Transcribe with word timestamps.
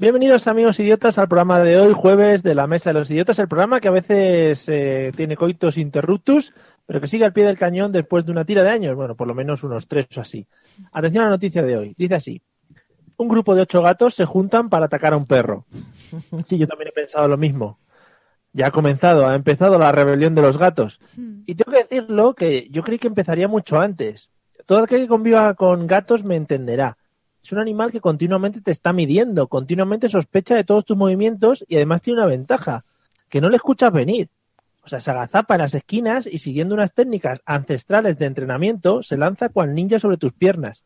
Bienvenidos 0.00 0.46
amigos 0.46 0.78
idiotas 0.78 1.18
al 1.18 1.26
programa 1.26 1.58
de 1.58 1.76
hoy, 1.76 1.92
jueves 1.92 2.44
de 2.44 2.54
la 2.54 2.68
Mesa 2.68 2.90
de 2.90 3.00
los 3.00 3.10
Idiotas, 3.10 3.40
el 3.40 3.48
programa 3.48 3.80
que 3.80 3.88
a 3.88 3.90
veces 3.90 4.68
eh, 4.68 5.10
tiene 5.16 5.36
coitos 5.36 5.76
interruptus, 5.76 6.54
pero 6.86 7.00
que 7.00 7.08
sigue 7.08 7.24
al 7.24 7.32
pie 7.32 7.42
del 7.42 7.58
cañón 7.58 7.90
después 7.90 8.24
de 8.24 8.30
una 8.30 8.44
tira 8.44 8.62
de 8.62 8.70
años, 8.70 8.94
bueno, 8.94 9.16
por 9.16 9.26
lo 9.26 9.34
menos 9.34 9.64
unos 9.64 9.88
tres 9.88 10.06
o 10.16 10.20
así. 10.20 10.46
Atención 10.92 11.24
a 11.24 11.26
la 11.26 11.32
noticia 11.32 11.64
de 11.64 11.76
hoy, 11.76 11.94
dice 11.98 12.14
así. 12.14 12.40
Un 13.16 13.26
grupo 13.26 13.56
de 13.56 13.62
ocho 13.62 13.82
gatos 13.82 14.14
se 14.14 14.24
juntan 14.24 14.68
para 14.70 14.86
atacar 14.86 15.14
a 15.14 15.16
un 15.16 15.26
perro. 15.26 15.66
Sí, 16.46 16.58
yo 16.58 16.68
también 16.68 16.90
he 16.90 16.92
pensado 16.92 17.26
lo 17.26 17.36
mismo. 17.36 17.80
Ya 18.52 18.68
ha 18.68 18.70
comenzado, 18.70 19.26
ha 19.26 19.34
empezado 19.34 19.80
la 19.80 19.90
rebelión 19.90 20.32
de 20.32 20.42
los 20.42 20.58
gatos. 20.58 21.00
Y 21.44 21.56
tengo 21.56 21.72
que 21.72 21.82
decirlo 21.82 22.34
que 22.34 22.68
yo 22.70 22.84
creí 22.84 23.00
que 23.00 23.08
empezaría 23.08 23.48
mucho 23.48 23.80
antes. 23.80 24.30
Todo 24.64 24.78
aquel 24.78 25.00
que 25.00 25.08
conviva 25.08 25.52
con 25.54 25.88
gatos 25.88 26.22
me 26.22 26.36
entenderá. 26.36 26.98
Es 27.48 27.52
un 27.52 27.60
animal 27.60 27.90
que 27.90 28.02
continuamente 28.02 28.60
te 28.60 28.70
está 28.70 28.92
midiendo, 28.92 29.46
continuamente 29.46 30.10
sospecha 30.10 30.54
de 30.54 30.64
todos 30.64 30.84
tus 30.84 30.98
movimientos 30.98 31.64
y 31.66 31.76
además 31.76 32.02
tiene 32.02 32.20
una 32.20 32.28
ventaja, 32.28 32.84
que 33.30 33.40
no 33.40 33.48
le 33.48 33.56
escuchas 33.56 33.90
venir. 33.90 34.28
O 34.82 34.88
sea, 34.90 35.00
se 35.00 35.10
agazapa 35.10 35.54
en 35.54 35.62
las 35.62 35.72
esquinas 35.72 36.26
y 36.26 36.40
siguiendo 36.40 36.74
unas 36.74 36.92
técnicas 36.92 37.40
ancestrales 37.46 38.18
de 38.18 38.26
entrenamiento, 38.26 39.02
se 39.02 39.16
lanza 39.16 39.48
cual 39.48 39.74
ninja 39.74 39.98
sobre 39.98 40.18
tus 40.18 40.34
piernas. 40.34 40.84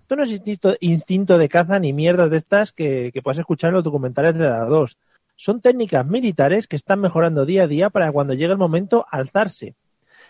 Esto 0.00 0.16
no 0.16 0.22
es 0.22 0.30
instinto, 0.30 0.76
instinto 0.80 1.36
de 1.36 1.50
caza 1.50 1.78
ni 1.78 1.92
mierdas 1.92 2.30
de 2.30 2.38
estas 2.38 2.72
que, 2.72 3.10
que 3.12 3.20
puedes 3.20 3.40
escuchar 3.40 3.68
en 3.68 3.74
los 3.74 3.84
documentales 3.84 4.32
de 4.32 4.48
la 4.48 4.64
2. 4.64 4.96
Son 5.36 5.60
técnicas 5.60 6.06
militares 6.06 6.66
que 6.68 6.76
están 6.76 7.00
mejorando 7.00 7.44
día 7.44 7.64
a 7.64 7.66
día 7.66 7.90
para 7.90 8.10
cuando 8.12 8.32
llegue 8.32 8.52
el 8.52 8.58
momento 8.58 9.04
alzarse. 9.10 9.74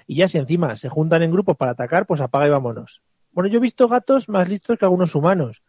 Y 0.09 0.17
ya 0.17 0.27
si 0.27 0.39
encima 0.39 0.75
se 0.75 0.89
juntan 0.89 1.23
en 1.23 1.31
grupos 1.31 1.57
para 1.57 1.71
atacar, 1.71 2.05
pues 2.05 2.21
apaga 2.21 2.49
y 2.49 2.51
vámonos. 2.51 3.01
Bueno, 3.31 3.49
yo 3.49 3.59
he 3.59 3.63
visto 3.63 3.87
gatos 3.87 4.29
más 4.29 4.49
listos 4.49 4.77
que 4.77 4.85
algunos 4.85 5.15
humanos. 5.15 5.63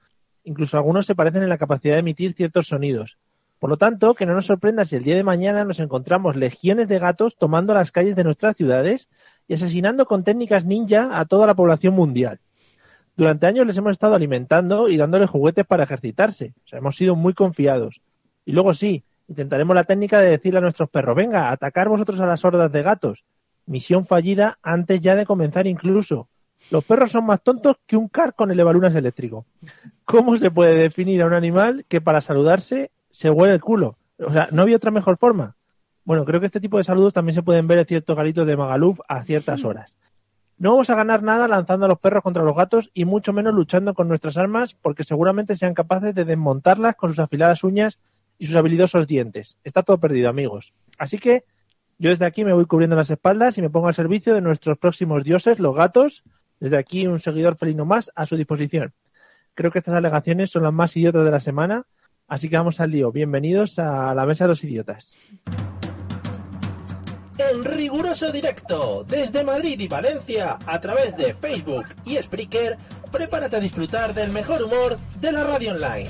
Incluso 0.50 0.78
algunos 0.78 1.06
se 1.06 1.14
parecen 1.14 1.44
en 1.44 1.50
la 1.50 1.60
capacidad 1.60 1.94
de 1.94 2.00
emitir 2.00 2.34
ciertos 2.34 2.70
sonidos. 2.70 3.20
Por 3.60 3.70
lo 3.70 3.78
tanto, 3.78 4.16
que 4.16 4.26
no 4.26 4.34
nos 4.34 4.48
sorprenda 4.48 4.84
si 4.84 4.96
el 4.96 5.04
día 5.04 5.16
de 5.16 5.24
mañana 5.24 5.64
nos 5.64 5.80
encontramos 5.80 6.36
legiones 6.36 6.88
de 6.88 6.98
gatos 6.98 7.38
tomando 7.38 7.76
las 7.76 7.92
calles 7.92 8.16
de 8.16 8.24
nuestras 8.24 8.58
ciudades 8.58 9.10
y 9.48 9.54
asesinando 9.54 10.08
con 10.08 10.24
técnicas 10.24 10.66
ninja 10.66 11.20
a 11.20 11.26
toda 11.26 11.46
la 11.46 11.54
población 11.54 11.94
mundial. 11.94 12.40
Durante 13.16 13.46
años 13.46 13.68
les 13.68 13.78
hemos 13.78 13.92
estado 13.92 14.16
alimentando 14.16 14.90
y 14.90 14.98
dándoles 14.98 15.30
juguetes 15.30 15.68
para 15.68 15.84
ejercitarse. 15.84 16.56
O 16.66 16.68
sea, 16.68 16.80
hemos 16.80 16.96
sido 16.96 17.16
muy 17.16 17.36
confiados. 17.36 18.02
Y 18.44 18.54
luego 18.54 18.74
sí, 18.74 19.04
intentaremos 19.28 19.76
la 19.76 19.84
técnica 19.84 20.18
de 20.18 20.32
decirle 20.32 20.58
a 20.58 20.64
nuestros 20.64 20.90
perros, 20.90 21.16
venga, 21.16 21.52
atacar 21.52 21.90
vosotros 21.90 22.20
a 22.22 22.26
las 22.26 22.44
hordas 22.44 22.72
de 22.72 22.82
gatos. 22.82 23.24
Misión 23.68 24.04
fallida 24.04 24.58
antes 24.64 25.00
ya 25.00 25.16
de 25.16 25.28
comenzar 25.28 25.68
incluso. 25.68 26.28
Los 26.72 26.84
perros 26.86 27.12
son 27.12 27.26
más 27.26 27.42
tontos 27.42 27.78
que 27.86 27.98
un 27.98 28.08
car 28.08 28.36
con 28.36 28.52
elevalunas 28.52 28.96
eléctrico. 28.96 29.46
¿Cómo 30.06 30.38
se 30.38 30.52
puede 30.52 30.76
definir 30.76 31.22
a 31.22 31.26
un 31.26 31.34
animal 31.34 31.86
que 31.88 32.02
para 32.02 32.22
saludarse 32.22 32.92
se 33.10 33.30
huele 33.30 33.56
el 33.56 33.62
culo? 33.62 33.98
O 34.20 34.32
sea, 34.32 34.50
¿no 34.52 34.62
había 34.62 34.78
otra 34.78 34.92
mejor 34.92 35.18
forma? 35.18 35.56
Bueno, 36.04 36.26
creo 36.26 36.40
que 36.40 36.46
este 36.46 36.60
tipo 36.60 36.78
de 36.78 36.84
saludos 36.84 37.14
también 37.14 37.36
se 37.36 37.44
pueden 37.44 37.68
ver 37.68 37.80
en 37.80 37.86
ciertos 37.86 38.16
garitos 38.16 38.46
de 38.46 38.58
Magaluf 38.58 39.00
a 39.08 39.24
ciertas 39.24 39.64
horas. 39.64 39.98
No 40.58 40.72
vamos 40.72 40.90
a 40.90 40.96
ganar 40.96 41.24
nada 41.24 41.48
lanzando 41.48 41.86
a 41.86 41.90
los 41.90 42.00
perros 42.00 42.22
contra 42.22 42.44
los 42.44 42.56
gatos 42.56 42.92
y 42.94 43.06
mucho 43.06 43.32
menos 43.32 43.54
luchando 43.54 43.94
con 43.94 44.08
nuestras 44.08 44.38
armas 44.38 44.74
porque 44.74 45.04
seguramente 45.04 45.56
sean 45.56 45.74
capaces 45.74 46.14
de 46.14 46.26
desmontarlas 46.26 46.96
con 46.96 47.10
sus 47.10 47.20
afiladas 47.20 47.64
uñas 47.64 48.00
y 48.38 48.46
sus 48.46 48.56
habilidosos 48.56 49.08
dientes. 49.08 49.58
Está 49.64 49.84
todo 49.84 50.00
perdido, 50.00 50.30
amigos. 50.30 50.74
Así 50.98 51.18
que 51.18 51.46
yo 51.98 52.10
desde 52.10 52.26
aquí 52.26 52.44
me 52.44 52.54
voy 52.54 52.66
cubriendo 52.66 52.96
las 52.96 53.10
espaldas 53.10 53.58
y 53.58 53.62
me 53.62 53.70
pongo 53.70 53.88
al 53.88 53.94
servicio 53.94 54.34
de 54.34 54.42
nuestros 54.42 54.78
próximos 54.78 55.24
dioses, 55.24 55.60
los 55.60 55.76
gatos, 55.76 56.24
desde 56.60 56.78
aquí, 56.78 57.08
un 57.08 57.20
seguidor 57.20 57.56
felino 57.56 57.86
más 57.86 58.12
a 58.16 58.26
su 58.26 58.36
disposición. 58.36 58.94
Creo 59.54 59.72
que 59.72 59.80
estas 59.80 59.96
alegaciones 59.96 60.52
son 60.52 60.64
las 60.64 60.74
más 60.74 60.96
idiotas 60.96 61.26
de 61.26 61.32
la 61.32 61.40
semana, 61.40 61.84
así 62.28 62.50
que 62.50 62.58
vamos 62.58 62.80
al 62.80 62.92
lío. 62.92 63.12
Bienvenidos 63.12 63.80
a 63.80 64.14
la 64.14 64.26
Mesa 64.26 64.46
de 64.46 64.50
los 64.50 64.64
Idiotas. 64.64 65.14
En 67.38 67.64
riguroso 67.64 68.32
directo, 68.32 69.06
desde 69.08 69.44
Madrid 69.44 69.80
y 69.80 69.88
Valencia, 69.88 70.58
a 70.66 70.80
través 70.80 71.16
de 71.16 71.34
Facebook 71.34 71.86
y 72.06 72.18
Spreaker, 72.18 72.78
prepárate 73.12 73.56
a 73.56 73.60
disfrutar 73.60 74.14
del 74.14 74.30
mejor 74.30 74.62
humor 74.64 74.98
de 75.20 75.32
la 75.32 75.46
radio 75.46 75.72
online. 75.72 76.10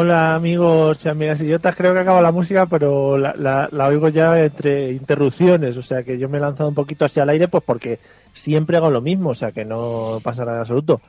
Hola 0.00 0.36
amigos 0.36 1.04
y 1.04 1.08
amigas 1.08 1.40
idiotas, 1.40 1.74
creo 1.74 1.92
que 1.92 1.98
acaba 1.98 2.20
la 2.22 2.30
música, 2.30 2.66
pero 2.66 3.18
la, 3.18 3.34
la- 3.36 3.68
la 3.72 3.88
oigo 3.88 4.08
ya 4.08 4.40
entre 4.44 4.92
interrupciones, 4.92 5.76
o 5.76 5.82
sea 5.82 6.04
que 6.04 6.16
yo 6.18 6.28
me 6.28 6.38
he 6.38 6.40
lanzado 6.40 6.68
un 6.68 6.76
poquito 6.76 7.04
hacia 7.04 7.24
el 7.24 7.30
aire, 7.30 7.48
pues 7.48 7.64
porque 7.66 7.98
siempre 8.32 8.76
hago 8.76 8.92
lo 8.92 9.00
mismo, 9.00 9.30
o 9.30 9.34
sea 9.34 9.50
que 9.50 9.64
no 9.64 10.20
pasa 10.22 10.44
nada 10.44 10.58
en 10.58 10.60
absoluto. 10.60 11.00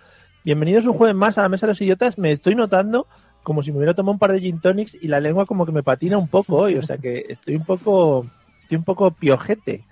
Bienvenidos 0.44 0.88
un 0.88 0.94
jueves 0.94 1.16
más 1.16 1.38
a 1.38 1.44
la 1.44 1.50
Mesa 1.50 1.68
de 1.68 1.72
los 1.74 1.82
Idiotas, 1.82 2.18
me 2.18 2.32
estoy 2.32 2.56
notando 2.56 3.06
como 3.44 3.62
si 3.62 3.72
me 3.72 3.78
hubiera 3.78 3.94
tomado 3.94 4.14
un 4.14 4.18
par 4.18 4.32
de 4.32 4.40
gin 4.40 4.60
tonics 4.60 4.96
y 5.00 5.08
la 5.08 5.20
lengua 5.20 5.46
como 5.46 5.68
que 5.68 5.72
me 5.72 5.84
patina 5.84 6.18
un 6.18 6.28
poco 6.28 6.56
hoy, 6.56 6.76
o 6.76 6.82
sea 6.82 6.98
que 6.98 7.26
estoy 7.30 7.58
un 7.58 7.66
poco, 7.66 8.26
estoy 8.62 8.80
un 8.80 8.86
poco 8.86 9.12
piojete. 9.12 9.86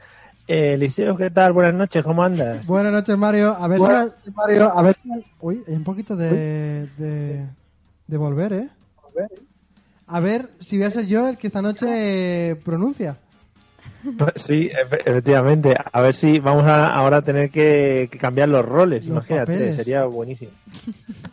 Eh, 0.48 0.74
Eliseo, 0.74 1.16
¿qué 1.18 1.30
tal? 1.30 1.54
Buenas 1.54 1.76
noches, 1.76 2.04
¿cómo 2.04 2.24
andas? 2.24 2.66
Buenas 2.66 2.94
noches, 2.94 3.16
Mario. 3.16 3.56
A 3.60 3.68
ver 3.68 3.78
Buenas 3.78 4.12
si... 4.26 4.32
Mario, 4.32 4.76
a 4.76 4.82
ver 4.82 4.96
si... 4.96 5.10
Uy, 5.40 5.64
hay 5.68 5.76
un 5.76 5.84
poquito 5.84 6.16
de, 6.16 6.88
de, 6.98 7.46
de 8.08 8.18
volver, 8.18 8.54
¿eh? 8.54 8.70
A 10.08 10.20
ver 10.20 10.50
si 10.60 10.78
voy 10.78 10.86
a 10.88 10.92
ser 10.92 11.06
yo 11.08 11.28
el 11.28 11.38
que 11.38 11.48
esta 11.48 11.62
noche 11.62 12.56
pronuncia. 12.64 13.18
Sí, 14.36 14.70
efe- 14.70 15.02
efectivamente. 15.06 15.76
A 15.92 16.02
ver 16.02 16.16
si 16.16 16.40
vamos 16.40 16.66
a 16.66 16.94
ahora 16.94 17.18
a 17.18 17.22
tener 17.22 17.50
que, 17.50 18.08
que 18.12 18.18
cambiar 18.18 18.48
los 18.50 18.64
roles. 18.66 19.06
Los 19.06 19.10
Imagínate, 19.18 19.52
papeles. 19.54 19.76
sería 19.76 20.06
buenísimo. 20.06 20.52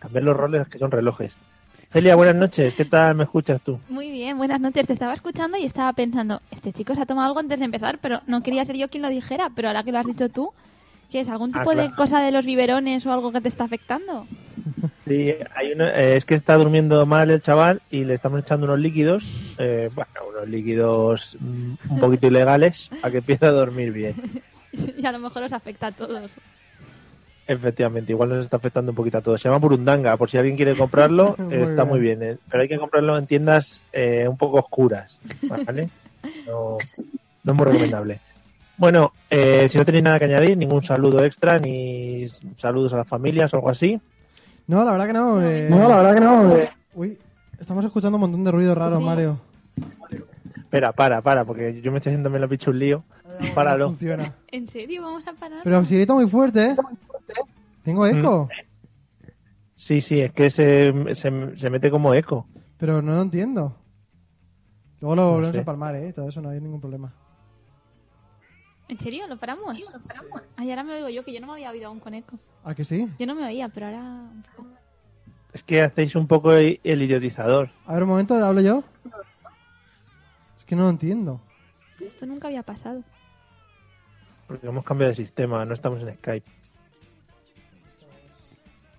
Cambiar 0.00 0.25
los 0.25 0.37
roles 0.37 0.67
que 0.69 0.78
son 0.78 0.91
relojes. 0.91 1.37
Celia, 1.93 2.17
buenas 2.17 2.34
noches. 2.34 2.75
¿Qué 2.75 2.84
tal 2.84 3.15
me 3.15 3.23
escuchas 3.25 3.61
tú? 3.62 3.78
Muy 3.89 4.11
bien, 4.11 4.37
buenas 4.37 4.61
noches. 4.61 4.87
Te 4.87 4.93
estaba 4.93 5.12
escuchando 5.15 5.56
y 5.56 5.65
estaba 5.65 5.93
pensando, 5.93 6.41
este 6.50 6.73
chico 6.73 6.94
se 6.97 7.03
ha 7.03 7.06
tomado 7.06 7.28
algo 7.28 7.39
antes 7.39 7.61
de 7.61 7.67
empezar, 7.67 7.99
pero 8.00 8.21
no 8.27 8.43
quería 8.43 8.65
ser 8.65 8.77
yo 8.77 8.89
quien 8.89 9.03
lo 9.03 9.09
dijera, 9.09 9.50
pero 9.55 9.69
ahora 9.69 9.84
que 9.84 9.93
lo 9.93 9.99
has 10.00 10.06
dicho 10.06 10.28
tú, 10.28 10.50
¿qué 11.12 11.21
es? 11.21 11.28
¿Algún 11.28 11.53
Ah, 11.55 11.61
tipo 11.61 11.71
de 11.71 11.83
claro. 11.84 11.94
cosa 11.97 12.21
de 12.21 12.33
los 12.33 12.44
biberones 12.47 13.06
o 13.06 13.12
algo 13.12 13.31
que 13.31 13.41
te 13.41 13.49
está 13.49 13.65
afectando? 13.65 14.27
Sí, 15.07 15.35
hay 15.55 15.73
uno- 15.73 15.87
eh, 15.87 16.17
es 16.17 16.25
que 16.25 16.35
está 16.35 16.55
durmiendo 16.57 17.05
mal 17.05 17.31
el 17.31 17.43
chaval 17.43 17.83
y 17.91 18.05
le 18.05 18.15
estamos 18.15 18.41
echando 18.41 18.67
unos 18.67 18.79
líquidos, 18.81 19.55
eh, 19.59 19.91
bueno, 19.95 20.11
unos 20.31 20.49
líquidos 20.49 21.37
mm, 21.41 21.75
un 21.91 22.01
poquito 22.01 22.27
ilegales 22.27 22.89
para 23.01 23.13
que 23.13 23.19
empiece 23.19 23.45
a 23.47 23.51
dormir 23.51 23.93
bien. 23.93 24.15
y 24.73 25.05
a 25.05 25.13
lo 25.13 25.19
mejor 25.19 25.43
os 25.43 25.53
afecta 25.53 25.89
a 25.89 25.93
todos. 25.93 26.33
Efectivamente, 27.47 28.13
igual 28.13 28.31
nos 28.31 28.39
está 28.45 28.57
afectando 28.57 28.93
un 28.93 28.97
poquito 28.97 29.19
a 29.19 29.21
todos. 29.21 29.39
Se 29.41 29.49
llama 29.49 29.59
Burundanga, 29.59 30.17
por 30.17 30.31
si 30.31 30.39
alguien 30.39 30.57
quiere 30.57 30.75
comprarlo, 30.75 31.37
Muy 31.39 31.55
eh, 31.59 31.63
está 31.65 31.83
bien. 31.83 31.89
muy 31.89 32.01
bien. 32.01 32.23
eh, 32.23 32.39
Pero 32.51 32.63
hay 32.63 32.69
que 32.69 32.79
comprarlo 32.79 33.19
en 33.19 33.27
tiendas 33.27 33.83
eh, 33.93 34.27
un 34.27 34.39
poco 34.39 34.59
oscuras, 34.61 35.21
¿vale? 35.49 35.89
No, 36.47 36.79
no 37.45 37.53
es 37.53 37.57
muy 37.59 37.67
recomendable. 37.67 38.21
Bueno, 38.79 39.13
eh, 39.31 39.67
si 39.69 39.77
no 39.79 39.85
tenéis 39.85 40.05
nada 40.05 40.19
que 40.19 40.25
añadir, 40.25 40.57
ningún 40.57 40.83
saludo 40.83 41.23
extra, 41.25 41.59
ni 41.59 42.27
saludos 42.59 42.93
a 42.95 42.97
las 42.99 43.09
familias 43.09 43.53
o 43.53 43.59
algo 43.59 43.71
así. 43.71 44.01
No, 44.67 44.85
la 44.85 44.93
verdad 44.93 45.07
que 45.07 45.13
no. 45.13 45.43
eh. 45.43 45.69
No, 45.71 45.89
la 45.89 45.97
verdad 45.97 46.15
que 46.15 46.21
no. 46.21 46.57
eh. 46.57 46.71
Uy, 46.95 47.19
estamos 47.59 47.85
escuchando 47.85 48.17
un 48.17 48.23
montón 48.23 48.44
de 48.44 48.50
ruido 48.50 48.75
raro, 48.75 48.99
Sí. 48.99 49.05
Mario. 49.05 49.41
Espera, 50.56 50.93
para, 50.93 51.21
para, 51.23 51.44
porque 51.44 51.81
yo 51.83 51.93
me 51.93 51.99
estoy 51.99 52.11
haciendo 52.11 52.31
me 52.31 52.38
lo 52.38 52.49
picho 52.49 52.71
un 52.71 52.79
lío. 52.79 53.05
Páralo. 53.55 53.85
No 53.87 53.91
funciona. 53.91 54.35
¿En 54.50 54.67
serio? 54.67 55.03
¿Vamos 55.03 55.27
a 55.27 55.33
parar? 55.35 55.61
Pero 55.65 55.85
si 55.85 55.97
grita 55.97 56.15
muy 56.15 56.27
fuerte, 56.29 56.71
¿eh? 56.71 56.77
Tengo 57.85 58.06
eco, 58.06 58.49
Sí, 59.75 60.00
sí, 60.00 60.21
es 60.21 60.33
que 60.33 60.50
se, 60.50 60.93
se, 61.15 61.56
se 61.56 61.71
mete 61.71 61.91
como 61.91 62.15
eco. 62.15 62.47
pero 62.79 63.03
no 63.03 63.12
lo 63.15 63.23
entiendo. 63.23 63.77
Luego 65.00 65.17
lo 65.17 65.31
volvemos 65.33 65.55
sé. 65.55 65.61
a 65.61 65.65
palmar, 65.65 65.94
¿eh? 65.97 66.12
Todo 66.12 66.29
eso 66.29 66.41
no 66.41 66.49
hay 66.49 66.61
ningún 66.61 66.81
problema. 66.81 67.12
¿En 68.89 68.99
serio? 68.99 69.27
¿Lo 69.27 69.37
paramos? 69.39 69.77
Ay, 70.57 70.71
ahora 70.71 70.83
me 70.85 70.95
oigo 70.95 71.09
yo, 71.09 71.25
que 71.25 71.33
yo 71.33 71.41
no 71.41 71.47
me 71.47 71.55
había 71.55 71.71
oído 71.71 71.89
aún 71.89 72.01
con 72.01 72.15
eco. 72.15 72.39
¿A 72.65 72.75
que 72.75 72.85
sí? 72.85 73.09
Yo 73.19 73.27
no 73.27 73.35
me 73.35 73.45
oía, 73.45 73.69
pero 73.69 73.87
ahora... 73.87 74.01
un 74.01 74.45
poco. 74.57 74.69
Es 75.53 75.63
que 75.63 75.81
hacéis 75.83 76.15
un 76.17 76.27
poco 76.27 76.53
el 76.53 76.81
idiotizador. 76.83 77.71
A 77.87 77.95
ver, 77.95 78.03
un 78.03 78.09
momento, 78.11 78.35
¿hablo 78.35 78.61
yo? 78.61 78.83
Es 80.59 80.65
que 80.65 80.75
no 80.77 80.83
lo 80.83 80.91
entiendo. 80.91 81.41
Esto 82.01 82.27
nunca 82.27 82.49
había 82.49 82.63
pasado. 82.63 83.03
Porque 84.49 84.67
hemos 84.67 84.85
cambiado 84.85 85.11
de 85.11 85.17
sistema, 85.17 85.65
no 85.65 85.73
estamos 85.73 86.03
en 86.03 86.15
Skype. 86.17 86.51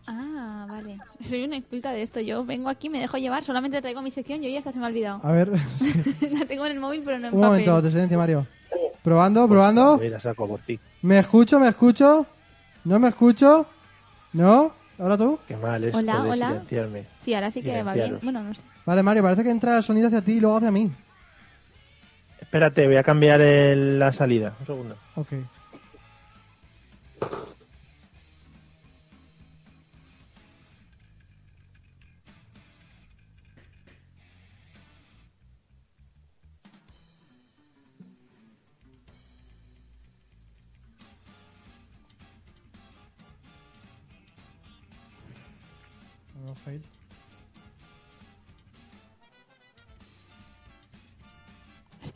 Ah, 0.08 0.66
vale. 0.70 0.98
Soy 1.20 1.44
una 1.44 1.58
exculta 1.58 1.92
de 1.92 2.04
esto. 2.04 2.20
Yo 2.20 2.46
vengo 2.46 2.70
aquí, 2.70 2.90
me 2.90 3.00
dejo 3.00 3.18
llevar, 3.18 3.44
solamente 3.44 3.82
traigo 3.82 4.02
mi 4.02 4.12
sección 4.12 4.44
y 4.44 4.48
hoy 4.48 4.58
hasta 4.58 4.72
se 4.72 4.78
me 4.78 4.86
ha 4.86 4.88
olvidado. 4.88 5.20
A 5.24 5.32
ver, 5.32 5.52
sí. 5.74 5.94
La 6.32 6.46
tengo 6.46 6.66
en 6.66 6.74
el 6.74 6.80
móvil, 6.80 7.02
pero 7.04 7.20
no 7.20 7.28
en 7.28 7.34
un 7.34 7.42
papel. 7.42 7.52
momento 7.66 7.82
de 7.82 7.92
silencio, 7.92 8.18
Mario. 8.18 8.48
Probando, 9.06 9.48
probando. 9.48 9.98
Mira, 10.00 10.20
saco 10.20 10.48
por 10.48 10.60
ti. 10.62 10.80
¿Me 11.04 11.20
escucho, 11.20 11.60
me 11.60 11.68
escucho? 11.70 12.26
¿No 12.86 12.98
me 12.98 13.10
escucho? 13.10 13.68
¿No? 14.34 14.74
¿Ahora 14.98 15.16
tú? 15.16 15.38
Qué 15.48 15.56
mal 15.56 15.84
esto 15.84 16.00
Hola, 16.00 16.24
de 16.24 16.30
hola. 16.32 16.48
silenciarme. 16.50 17.06
Sí, 17.22 17.36
ahora 17.36 17.52
sí 17.52 17.62
que 17.62 17.84
va 17.84 17.94
bien. 17.94 18.18
Bueno, 18.24 18.42
no 18.42 18.54
sé. 18.56 18.64
Vale, 18.84 19.04
Mario, 19.04 19.22
parece 19.22 19.44
que 19.44 19.52
entra 19.52 19.78
el 19.78 19.84
sonido 19.84 20.08
hacia 20.08 20.24
ti 20.24 20.34
y 20.34 20.40
luego 20.40 20.58
hacia 20.58 20.72
mí. 20.72 20.92
Espérate, 22.42 22.88
voy 22.88 22.96
a 22.96 23.04
cambiar 23.04 23.42
el- 23.42 24.00
la 24.00 24.12
salida. 24.12 24.54
Un 24.60 24.66
segundo. 24.66 24.96
Ok. 25.16 25.34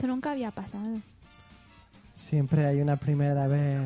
Nunca 0.09 0.31
había 0.31 0.51
pasado. 0.51 1.00
Siempre 2.15 2.65
hay 2.65 2.81
una 2.81 2.97
primera 2.97 3.47
vez. 3.47 3.79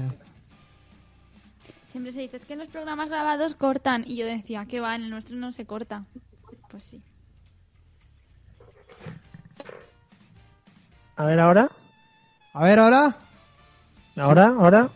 Siempre 1.87 2.11
se 2.11 2.21
dice, 2.21 2.37
es 2.37 2.45
que 2.45 2.53
en 2.53 2.59
los 2.59 2.69
programas 2.69 3.09
grabados 3.09 3.53
cortan. 3.53 4.03
Y 4.07 4.17
yo 4.17 4.25
decía, 4.25 4.65
que 4.65 4.79
va, 4.79 4.95
en 4.95 5.03
el 5.03 5.09
nuestro 5.11 5.35
no 5.35 5.51
se 5.51 5.65
corta. 5.65 6.05
Pues 6.69 6.83
sí. 6.83 7.01
A 11.15 11.25
ver, 11.25 11.39
ahora. 11.39 11.69
A 12.53 12.63
ver, 12.63 12.79
ahora. 12.79 13.15
Ahora, 14.15 14.47
ahora. 14.47 14.89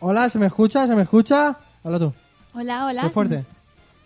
Hola, 0.00 0.28
¿se 0.28 0.38
me 0.38 0.46
escucha? 0.46 0.86
¿Se 0.86 0.94
me 0.94 1.02
escucha? 1.02 1.56
Habla 1.82 1.98
tú. 1.98 2.12
Hola, 2.54 2.86
hola. 2.86 3.02
Qué 3.02 3.10
fuerte. 3.10 3.44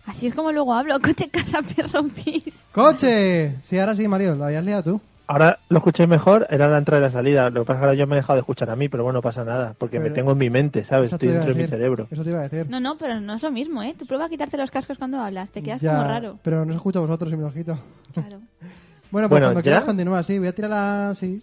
Así 0.05 0.27
es 0.27 0.35
como 0.35 0.53
luego 0.53 0.73
hablo. 0.73 1.01
Coche, 1.03 1.29
casa, 1.29 1.63
perro, 1.63 2.05
pis. 2.05 2.55
¡Coche! 2.73 3.57
Sí, 3.63 3.79
ahora 3.79 3.95
sí, 3.95 4.07
Mario, 4.07 4.37
lo 4.37 4.45
habías 4.45 4.65
liado 4.65 4.83
tú. 4.85 5.01
Ahora 5.29 5.59
lo 5.69 5.79
escuché 5.79 6.07
mejor, 6.07 6.47
era 6.51 6.69
la 6.69 6.79
entrada 6.79 7.01
y 7.01 7.05
la 7.07 7.11
salida. 7.11 7.51
Lo 7.51 7.63
que 7.63 7.67
pasa 7.67 7.79
es 7.79 7.81
que 7.81 7.85
ahora 7.87 7.95
yo 7.95 8.07
me 8.07 8.15
he 8.15 8.19
dejado 8.19 8.37
de 8.37 8.41
escuchar 8.41 8.71
a 8.71 8.77
mí, 8.77 8.89
pero 8.89 9.03
bueno, 9.03 9.19
no 9.19 9.23
pasa 9.23 9.45
nada, 9.45 9.75
porque 9.77 9.99
me 9.99 10.11
tengo 10.11 10.33
en 10.33 10.39
mi 10.39 10.51
mente, 10.51 10.85
¿sabes? 10.85 11.13
Estoy 11.13 11.29
dentro 11.29 11.53
de 11.53 11.63
mi 11.63 11.69
cerebro. 11.69 12.07
Eso 12.11 12.23
te 12.23 12.31
iba 12.31 12.39
a 12.39 12.43
decir. 12.49 12.67
No, 12.71 12.79
no, 12.79 12.97
pero 12.97 13.21
no 13.21 13.35
es 13.35 13.43
lo 13.43 13.51
mismo, 13.51 13.83
¿eh? 13.83 13.95
Tú 13.99 14.07
prueba 14.07 14.27
a 14.27 14.29
quitarte 14.29 14.57
los 14.57 14.71
cascos 14.71 14.99
cuando 14.99 15.21
hablas. 15.21 15.51
Te 15.51 15.63
quedas 15.63 15.81
Ya, 15.81 15.97
como 15.97 16.05
raro. 16.09 16.39
Pero 16.43 16.65
no 16.65 16.73
se 16.73 16.77
escucha 16.77 17.01
a 17.01 17.03
vosotros 17.03 17.33
y 17.33 17.37
me 17.37 17.43
lo 17.43 17.53
quito. 17.53 17.79
Claro. 18.15 18.41
Bueno, 19.09 19.29
pues 19.29 19.41
Bueno, 19.41 19.47
cuando 19.47 19.61
¿ya? 19.61 19.63
quieras 19.63 19.85
continúa, 19.85 20.23
sí. 20.25 20.39
Voy 20.41 20.49
a 20.49 20.53
tirar 20.55 20.71
la... 20.71 21.13
Sí. 21.15 21.41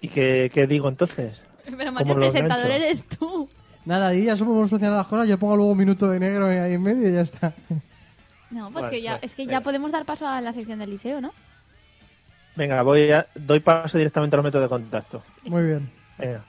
¿Y 0.00 0.08
qué, 0.08 0.50
qué 0.52 0.66
digo 0.66 0.88
entonces? 0.88 1.40
Pero 1.64 1.92
Mario, 1.92 2.00
el 2.00 2.08
lo 2.08 2.20
presentador 2.20 2.66
engancho? 2.66 2.84
eres 2.84 3.04
tú. 3.04 3.48
Nada, 3.84 4.08
ahí 4.08 4.24
ya 4.24 4.36
somos 4.36 4.68
solucionar 4.68 4.96
las 4.98 5.06
cosas. 5.06 5.28
Yo 5.28 5.38
pongo 5.38 5.56
luego 5.56 5.70
un 5.70 5.78
minuto 5.78 6.10
de 6.10 6.18
negro 6.18 6.46
ahí 6.48 6.72
en 6.74 6.82
medio 6.82 7.08
y 7.08 7.12
ya 7.12 7.20
está. 7.20 7.54
No, 8.50 8.70
pues 8.72 8.84
Vale, 8.86 8.96
que 8.96 9.02
ya, 9.02 9.12
vale, 9.12 9.24
es 9.26 9.34
que 9.36 9.46
ya 9.46 9.60
podemos 9.60 9.92
dar 9.92 10.04
paso 10.04 10.26
a 10.26 10.40
la 10.40 10.52
sección 10.52 10.80
del 10.80 10.90
liceo, 10.90 11.20
¿no? 11.20 11.32
Venga, 12.56 12.82
voy 12.82 13.10
a, 13.10 13.26
doy 13.34 13.60
paso 13.60 13.98
directamente 13.98 14.36
a 14.36 14.38
los 14.38 14.44
métodos 14.44 14.64
de 14.64 14.68
contacto. 14.68 15.22
Muy 15.44 15.62
bien. 15.62 15.90
Venga. 16.18 16.44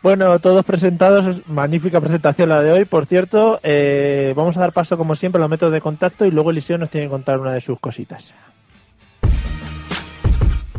Bueno, 0.00 0.38
todos 0.38 0.64
presentados, 0.64 1.46
magnífica 1.48 2.00
presentación 2.00 2.48
la 2.48 2.62
de 2.62 2.72
hoy. 2.72 2.84
Por 2.84 3.06
cierto, 3.06 3.58
eh, 3.64 4.32
vamos 4.36 4.56
a 4.56 4.60
dar 4.60 4.72
paso 4.72 4.96
como 4.96 5.16
siempre 5.16 5.40
a 5.40 5.42
los 5.42 5.50
métodos 5.50 5.72
de 5.72 5.80
contacto 5.80 6.24
y 6.24 6.30
luego 6.30 6.50
Eliseo 6.50 6.78
nos 6.78 6.88
tiene 6.88 7.08
que 7.08 7.10
contar 7.10 7.40
una 7.40 7.52
de 7.52 7.60
sus 7.60 7.80
cositas. 7.80 8.32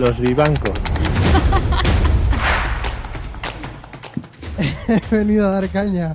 Los 0.00 0.18
vivancos. 0.18 0.72
He 4.88 5.14
venido 5.14 5.46
a 5.46 5.50
dar 5.50 5.68
caña. 5.68 6.14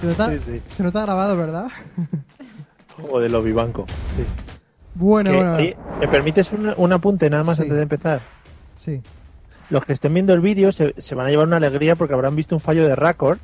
Se 0.00 0.06
nota, 0.08 0.30
Sí, 0.30 0.40
sí. 0.44 0.60
se 0.68 0.82
nota 0.82 1.02
grabado, 1.02 1.36
¿verdad? 1.36 1.68
O 3.08 3.20
de 3.20 3.28
los 3.28 3.44
vivancos. 3.44 3.88
Sí. 4.16 4.24
Bueno, 4.96 5.30
¿Me 6.00 6.08
permites 6.08 6.50
un, 6.52 6.74
un 6.76 6.92
apunte 6.92 7.30
nada 7.30 7.44
más 7.44 7.60
antes 7.60 7.76
de 7.76 7.82
empezar? 7.82 8.20
Sí. 8.74 9.00
Los 9.70 9.84
que 9.84 9.92
estén 9.92 10.12
viendo 10.12 10.34
el 10.34 10.40
vídeo 10.40 10.72
se, 10.72 10.92
se 10.98 11.14
van 11.14 11.26
a 11.28 11.30
llevar 11.30 11.46
una 11.46 11.58
alegría 11.58 11.94
porque 11.94 12.14
habrán 12.14 12.34
visto 12.34 12.56
un 12.56 12.60
fallo 12.60 12.84
de 12.88 12.96
récord 12.96 13.38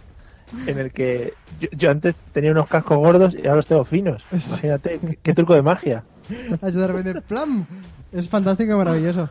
en 0.66 0.78
el 0.80 0.90
que 0.90 1.34
yo, 1.60 1.68
yo 1.76 1.90
antes 1.92 2.16
tenía 2.32 2.50
unos 2.50 2.66
cascos 2.66 2.98
gordos 2.98 3.34
y 3.34 3.38
ahora 3.46 3.54
los 3.56 3.66
tengo 3.68 3.84
finos. 3.84 4.24
Sí. 4.32 4.48
Imagínate, 4.50 4.98
qué, 4.98 5.18
qué 5.22 5.32
truco 5.32 5.54
de 5.54 5.62
magia. 5.62 6.02
Hecho 6.62 6.80
de 6.80 6.86
repente 6.86 7.20
¡plam! 7.22 7.66
Es 8.12 8.28
fantástico 8.28 8.72
y 8.72 8.76
maravilloso. 8.76 9.28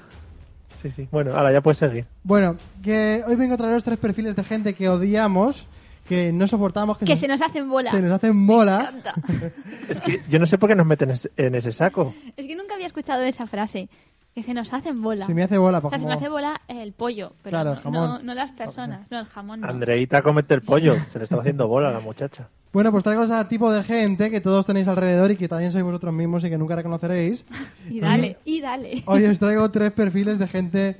Sí, 0.81 0.92
sí. 0.92 1.07
Bueno, 1.12 1.36
ahora 1.36 1.51
ya 1.51 1.62
puedes 1.62 1.77
seguir. 1.77 2.06
Bueno, 2.24 2.57
que 2.83 3.24
hoy 3.27 3.36
vengo 3.36 3.56
a 3.56 3.57
traeros 3.57 3.83
tres 3.83 3.97
perfiles 3.97 4.36
de 4.36 4.44
gente 4.44 4.74
que 4.75 4.88
odiamos, 4.89 5.65
que 6.07 6.31
no 6.31 6.45
soportamos, 6.45 6.97
que, 7.00 7.06
Que 7.06 7.15
se 7.15 7.27
nos 7.27 7.42
hacen 7.42 7.69
bola. 7.69 7.89
se 7.92 8.01
nos 8.01 8.12
hacen 8.12 8.45
bola. 8.45 8.81
Encanta. 8.92 9.15
Es 9.89 10.01
que 10.01 10.21
yo 10.30 10.38
no 10.39 10.45
sé 10.45 10.57
por 10.57 10.69
qué 10.69 10.75
nos 10.75 10.86
meten 10.86 11.12
es- 11.12 11.30
en 11.38 11.56
ese 11.56 11.71
saco. 11.71 12.13
Es 12.38 12.45
que 12.45 12.56
nunca 12.56 12.75
había 12.75 12.88
escuchado 12.88 13.24
esa 13.24 13.48
frase. 13.48 13.89
Que 14.36 14.44
se 14.44 14.53
nos 14.53 14.74
hacen 14.74 15.01
bola. 15.01 15.25
Se 15.25 15.33
me 15.33 15.44
hace 15.44 15.57
bola. 15.57 15.77
O 15.77 15.81
pues 15.81 15.91
sea, 15.91 16.00
se 16.00 16.06
me 16.06 16.09
como- 16.12 16.19
hace 16.19 16.30
bola 16.30 16.62
el 16.68 16.91
pollo, 16.91 17.33
pero 17.41 17.51
Claro, 17.56 17.69
el 17.72 17.75
no, 17.77 17.81
jamón. 17.84 18.10
no- 18.10 18.19
no 18.22 18.34
las 18.34 18.51
personas, 18.51 19.10
no 19.10 19.19
el 19.19 19.25
jamón. 19.25 19.62
No. 19.62 19.67
Andreita 19.69 20.22
comete 20.22 20.53
el 20.53 20.62
pollo. 20.62 20.98
Se 21.10 21.17
le 21.19 21.24
estaba 21.24 21.41
haciendo 21.41 21.67
bola 21.69 21.88
a 21.88 21.91
la 21.93 22.01
muchacha. 22.01 22.50
Bueno, 22.75 22.91
pues 22.91 23.05
traigo 23.05 23.24
ese 23.24 23.46
tipo 23.46 23.72
de 23.72 23.84
gente 23.84 24.29
que 24.29 24.41
todos 24.41 24.65
tenéis 24.65 24.89
alrededor 24.89 25.32
y 25.32 25.38
que 25.38 25.48
también 25.48 25.72
sois 25.72 25.82
vosotros 25.86 26.13
mismos 26.13 26.44
y 26.44 26.50
que 26.50 26.58
nunca 26.58 26.75
reconoceréis. 26.75 27.46
Y 27.89 28.01
dale, 28.01 28.38
y 28.44 28.60
dale. 28.60 29.01
Hoy 29.05 29.24
os 29.24 29.39
traigo 29.39 29.72
tres 29.72 29.94
perfiles 29.94 30.39
de 30.39 30.48
gente 30.50 30.98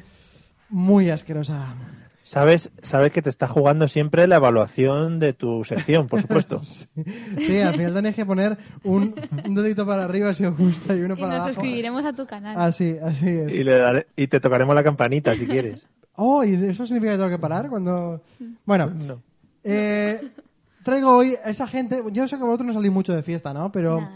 muy 0.70 1.10
asquerosa. 1.10 1.76
Sabes, 2.24 2.72
sabes 2.82 3.12
que 3.12 3.22
te 3.22 3.30
está 3.30 3.48
jugando 3.50 3.90
siempre 3.90 4.26
la 4.26 4.38
evaluación 4.38 5.20
de 5.20 5.34
tu 5.34 5.66
sección, 5.66 6.08
por 6.08 6.22
supuesto. 6.22 6.62
Sí, 7.38 7.60
al 7.60 7.76
final 7.76 7.94
tenéis 7.94 8.16
que 8.16 8.26
poner 8.26 8.58
un, 8.86 9.14
un 9.46 9.56
dedito 9.56 9.86
para 9.86 10.06
arriba 10.06 10.34
si 10.34 10.46
os 10.46 10.58
gusta 10.58 10.96
y 10.96 11.02
uno 11.02 11.16
Y 11.16 11.18
para 11.22 11.34
nos 11.34 11.42
abajo. 11.44 11.54
suscribiremos 11.56 12.06
a 12.06 12.14
tu 12.14 12.26
canal. 12.26 12.56
Así, 12.58 12.96
así 13.04 13.28
es. 13.28 13.54
Y, 13.54 13.64
le 13.66 13.78
daré- 13.78 14.08
y 14.16 14.28
te 14.28 14.40
tocaremos 14.40 14.74
la 14.74 14.84
campanita 14.84 15.36
si 15.36 15.46
quieres. 15.46 15.86
Oh, 16.18 16.46
¿y 16.46 16.54
eso 16.54 16.86
significa 16.86 17.12
que 17.12 17.18
tengo 17.18 17.30
que 17.30 17.40
parar 17.40 17.68
cuando...? 17.68 18.22
Bueno, 18.66 18.90
No. 18.90 19.22
eh, 19.66 20.22
traigo 20.86 21.14
hoy 21.14 21.36
a 21.44 21.50
esa 21.50 21.68
gente... 21.68 22.02
Yo 22.14 22.28
sé 22.30 22.38
que 22.38 22.44
vosotros 22.44 22.68
no 22.68 22.74
salís 22.74 22.92
mucho 22.92 23.14
de 23.14 23.24
fiesta, 23.24 23.54
¿no? 23.54 23.70
Pero... 23.72 24.00
Nada. 24.00 24.12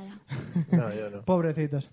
No, 0.71 0.93
yo 0.95 1.09
no. 1.09 1.21
Pobrecitos. 1.25 1.89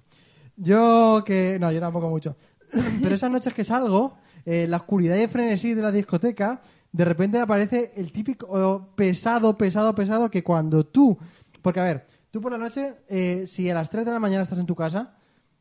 Yo 0.56 1.24
que... 1.26 1.58
No, 1.58 1.72
yo 1.72 1.80
tampoco 1.80 2.08
mucho. 2.08 2.36
Pero 3.02 3.14
esas 3.14 3.30
noches 3.30 3.52
que 3.52 3.64
salgo, 3.64 4.18
eh, 4.44 4.66
la 4.68 4.76
oscuridad 4.76 5.16
y 5.16 5.22
el 5.22 5.28
frenesí 5.28 5.74
de 5.74 5.82
la 5.82 5.90
discoteca, 5.90 6.60
de 6.92 7.04
repente 7.04 7.38
aparece 7.40 7.92
el 7.96 8.12
típico 8.12 8.92
pesado, 8.94 9.56
pesado, 9.58 9.94
pesado 9.94 10.30
que 10.30 10.44
cuando 10.44 10.86
tú... 10.86 11.18
Porque, 11.62 11.80
a 11.80 11.84
ver, 11.84 12.06
tú 12.30 12.40
por 12.40 12.52
la 12.52 12.58
noche, 12.58 12.94
eh, 13.08 13.44
si 13.46 13.68
a 13.68 13.74
las 13.74 13.90
3 13.90 14.04
de 14.04 14.12
la 14.12 14.20
mañana 14.20 14.44
estás 14.44 14.58
en 14.58 14.66
tu 14.66 14.76
casa, 14.76 15.16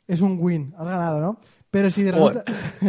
es 0.08 0.22
un 0.22 0.38
win, 0.40 0.74
has 0.78 0.86
ganado, 0.86 1.20
¿no? 1.20 1.40
Pero 1.72 1.90
si 1.90 2.04
de 2.04 2.12
repente... 2.12 2.44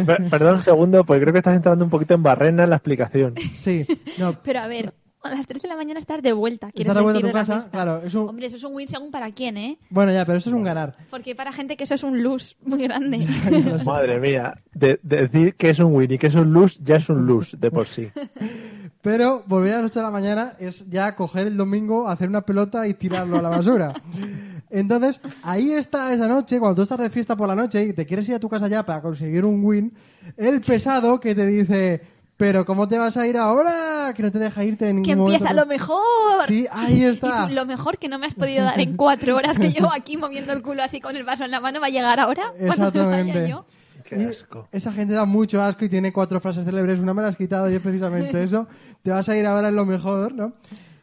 Per- 0.05 0.29
Perdón 0.29 0.55
un 0.55 0.61
segundo, 0.61 1.03
porque 1.03 1.21
creo 1.21 1.33
que 1.33 1.39
estás 1.39 1.55
entrando 1.55 1.83
un 1.83 1.91
poquito 1.91 2.13
en 2.13 2.23
barrena 2.23 2.63
en 2.63 2.69
la 2.69 2.75
explicación. 2.77 3.33
Sí, 3.51 3.85
no, 4.17 4.39
Pero 4.43 4.59
a 4.59 4.67
ver, 4.67 4.93
a 5.23 5.29
las 5.35 5.45
3 5.47 5.61
de 5.61 5.67
la 5.67 5.75
mañana 5.75 5.99
estás 5.99 6.21
de 6.21 6.31
vuelta. 6.33 6.67
¿quieres 6.71 6.87
Estás 6.87 6.95
de 6.95 7.01
vuelta 7.01 7.19
a 7.19 7.29
tu 7.29 7.33
casa, 7.33 7.69
claro, 7.69 8.01
es 8.03 8.13
un- 8.15 8.29
Hombre, 8.29 8.45
eso 8.47 8.55
es 8.57 8.63
un 8.63 8.75
win 8.75 8.87
según 8.87 9.11
para 9.11 9.31
quién, 9.31 9.57
¿eh? 9.57 9.77
Bueno, 9.89 10.11
ya, 10.13 10.25
pero 10.25 10.37
esto 10.37 10.49
es 10.49 10.55
un 10.55 10.63
ganar. 10.63 10.95
Porque 11.09 11.35
para 11.35 11.51
gente 11.51 11.75
que 11.75 11.83
eso 11.83 11.95
es 11.95 12.03
un 12.03 12.23
lose 12.23 12.55
muy 12.63 12.83
grande. 12.83 13.25
Madre 13.85 14.19
mía, 14.19 14.53
de, 14.73 14.99
de 15.03 15.27
decir 15.27 15.55
que 15.55 15.69
es 15.71 15.79
un 15.79 15.93
win 15.95 16.11
y 16.11 16.17
que 16.17 16.27
es 16.27 16.35
un 16.35 16.53
lose, 16.53 16.79
ya 16.83 16.95
es 16.97 17.09
un 17.09 17.25
lose 17.25 17.57
de 17.57 17.71
por 17.71 17.87
sí. 17.87 18.09
Pero 19.01 19.43
volver 19.47 19.73
a 19.75 19.81
las 19.81 19.91
8 19.91 19.99
de 19.99 20.05
la 20.05 20.11
mañana 20.11 20.53
es 20.59 20.85
ya 20.89 21.15
coger 21.15 21.47
el 21.47 21.55
domingo, 21.57 22.07
hacer 22.07 22.27
una 22.29 22.41
pelota 22.41 22.87
y 22.87 22.93
tirarlo 22.93 23.37
a 23.37 23.41
la 23.41 23.49
basura. 23.49 23.93
Entonces, 24.69 25.21
ahí 25.43 25.71
está 25.71 26.13
esa 26.13 26.27
noche, 26.27 26.59
cuando 26.59 26.75
tú 26.75 26.81
estás 26.81 26.97
de 26.99 27.09
fiesta 27.09 27.35
por 27.37 27.47
la 27.47 27.55
noche 27.55 27.83
y 27.85 27.93
te 27.93 28.05
quieres 28.05 28.27
ir 28.27 28.35
a 28.35 28.39
tu 28.39 28.49
casa 28.49 28.67
ya 28.67 28.85
para 28.85 29.01
conseguir 29.01 29.45
un 29.45 29.63
win, 29.63 29.93
el 30.35 30.59
pesado 30.59 31.19
que 31.21 31.33
te 31.33 31.45
dice, 31.45 32.01
pero 32.37 32.65
¿cómo 32.65 32.87
te 32.87 32.97
vas 32.97 33.17
a 33.17 33.25
ir 33.27 33.35
ahora? 33.37 34.13
Que 34.15 34.21
no 34.23 34.31
te 34.31 34.39
deja 34.39 34.63
irte 34.63 34.89
en 34.89 34.97
ningún 35.01 35.03
Que 35.05 35.11
empieza 35.13 35.39
momento". 35.45 35.61
lo 35.61 35.65
mejor. 35.67 36.45
Sí, 36.47 36.67
ahí 36.71 37.01
Y 37.01 37.05
está. 37.05 37.47
tú, 37.47 37.53
lo 37.53 37.65
mejor 37.65 37.97
que 37.97 38.07
no 38.09 38.19
me 38.19 38.27
has 38.27 38.35
podido 38.35 38.63
dar 38.63 38.79
en 38.79 38.95
cuatro 38.95 39.35
horas 39.35 39.57
que 39.59 39.71
llevo 39.71 39.91
aquí 39.91 40.17
moviendo 40.17 40.53
el 40.53 40.61
culo 40.61 40.83
así 40.83 41.01
con 41.01 41.15
el 41.15 41.23
vaso 41.23 41.43
en 41.43 41.51
la 41.51 41.59
mano 41.59 41.79
va 41.81 41.87
a 41.87 41.89
llegar 41.89 42.19
ahora. 42.19 42.53
cuando 42.57 42.91
me 42.91 43.05
vaya 43.05 43.19
Exactamente. 43.21 43.49
yo. 43.49 43.65
Qué 44.03 44.25
asco. 44.25 44.69
Esa 44.71 44.93
gente 44.93 45.13
da 45.15 45.25
mucho 45.25 45.61
asco 45.61 45.83
y 45.83 45.89
tiene 45.89 46.13
cuatro 46.13 46.39
frases 46.39 46.63
célebres. 46.63 46.99
Una 46.99 47.13
me 47.13 47.21
la 47.21 47.27
has 47.29 47.35
quitado 47.35 47.69
y 47.69 47.73
es 47.75 47.81
precisamente 47.81 48.41
eso. 48.43 48.65
Te 49.03 49.11
vas 49.11 49.27
a 49.27 49.35
ir 49.35 49.45
ahora 49.45 49.67
en 49.67 49.75
lo 49.75 49.85
mejor, 49.85 50.33
¿no? 50.33 50.53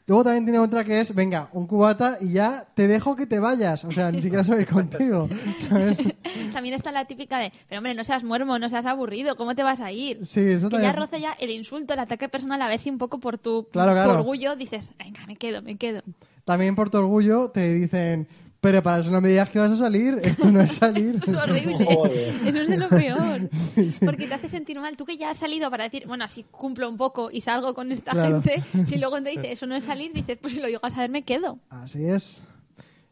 Luego 0.06 0.22
también 0.24 0.44
tiene 0.44 0.58
otra 0.58 0.84
que 0.84 1.00
es, 1.00 1.14
venga, 1.14 1.48
un 1.52 1.66
cubata 1.66 2.18
y 2.20 2.32
ya 2.32 2.66
te 2.74 2.86
dejo 2.86 3.16
que 3.16 3.26
te 3.26 3.38
vayas. 3.38 3.84
O 3.84 3.90
sea, 3.90 4.10
ni 4.12 4.20
siquiera 4.20 4.44
saber 4.44 4.66
contigo. 4.66 5.28
¿sabes? 5.68 5.96
También 6.52 6.74
está 6.74 6.92
la 6.92 7.06
típica 7.06 7.38
de, 7.38 7.52
pero 7.68 7.78
hombre, 7.78 7.94
no 7.94 8.04
seas 8.04 8.22
muermo, 8.22 8.58
no 8.58 8.68
seas 8.68 8.84
aburrido, 8.86 9.34
¿cómo 9.36 9.54
te 9.54 9.62
vas 9.62 9.80
a 9.80 9.92
ir? 9.92 10.24
Sí, 10.26 10.40
eso 10.40 10.68
Que 10.68 10.76
ya 10.76 10.82
también. 10.82 10.96
roza 10.96 11.18
ya 11.18 11.32
el 11.40 11.50
insulto, 11.50 11.94
el 11.94 12.00
ataque 12.00 12.28
personal, 12.28 12.60
a 12.60 12.68
ver 12.68 12.78
si 12.78 12.90
un 12.90 12.98
poco 12.98 13.18
por 13.18 13.38
tu, 13.38 13.66
Claro, 13.72 13.92
tu 13.92 13.94
claro. 13.96 14.18
orgullo 14.18 14.56
dices, 14.56 14.92
venga, 14.98 15.26
me 15.26 15.36
quedo, 15.36 15.62
me 15.62 15.76
quedo. 15.76 16.02
También 16.44 16.74
por 16.76 16.90
tu 16.90 16.98
orgullo 16.98 17.48
te 17.50 17.72
dicen, 17.72 18.28
pero 18.64 18.82
para 18.82 19.00
eso 19.00 19.10
no 19.10 19.20
me 19.20 19.28
digas 19.28 19.50
que 19.50 19.58
vas 19.58 19.70
a 19.72 19.76
salir. 19.76 20.18
Esto 20.22 20.50
no 20.50 20.62
es 20.62 20.72
salir. 20.72 21.16
Eso 21.22 21.30
es 21.32 21.34
horrible. 21.36 21.84
Joder. 21.84 22.28
Eso 22.46 22.60
es 22.62 22.68
de 22.70 22.76
lo 22.78 22.88
peor. 22.88 23.50
Porque 24.06 24.26
te 24.26 24.32
hace 24.32 24.48
sentir 24.48 24.80
mal. 24.80 24.96
Tú 24.96 25.04
que 25.04 25.18
ya 25.18 25.28
has 25.28 25.36
salido 25.36 25.70
para 25.70 25.84
decir, 25.84 26.06
bueno, 26.06 26.24
así 26.24 26.46
cumplo 26.50 26.88
un 26.88 26.96
poco 26.96 27.30
y 27.30 27.42
salgo 27.42 27.74
con 27.74 27.92
esta 27.92 28.12
Claro. 28.12 28.40
gente. 28.40 28.62
Si 28.88 28.96
luego 28.96 29.20
te 29.22 29.28
dice, 29.28 29.52
eso 29.52 29.66
no 29.66 29.76
es 29.76 29.84
salir, 29.84 30.14
dices, 30.14 30.38
pues 30.40 30.54
si 30.54 30.60
lo 30.62 30.68
llegas 30.68 30.94
a 30.94 31.00
ver, 31.00 31.10
me 31.10 31.24
quedo. 31.24 31.58
Así 31.68 32.06
es. 32.06 32.42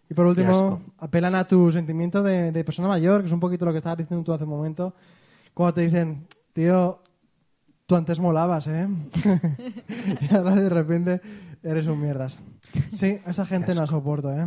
Y 0.09 0.15
por 0.15 0.25
último, 0.25 0.81
apelan 0.97 1.35
a 1.35 1.47
tu 1.47 1.71
sentimiento 1.71 2.23
de, 2.23 2.51
de 2.51 2.65
persona 2.65 2.89
mayor, 2.89 3.21
que 3.21 3.27
es 3.27 3.33
un 3.35 3.41
poquito 3.41 3.67
lo 3.67 3.73
que 3.73 3.79
estabas 3.79 3.99
diciendo 3.99 4.25
tú 4.25 4.33
hace 4.33 4.45
un 4.45 4.51
momento. 4.51 4.95
Cuando 5.53 5.75
te 5.75 5.83
dicen, 5.83 6.27
tío, 6.55 7.03
tú 7.85 7.95
antes 7.95 8.19
molabas, 8.21 8.69
¿eh? 8.69 8.89
y 10.31 10.35
ahora 10.35 10.55
de 10.55 10.69
repente 10.71 11.21
eres 11.63 11.87
un 11.89 12.01
mierdas. 12.01 12.39
Sí, 12.91 13.19
a 13.27 13.31
esa 13.33 13.45
gente 13.45 13.75
no 13.75 13.83
la 13.83 13.87
soporto, 13.87 14.33
¿eh? 14.33 14.47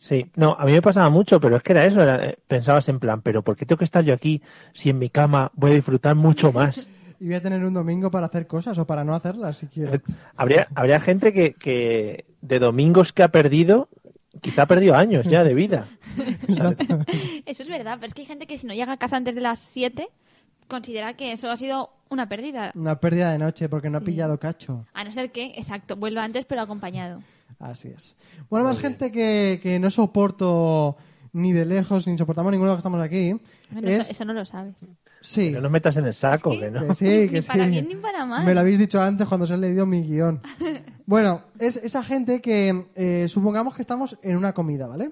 Sí, 0.00 0.30
no, 0.36 0.56
a 0.58 0.64
mí 0.64 0.72
me 0.72 0.80
pasaba 0.80 1.10
mucho, 1.10 1.40
pero 1.40 1.56
es 1.56 1.62
que 1.62 1.72
era 1.72 1.84
eso, 1.84 2.00
era- 2.00 2.24
eh, 2.24 2.38
pensabas 2.46 2.88
en 2.88 3.00
plan, 3.00 3.20
pero 3.20 3.42
¿por 3.42 3.56
qué 3.56 3.66
tengo 3.66 3.78
que 3.78 3.84
estar 3.84 4.04
yo 4.04 4.14
aquí 4.14 4.40
si 4.72 4.90
en 4.90 4.98
mi 5.00 5.10
cama 5.10 5.50
voy 5.54 5.72
a 5.72 5.74
disfrutar 5.74 6.14
mucho 6.14 6.52
más? 6.52 6.88
Y 7.20 7.26
voy 7.26 7.34
a 7.34 7.42
tener 7.42 7.64
un 7.64 7.74
domingo 7.74 8.12
para 8.12 8.26
hacer 8.26 8.46
cosas 8.46 8.78
o 8.78 8.86
para 8.86 9.02
no 9.02 9.12
hacerlas, 9.12 9.56
si 9.56 9.66
quiero. 9.66 10.00
Habría, 10.36 10.68
habría 10.76 11.00
gente 11.00 11.32
que, 11.32 11.54
que 11.54 12.26
de 12.42 12.60
domingos 12.60 13.12
que 13.12 13.24
ha 13.24 13.28
perdido, 13.32 13.88
quizá 14.40 14.62
ha 14.62 14.66
perdido 14.66 14.94
años 14.94 15.26
ya 15.26 15.42
de 15.42 15.52
vida. 15.52 15.86
Eso 17.44 17.62
es 17.64 17.68
verdad, 17.68 17.96
pero 17.96 18.06
es 18.06 18.14
que 18.14 18.20
hay 18.22 18.26
gente 18.28 18.46
que 18.46 18.56
si 18.56 18.68
no 18.68 18.72
llega 18.74 18.92
a 18.92 18.96
casa 18.98 19.16
antes 19.16 19.34
de 19.34 19.40
las 19.40 19.58
7, 19.58 20.08
considera 20.68 21.14
que 21.14 21.32
eso 21.32 21.50
ha 21.50 21.56
sido 21.56 21.90
una 22.08 22.28
pérdida. 22.28 22.70
Una 22.76 23.00
pérdida 23.00 23.32
de 23.32 23.38
noche 23.38 23.68
porque 23.68 23.90
no 23.90 23.98
ha 23.98 24.02
pillado 24.02 24.38
cacho. 24.38 24.86
A 24.94 25.02
no 25.02 25.10
ser 25.10 25.32
que, 25.32 25.46
exacto, 25.56 25.96
vuelva 25.96 26.22
antes 26.22 26.44
pero 26.44 26.60
acompañado. 26.60 27.20
Así 27.58 27.88
es. 27.88 28.16
Bueno, 28.50 28.66
más 28.66 28.78
gente 28.78 29.10
que, 29.10 29.58
que 29.62 29.78
no 29.80 29.90
soporto 29.90 30.96
ni 31.32 31.52
de 31.52 31.64
lejos, 31.66 32.06
ni 32.06 32.16
soportamos 32.16 32.52
ninguno 32.52 32.70
de 32.70 32.76
los 32.76 32.76
que 32.76 32.80
estamos 32.88 33.02
aquí. 33.02 33.34
Bueno, 33.70 33.88
es... 33.88 33.98
eso, 34.00 34.12
eso 34.12 34.24
no 34.24 34.32
lo 34.32 34.44
sabes. 34.44 34.74
Sí, 35.20 35.50
No 35.50 35.60
nos 35.60 35.70
metas 35.72 35.96
en 35.96 36.06
el 36.06 36.14
saco, 36.14 36.52
¿Sí? 36.52 36.60
que 36.60 36.70
no. 36.70 36.86
que 36.86 36.94
sí, 36.94 37.04
que 37.28 37.30
Ni 37.32 37.42
sí. 37.42 37.48
para 37.48 37.66
bien 37.66 37.88
ni 37.88 37.96
para 37.96 38.24
mal. 38.24 38.46
Me 38.46 38.54
lo 38.54 38.60
habéis 38.60 38.78
dicho 38.78 39.02
antes 39.02 39.26
cuando 39.26 39.46
se 39.48 39.54
ha 39.54 39.56
leído 39.56 39.84
mi 39.86 40.02
guion. 40.02 40.40
Bueno, 41.06 41.42
es 41.58 41.76
esa 41.78 42.02
gente 42.02 42.42
que 42.42 42.86
eh, 42.94 43.26
supongamos 43.28 43.74
que 43.74 43.80
estamos 43.80 44.18
en 44.22 44.36
una 44.36 44.52
comida, 44.52 44.86
¿vale? 44.86 45.10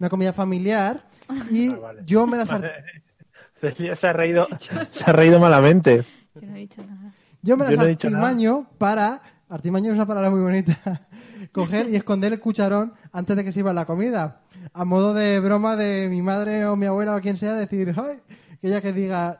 Una 0.00 0.08
comida 0.08 0.32
familiar 0.32 1.06
y 1.52 1.68
Ah, 1.70 1.78
vale. 1.80 2.02
yo 2.04 2.26
me 2.26 2.36
las 2.36 2.50
Celia 3.60 3.94
se 3.96 4.08
ha 4.08 4.12
reído, 4.12 4.48
se 4.90 5.08
ha 5.08 5.12
reído 5.12 5.38
malamente. 5.40 6.04
Yo 6.34 6.40
no 6.42 6.56
he 6.56 6.58
dicho 6.58 6.82
nada. 6.84 7.12
yo 7.42 7.56
me 7.56 7.64
Yo 7.64 7.70
las 7.70 7.78
no 7.78 7.84
he 7.84 7.88
dicho 7.88 8.10
nada. 8.10 8.26
artimaño 8.26 8.66
para 8.76 9.22
artimaño 9.48 9.92
es 9.92 9.98
una 9.98 10.06
palabra 10.06 10.30
muy 10.30 10.40
bonita. 10.40 11.06
Coger 11.52 11.88
y 11.90 11.96
esconder 11.96 12.32
el 12.32 12.40
cucharón 12.40 12.92
antes 13.12 13.36
de 13.36 13.44
que 13.44 13.52
sirva 13.52 13.72
la 13.72 13.86
comida. 13.86 14.42
A 14.72 14.84
modo 14.84 15.14
de 15.14 15.40
broma 15.40 15.76
de 15.76 16.08
mi 16.08 16.22
madre 16.22 16.66
o 16.66 16.76
mi 16.76 16.86
abuela 16.86 17.16
o 17.16 17.20
quien 17.20 17.36
sea 17.36 17.54
decir 17.54 17.94
ay 17.96 18.18
que 18.60 18.68
ella 18.68 18.80
que 18.80 18.92
diga 18.92 19.38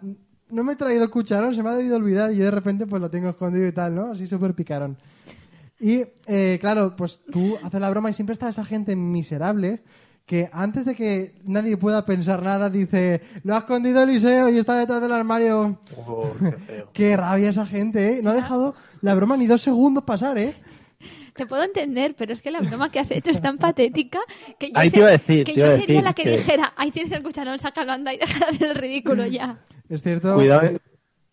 no 0.49 0.63
me 0.63 0.75
he 0.75 0.77
traído 0.77 1.03
el 1.03 1.11
cucharón 1.11 1.55
se 1.55 1.63
me 1.63 1.71
ha 1.71 1.75
debido 1.75 1.97
olvidar 1.97 2.33
y 2.33 2.37
de 2.37 2.51
repente 2.51 2.87
pues 2.87 3.03
lo 3.03 3.11
tengo 3.11 3.29
escondido 3.29 3.67
y 3.67 3.73
tal 3.73 3.95
no 3.95 4.13
así 4.13 4.27
súper 4.27 4.55
picarón. 4.55 4.97
Y 5.79 6.05
eh, 6.27 6.59
claro 6.61 6.95
pues 6.97 7.21
tú 7.31 7.57
haces 7.63 7.81
la 7.81 7.91
broma 7.91 8.11
y 8.11 8.13
siempre 8.13 8.33
está 8.33 8.49
esa 8.49 8.65
gente 8.65 8.97
miserable 8.97 9.83
que 10.25 10.49
antes 10.53 10.85
de 10.85 10.95
que 10.95 11.41
nadie 11.45 11.77
pueda 11.77 12.05
pensar 12.05 12.43
nada 12.43 12.71
dice 12.71 13.21
lo 13.43 13.55
ha 13.55 13.59
escondido 13.59 14.03
Eliseo 14.03 14.49
y 14.49 14.59
está 14.59 14.77
detrás 14.77 15.01
del 15.01 15.13
armario 15.13 15.79
Oh, 15.97 16.31
qué 16.39 16.53
feo. 16.53 16.91
Qué 16.93 17.17
rabia 17.17 17.51
esa 17.51 17.67
gente, 17.67 18.19
¿eh? 18.19 18.23
No 18.23 18.31
ha 18.31 18.35
dejado 18.35 18.75
la 19.03 19.15
broma 19.15 19.37
ni 19.37 19.47
dos 19.47 19.61
segundos 19.63 20.05
pasar, 20.05 20.39
¿eh? 20.39 20.55
Te 21.35 21.45
puedo 21.47 21.63
entender, 21.63 22.15
pero 22.17 22.33
es 22.33 22.41
que 22.41 22.51
la 22.51 22.61
broma 22.61 22.89
que 22.91 22.99
has 22.99 23.11
hecho 23.11 23.31
es 23.31 23.43
tan 23.43 23.59
patética 23.59 24.21
que 24.59 24.69
yo, 24.69 24.73
Ahí 24.79 24.91
te 24.91 24.99
iba 25.01 25.09
a 25.09 25.11
decir, 25.11 25.45
que 25.45 25.53
te 25.53 25.59
iba 25.61 25.69
yo 25.69 25.75
a 25.75 25.79
sería 25.79 25.87
decir 25.97 26.05
la 26.05 26.13
que, 26.15 26.23
que- 26.25 26.31
dijera, 26.39 26.73
ahí 26.77 26.91
tienes 26.91 27.13
el 27.13 27.23
cucharón, 27.23 27.59
sácalo, 27.59 27.93
anda 27.93 28.15
y 28.15 28.19
deja 28.19 28.39
de 28.39 28.45
hacer 28.57 28.69
el 28.69 28.75
ridículo 28.75 29.27
ya. 29.27 29.59
Es 29.91 30.03
cierto. 30.03 30.35
Cuidado, 30.35 30.79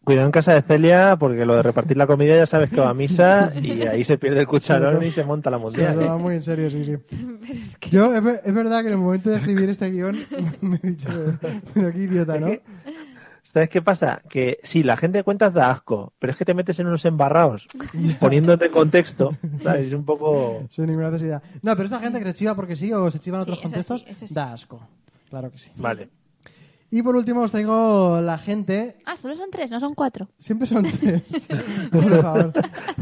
cuidado 0.04 0.26
en 0.26 0.32
casa 0.34 0.54
de 0.54 0.62
Celia, 0.62 1.16
porque 1.18 1.46
lo 1.46 1.56
de 1.56 1.64
repartir 1.64 1.96
la 1.96 2.06
comida 2.06 2.36
ya 2.36 2.46
sabes 2.46 2.70
que 2.70 2.82
va 2.82 2.90
a 2.90 2.94
misa 2.94 3.54
y 3.62 3.82
ahí 3.84 4.04
se 4.04 4.18
pierde 4.18 4.42
el 4.42 4.48
cucharón 4.48 5.02
y 5.06 5.12
se 5.12 5.24
monta 5.24 5.50
la 5.50 5.58
Se 5.58 5.62
lo 5.62 5.70
mundial. 5.70 5.96
toma 5.98 6.18
muy 6.18 6.36
en 6.36 6.44
serio, 6.44 6.70
sí, 6.70 6.84
sí. 6.84 6.98
Pero 7.10 7.54
es 7.54 7.78
que... 7.78 7.90
Yo, 7.90 8.14
es, 8.14 8.26
es 8.44 8.54
verdad 8.54 8.82
que 8.82 8.88
en 8.88 8.94
el 8.94 9.00
momento 9.00 9.30
de 9.30 9.38
escribir 9.38 9.70
este 9.70 9.90
guion 9.90 10.18
me 10.62 10.82
he 10.84 10.88
dicho, 10.90 11.08
pero 11.74 11.94
qué 11.94 11.98
idiota, 12.00 12.38
¿no? 12.38 12.48
¿Sabes 13.44 13.70
qué 13.70 13.82
pasa? 13.82 14.22
Que 14.30 14.58
sí, 14.64 14.82
la 14.82 14.98
gente 14.98 15.20
de 15.20 15.24
cuentas 15.24 15.54
da 15.54 15.70
asco, 15.70 16.14
pero 16.18 16.32
es 16.32 16.38
que 16.38 16.46
te 16.46 16.54
metes 16.56 16.80
en 16.80 16.88
unos 16.88 17.06
embarrados 17.06 17.68
poniéndote 18.20 18.66
en 18.66 18.72
contexto, 18.72 19.38
¿sabes? 19.62 19.88
Es 19.88 19.94
un 19.94 20.06
poco... 20.06 20.66
Sin 20.72 20.88
ninguna 20.88 21.12
necesidad. 21.12 21.44
No, 21.62 21.74
pero 21.76 21.86
esta 21.86 22.00
gente 22.00 22.20
que 22.20 22.26
se 22.26 22.34
chiva 22.34 22.56
porque 22.56 22.76
sí 22.76 22.92
o 22.94 23.12
se 23.12 23.20
chiva 23.20 23.38
en 23.40 23.46
Sí, 23.46 23.52
otros 23.52 23.60
eso 23.60 23.70
contextos, 23.70 24.02
sí, 24.02 24.06
eso 24.10 24.28
sí. 24.28 24.34
da 24.34 24.54
asco. 24.54 24.80
Claro 25.30 25.52
que 25.52 25.58
sí. 25.60 25.70
Vale. 25.76 26.10
Y 26.90 27.02
por 27.02 27.16
último 27.16 27.42
os 27.42 27.50
traigo 27.52 28.22
la 28.22 28.38
gente. 28.38 28.98
Ah, 29.06 29.18
solo 29.18 29.36
son 29.36 29.50
tres, 29.52 29.70
no 29.72 29.80
son 29.80 29.94
cuatro. 29.96 30.30
Siempre 30.38 30.68
son 30.68 30.84
tres. 31.00 31.24
por 31.92 32.22
favor. 32.22 32.54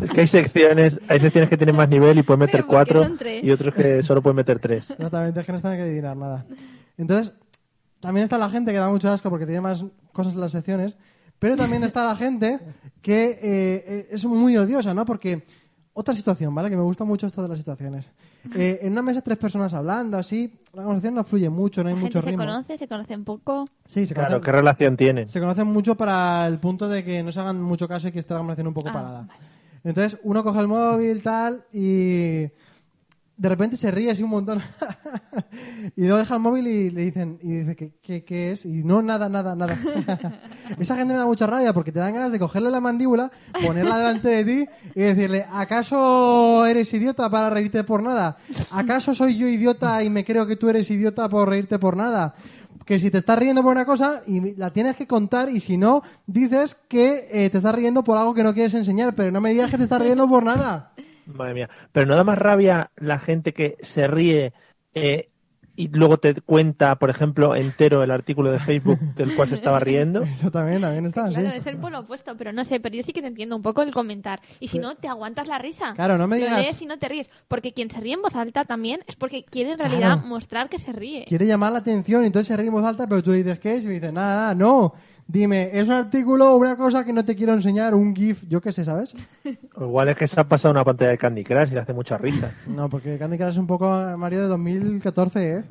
Es 0.02 0.12
que 0.12 0.22
hay 0.22 0.28
secciones, 0.28 1.00
hay 1.10 1.20
secciones 1.20 1.50
que 1.50 1.58
tienen 1.58 1.76
más 1.76 1.90
nivel 1.90 2.18
y 2.18 2.24
puedes 2.24 2.40
meter 2.40 2.62
Pero 2.62 2.68
¿por 2.68 2.86
qué 2.86 2.94
cuatro 2.94 3.04
son 3.04 3.18
tres? 3.18 3.44
y 3.44 3.52
otros 3.52 3.74
que 3.74 4.02
solo 4.04 4.22
pueden 4.22 4.38
meter 4.38 4.60
tres. 4.60 4.90
Exactamente, 4.92 5.40
es 5.42 5.46
que 5.46 5.52
no 5.52 5.60
tiene 5.62 5.76
que 5.78 5.84
adivinar 5.84 6.16
nada. 6.18 6.46
Entonces, 6.98 7.34
también 8.02 8.26
está 8.26 8.38
la 8.38 8.50
gente 8.50 8.72
que 8.74 8.78
da 8.78 8.90
mucho 8.90 9.10
asco 9.10 9.30
porque 9.30 9.46
tiene 9.46 9.62
más 9.62 9.86
cosas 10.12 10.34
en 10.34 10.42
las 10.42 10.52
secciones, 10.52 10.98
pero 11.40 11.56
también 11.56 11.84
está 11.86 12.06
la 12.06 12.16
gente 12.18 12.60
que 13.02 13.40
eh, 13.42 14.08
es 14.12 14.26
muy 14.26 14.58
odiosa, 14.58 14.94
¿no? 14.94 15.06
Porque 15.06 15.46
otra 15.94 16.14
situación, 16.14 16.54
¿vale? 16.54 16.70
Que 16.70 16.78
me 16.78 16.84
gusta 16.84 17.04
mucho 17.04 17.28
esto 17.28 17.42
de 17.42 17.48
las 17.50 17.58
situaciones. 17.60 18.10
Eh, 18.56 18.80
en 18.84 18.94
una 18.94 19.02
mesa 19.02 19.22
tres 19.22 19.38
personas 19.38 19.74
hablando, 19.74 20.18
así, 20.18 20.58
la 20.74 20.84
conversación 20.84 21.16
no 21.16 21.24
fluye 21.24 21.50
mucho, 21.50 21.84
no 21.84 21.90
hay 21.90 21.96
La 21.96 22.02
mucho 22.02 22.22
gente 22.22 22.26
se 22.26 22.32
ritmo. 22.38 22.46
conoce, 22.54 22.78
se 22.78 22.88
conoce 22.88 23.16
un 23.16 23.24
poco. 23.24 23.66
Sí, 23.86 24.06
se 24.08 24.14
Claro, 24.14 24.30
conocen, 24.30 24.46
¿qué 24.46 24.52
relación 24.52 24.98
tienen? 24.98 25.28
se 25.28 25.40
conocen 25.40 25.68
mucho 25.68 25.96
para 25.96 26.48
el 26.48 26.60
punto 26.60 26.88
de 26.90 27.04
que 27.04 27.22
no 27.24 27.32
se 27.32 27.40
hagan 27.40 27.62
mucho 27.62 27.88
caso 27.88 28.08
y 28.08 28.12
que 28.12 28.20
esté 28.20 28.34
la 28.34 28.40
conversación 28.40 28.68
un 28.68 28.74
poco 28.74 28.90
Ah, 28.90 28.94
parada. 28.94 29.22
vale. 29.28 29.40
Entonces, 29.84 30.20
uno 30.24 30.44
coge 30.44 30.60
el 30.60 30.68
móvil, 30.68 31.22
tal, 31.24 31.66
y 31.74 32.46
de 33.42 33.50
repente 33.50 33.76
se 33.76 33.90
ríe 33.90 34.12
así 34.12 34.22
un 34.22 34.30
montón. 34.30 34.62
y 35.96 36.02
luego 36.02 36.18
deja 36.18 36.36
el 36.36 36.42
móvil 36.42 36.68
y 36.68 36.92
le 36.92 37.06
dicen, 37.06 37.40
y 37.42 37.56
dice, 37.56 37.76
¿qué, 37.76 38.24
qué, 38.24 38.52
es? 38.52 38.66
Y 38.66 38.84
no, 38.84 39.02
nada, 39.02 39.30
nada, 39.30 39.56
nada. 39.56 39.76
Esa 40.80 40.96
gente 40.96 41.14
me 41.14 41.18
da 41.18 41.26
mucha 41.26 41.48
rabia 41.48 41.74
porque 41.74 41.92
te 41.92 41.98
dan 41.98 42.14
ganas 42.14 42.32
de 42.32 42.38
cogerle 42.38 42.70
la 42.70 42.80
mandíbula, 42.80 43.32
ponerla 43.66 43.98
delante 43.98 44.30
de 44.30 44.44
ti 44.46 44.70
y 44.94 45.02
decirle, 45.02 45.48
¿acaso 45.52 46.68
eres 46.68 46.94
idiota 46.94 47.32
para 47.32 47.50
reírte 47.50 47.84
por 47.84 48.04
nada? 48.04 48.38
¿Acaso 48.70 49.16
soy 49.16 49.36
yo 49.36 49.48
idiota 49.48 50.04
y 50.04 50.12
me 50.12 50.24
creo 50.24 50.46
que 50.46 50.56
tú 50.56 50.70
eres 50.70 50.92
idiota 50.92 51.28
por 51.28 51.50
reírte 51.50 51.80
por 51.80 51.98
nada? 51.98 52.36
Que 52.86 53.00
si 53.00 53.10
te 53.10 53.18
estás 53.18 53.40
riendo 53.40 53.64
por 53.64 53.72
una 53.72 53.86
cosa 53.86 54.22
y 54.28 54.54
la 54.54 54.70
tienes 54.70 54.96
que 54.96 55.08
contar 55.08 55.50
y 55.50 55.62
si 55.62 55.78
no, 55.78 56.04
dices 56.28 56.76
que 56.88 57.28
eh, 57.32 57.50
te 57.50 57.58
estás 57.58 57.74
riendo 57.74 58.04
por 58.04 58.20
algo 58.20 58.36
que 58.36 58.44
no 58.44 58.54
quieres 58.54 58.76
enseñar, 58.76 59.16
pero 59.16 59.32
no 59.32 59.42
me 59.42 59.50
digas 59.50 59.72
que 59.72 59.78
te 59.78 59.84
estás 59.84 60.00
riendo 60.00 60.30
por 60.30 60.44
nada. 60.44 60.91
Madre 61.26 61.54
mía. 61.54 61.70
Pero 61.92 62.06
no 62.08 62.16
da 62.16 62.24
más 62.24 62.38
rabia 62.38 62.92
la 62.98 63.20
gente 63.20 63.54
que 63.54 63.78
se 63.82 64.08
ríe 64.08 64.54
eh, 64.94 65.28
y 65.74 65.88
luego 65.88 66.18
te 66.18 66.34
cuenta, 66.42 66.96
por 66.98 67.10
ejemplo, 67.10 67.56
entero 67.56 68.04
el 68.04 68.12
artículo 68.12 68.52
de 68.52 68.60
Facebook 68.60 69.00
del 69.16 69.34
cual 69.36 69.48
se 69.48 69.56
estaba 69.56 69.80
riendo. 69.80 70.22
Eso 70.24 70.52
también, 70.52 70.82
también 70.82 71.06
está, 71.06 71.26
Claro, 71.30 71.50
sí. 71.52 71.58
es 71.58 71.66
el 71.66 71.78
polo 71.78 72.00
opuesto, 72.00 72.36
pero 72.38 72.52
no 72.52 72.66
sé, 72.66 72.80
pero 72.82 72.96
yo 72.96 73.04
sí 73.04 73.14
que 73.14 73.22
te 73.22 73.28
entiendo 73.28 73.56
un 73.56 73.62
poco 73.62 73.82
el 73.82 73.94
comentar. 73.94 74.42
Y 74.60 74.68
si 74.68 74.80
no, 74.80 74.96
te 74.96 75.08
aguantas 75.08 75.48
la 75.48 75.58
risa. 75.60 75.94
Claro, 75.96 76.18
no 76.18 76.28
me 76.28 76.40
Lo 76.40 76.46
digas- 76.46 76.60
lees 76.62 76.82
y 76.82 76.86
no 76.86 76.98
te 77.00 77.08
ríes. 77.08 77.30
Porque 77.48 77.72
quien 77.72 77.90
se 77.90 78.02
ríe 78.02 78.14
en 78.14 78.22
voz 78.22 78.36
alta 78.36 78.66
también 78.66 79.00
es 79.08 79.16
porque 79.16 79.44
quiere 79.46 79.72
en 79.72 79.80
realidad 79.80 80.16
Claro. 80.18 80.28
mostrar 80.28 80.68
que 80.70 80.78
se 80.78 80.92
ríe. 80.92 81.24
Quiere 81.26 81.48
llamar 81.48 81.72
la 81.72 81.80
atención 81.80 82.24
y 82.24 82.28
entonces 82.28 82.48
se 82.50 82.58
ríe 82.58 82.68
en 82.68 82.74
voz 82.74 82.84
alta, 82.86 83.08
pero 83.08 83.24
tú 83.24 83.32
le 83.32 83.38
dices, 83.38 83.60
¿qué 83.60 83.76
es? 83.78 83.86
Y 83.86 83.88
me 83.88 83.94
dice, 83.94 84.12
nada, 84.12 84.36
nada, 84.36 84.56
no. 84.56 84.94
Dime, 85.32 85.70
¿es 85.72 85.88
un 85.88 85.94
artículo 85.94 86.52
o 86.54 86.58
una 86.58 86.76
cosa 86.76 87.06
que 87.06 87.14
no 87.14 87.24
te 87.24 87.38
quiero 87.38 87.54
enseñar? 87.54 87.96
Un 87.96 88.14
GIF, 88.14 88.44
yo 88.50 88.60
qué 88.60 88.74
sé, 88.74 88.84
¿sabes? 88.84 89.16
O 89.76 89.86
igual 89.86 90.10
es 90.10 90.18
que 90.18 90.28
se 90.28 90.38
ha 90.38 90.44
pasado 90.44 90.74
una 90.74 90.84
pantalla 90.84 91.12
de 91.12 91.18
Candy 91.18 91.46
Crush 91.46 91.70
y 91.72 91.76
le 91.76 91.80
hace 91.80 91.94
mucha 91.94 92.18
risa. 92.18 92.52
No, 92.68 92.90
porque 92.90 93.18
Candy 93.18 93.38
Crush 93.38 93.52
es 93.52 93.58
un 93.58 93.68
poco 93.68 93.90
Mario 94.18 94.42
de 94.42 94.48
2014, 94.48 95.54
¿eh? 95.54 95.64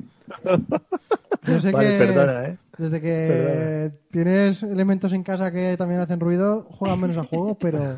Yo 1.43 1.59
sé 1.59 1.71
Vale, 1.71 1.89
que 1.89 1.97
perdona, 1.97 2.45
¿eh? 2.45 2.57
desde 2.77 3.01
que 3.01 3.91
tienes 4.09 4.63
elementos 4.63 5.13
en 5.13 5.21
casa 5.23 5.51
que 5.51 5.75
también 5.77 5.99
hacen 6.01 6.19
ruido, 6.19 6.63
juegas 6.69 6.97
menos 6.97 7.17
a 7.17 7.23
juegos, 7.23 7.57
pero... 7.59 7.97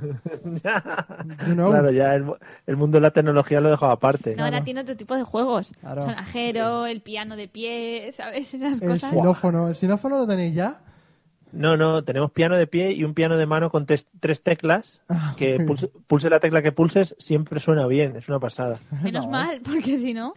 You 1.48 1.54
know. 1.54 1.70
Claro, 1.70 1.92
ya 1.92 2.16
el, 2.16 2.26
el 2.68 2.76
mundo 2.78 2.98
de 2.98 3.02
la 3.02 3.12
tecnología 3.12 3.62
lo 3.62 3.70
he 3.70 3.72
dejado 3.72 3.92
aparte. 3.94 4.36
No, 4.36 4.44
ahora 4.44 4.64
tiene 4.66 4.82
otro 4.82 4.98
tipo 4.98 5.16
de 5.16 5.24
juegos. 5.24 5.72
Claro. 5.80 6.02
Sonajero, 6.02 6.86
el 6.86 7.02
piano 7.02 7.38
de 7.38 7.48
pie, 7.48 8.12
¿sabes? 8.14 8.54
Esas 8.54 8.82
El 8.82 8.90
cosas. 8.90 9.12
xilófono. 9.12 9.70
¿El 9.70 9.76
xilófono 9.76 10.18
lo 10.20 10.28
tenéis 10.28 10.56
ya? 10.56 10.80
No, 11.54 11.78
no, 11.78 12.04
tenemos 12.04 12.32
piano 12.32 12.58
de 12.58 12.68
pie 12.68 12.92
y 12.92 13.04
un 13.04 13.14
piano 13.14 13.38
de 13.38 13.46
mano 13.46 13.70
con 13.70 13.86
tres 13.86 14.08
teclas. 14.44 15.02
Ah, 15.08 15.34
Que 15.38 15.60
pulse, 15.60 15.88
pulse 16.08 16.30
la 16.30 16.40
tecla 16.40 16.62
que 16.62 16.72
pulses, 16.72 17.16
siempre 17.20 17.60
suena 17.60 17.86
bien, 17.88 18.16
es 18.16 18.28
una 18.28 18.40
pasada. 18.40 18.80
Menos 19.04 19.28
mal, 19.28 19.62
porque 19.64 19.98
si 19.98 20.14
no... 20.14 20.34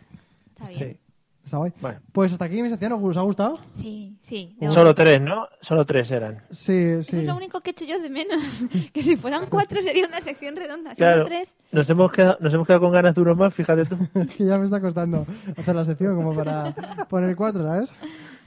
Está 0.55 0.69
bien. 0.69 0.93
Sí. 0.95 1.01
Está 1.45 1.59
guay. 1.59 1.73
Bueno. 1.81 2.01
Pues 2.11 2.33
hasta 2.33 2.45
aquí 2.47 2.61
mi 2.61 2.69
sección. 2.69 2.93
¿Os 2.95 3.17
ha 3.17 3.21
gustado? 3.21 3.61
Sí, 3.77 4.17
sí. 4.23 4.57
Solo 4.69 4.97
tres, 4.97 5.21
¿no? 5.21 5.47
Solo 5.61 5.85
tres 5.87 6.11
eran. 6.11 6.43
Sí, 6.51 6.73
Eso 6.77 7.11
sí. 7.13 7.19
es 7.19 7.25
lo 7.25 7.37
único 7.37 7.61
que 7.61 7.71
he 7.71 7.73
hecho 7.73 7.85
yo 7.85 8.01
de 8.01 8.11
menos. 8.11 8.65
que 8.93 9.01
si 9.01 9.15
fueran 9.15 9.47
cuatro 9.49 9.81
sería 9.81 10.09
una 10.09 10.21
sección 10.21 10.57
redonda. 10.57 10.91
Solo 10.91 10.97
Claro, 10.97 11.25
tres. 11.27 11.55
nos 11.71 11.89
hemos, 11.89 12.11
quedado, 12.11 12.37
nos 12.41 12.53
hemos 12.53 12.67
quedado 12.67 12.81
con 12.83 12.91
ganas 12.93 13.15
de 13.15 13.21
uno 13.21 13.37
más, 13.37 13.55
fíjate 13.55 13.85
tú. 13.85 13.97
Es 14.21 14.35
que 14.35 14.45
ya 14.45 14.59
me 14.59 14.65
está 14.65 14.81
costando 14.81 15.25
hacer 15.57 15.77
la 15.77 15.85
sección 15.85 16.17
como 16.17 16.35
para 16.35 16.75
poner 17.09 17.37
cuatro, 17.37 17.63
¿sabes? 17.63 17.93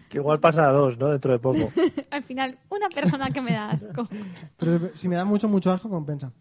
Que 0.09 0.17
igual 0.17 0.39
pasa 0.39 0.67
a 0.67 0.71
dos, 0.71 0.97
¿no? 0.97 1.07
Dentro 1.09 1.31
de 1.31 1.39
poco. 1.39 1.71
Al 2.11 2.23
final, 2.23 2.57
una 2.69 2.89
persona 2.89 3.29
que 3.29 3.41
me 3.41 3.53
da 3.53 3.69
asco. 3.69 4.07
Pero 4.57 4.89
si 4.95 5.07
me 5.07 5.15
da 5.15 5.23
mucho, 5.23 5.47
mucho 5.47 5.71
asco, 5.71 5.87
compensa. 5.89 6.31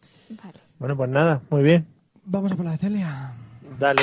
Vale. 0.42 0.58
Bueno, 0.78 0.96
pues 0.96 1.10
nada, 1.10 1.42
muy 1.50 1.62
bien. 1.62 1.86
Vamos 2.24 2.50
a 2.50 2.56
por 2.56 2.64
la 2.64 2.72
de 2.72 2.78
Celia. 2.78 3.32
Dale. 3.78 4.02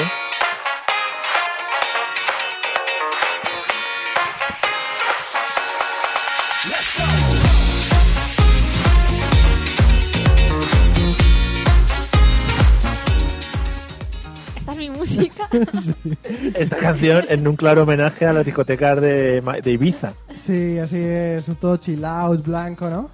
Música. 15.15 15.49
Esta 16.55 16.77
canción 16.77 17.23
en 17.29 17.47
un 17.47 17.55
claro 17.55 17.83
homenaje 17.83 18.25
a 18.25 18.33
las 18.33 18.45
discotecas 18.45 18.99
de, 19.01 19.41
Ma- 19.43 19.59
de 19.59 19.71
Ibiza. 19.71 20.13
Sí, 20.35 20.77
así 20.79 20.97
es, 20.97 21.47
un 21.47 21.55
todo 21.55 21.77
chill 21.77 22.03
out, 22.05 22.45
blanco, 22.45 22.89
¿no? 22.89 23.09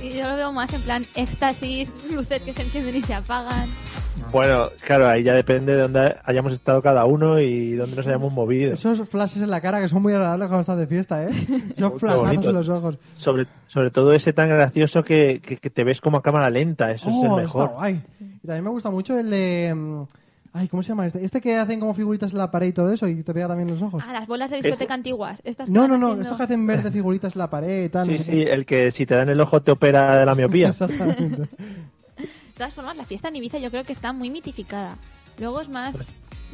Sí, 0.00 0.12
yo 0.14 0.28
lo 0.28 0.36
veo 0.36 0.52
más 0.52 0.72
en 0.72 0.82
plan 0.82 1.06
éxtasis, 1.14 1.90
luces 2.10 2.42
que 2.42 2.52
se 2.52 2.62
encienden 2.62 2.96
y 2.96 3.02
se 3.02 3.14
apagan. 3.14 3.68
Bueno, 4.30 4.68
claro, 4.84 5.08
ahí 5.08 5.22
ya 5.22 5.34
depende 5.34 5.74
de 5.74 5.82
dónde 5.82 6.16
hayamos 6.24 6.52
estado 6.52 6.82
cada 6.82 7.04
uno 7.04 7.38
y 7.40 7.72
dónde 7.72 7.96
nos 7.96 8.06
hayamos 8.06 8.32
movido. 8.32 8.72
Esos 8.72 9.06
flashes 9.08 9.42
en 9.42 9.50
la 9.50 9.60
cara 9.60 9.80
que 9.80 9.88
son 9.88 10.02
muy 10.02 10.12
agradables 10.12 10.48
cuando 10.48 10.60
estás 10.62 10.78
de 10.78 10.86
fiesta, 10.86 11.24
¿eh? 11.24 11.30
Qué 11.76 11.90
flashazos 11.90 12.32
en 12.46 12.52
los 12.54 12.68
ojos. 12.68 12.98
Sobre, 13.16 13.46
sobre 13.68 13.90
todo 13.90 14.12
ese 14.12 14.32
tan 14.32 14.48
gracioso 14.48 15.04
que, 15.04 15.40
que- 15.44 15.56
que 15.58 15.70
te 15.70 15.84
ves 15.84 16.00
como 16.00 16.16
a 16.18 16.22
cámara 16.22 16.50
lenta, 16.50 16.90
eso 16.92 17.08
es 17.10 17.16
Oh, 17.18 17.38
el 17.38 17.44
está 17.44 17.58
mejor. 17.58 17.70
guay. 17.74 18.02
Y 18.42 18.46
también 18.46 18.64
me 18.64 18.70
gusta 18.70 18.90
mucho 18.90 19.18
el 19.18 19.30
de... 19.30 20.04
Ay, 20.54 20.68
¿cómo 20.68 20.82
se 20.82 20.90
llama 20.90 21.06
este? 21.06 21.24
Este 21.24 21.40
que 21.40 21.56
hacen 21.56 21.80
como 21.80 21.94
figuritas 21.94 22.32
en 22.32 22.38
la 22.38 22.50
pared 22.50 22.66
y 22.66 22.72
todo 22.72 22.92
eso 22.92 23.08
y 23.08 23.22
te 23.22 23.32
pega 23.32 23.48
también 23.48 23.68
en 23.68 23.74
los 23.74 23.82
ojos. 23.82 24.04
Ah, 24.06 24.12
las 24.12 24.26
bolas 24.28 24.50
de 24.50 24.60
discoteca 24.60 24.92
antiguas. 24.92 25.40
Estas 25.44 25.70
No, 25.70 25.88
no, 25.88 25.96
no, 25.96 26.08
haciendo- 26.08 26.22
estos 26.22 26.36
que 26.36 26.42
hacen 26.44 26.66
verde 26.66 26.90
figuritas 26.92 27.34
en 27.34 27.38
la 27.38 27.48
pared 27.48 27.84
y 27.84 27.88
tal. 27.88 28.04
Sí, 28.06 28.12
no 28.18 28.18
sí, 28.24 28.42
el 28.42 28.66
que 28.66 28.90
si 28.90 29.06
te 29.06 29.14
dan 29.14 29.30
el 29.30 29.40
ojo 29.40 29.62
te 29.62 29.70
opera 29.72 30.18
de 30.18 30.26
la 30.26 30.34
miopía. 30.34 30.68
Exactamente. 30.68 31.48
De 32.16 32.58
todas 32.58 32.74
formas, 32.74 32.96
la 32.96 33.04
fiesta 33.04 33.28
en 33.28 33.36
Ibiza 33.36 33.58
yo 33.58 33.70
creo 33.70 33.84
que 33.84 33.92
está 33.94 34.12
muy 34.12 34.28
mitificada. 34.30 34.96
Luego 35.38 35.60
es 35.62 35.68
más... 35.70 35.96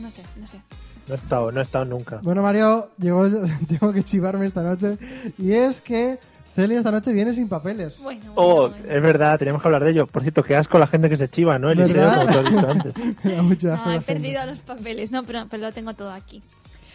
No 0.01 0.11
sé, 0.13 0.23
no 0.41 0.47
sé. 0.47 0.61
No 1.09 1.15
he 1.15 1.17
estado, 1.17 1.51
no 1.51 1.59
he 1.59 1.63
estado 1.65 1.85
nunca. 1.85 2.21
Bueno, 2.23 2.41
Mario, 2.43 2.91
llegó 2.99 3.29
tengo 3.69 3.93
que 3.93 4.05
chivarme 4.05 4.47
esta 4.47 4.63
noche. 4.63 4.97
Y 5.39 5.53
es 5.53 5.81
que 5.81 6.21
Celia 6.59 6.79
esta 6.79 6.91
noche 6.91 7.13
viene 7.13 7.33
sin 7.33 7.49
papeles. 7.49 8.01
Bueno, 8.03 8.33
Oh, 8.35 8.63
bueno, 8.63 8.77
bueno. 8.79 8.93
es 8.93 9.01
verdad, 9.03 9.39
teníamos 9.39 9.63
que 9.63 9.69
hablar 9.69 9.85
de 9.85 9.91
ello. 9.93 10.09
Por 10.09 10.23
cierto, 10.23 10.43
qué 10.43 10.57
asco 10.57 10.77
la 10.81 10.89
gente 10.89 11.09
que 11.09 11.17
se 11.17 11.29
chiva, 11.31 11.57
¿no, 11.57 11.71
Eliseo? 11.71 12.11
Como 12.11 12.27
tú 12.27 12.39
has 12.39 12.45
dicho 12.53 12.69
antes. 12.69 12.95
No, 13.25 13.93
he 13.93 14.01
perdido 14.01 14.45
los 14.45 14.59
papeles. 14.59 15.13
No, 15.13 15.23
pero, 15.23 15.47
pero 15.49 15.63
lo 15.63 15.73
tengo 15.73 15.95
todo 15.95 16.11
aquí. 16.11 16.43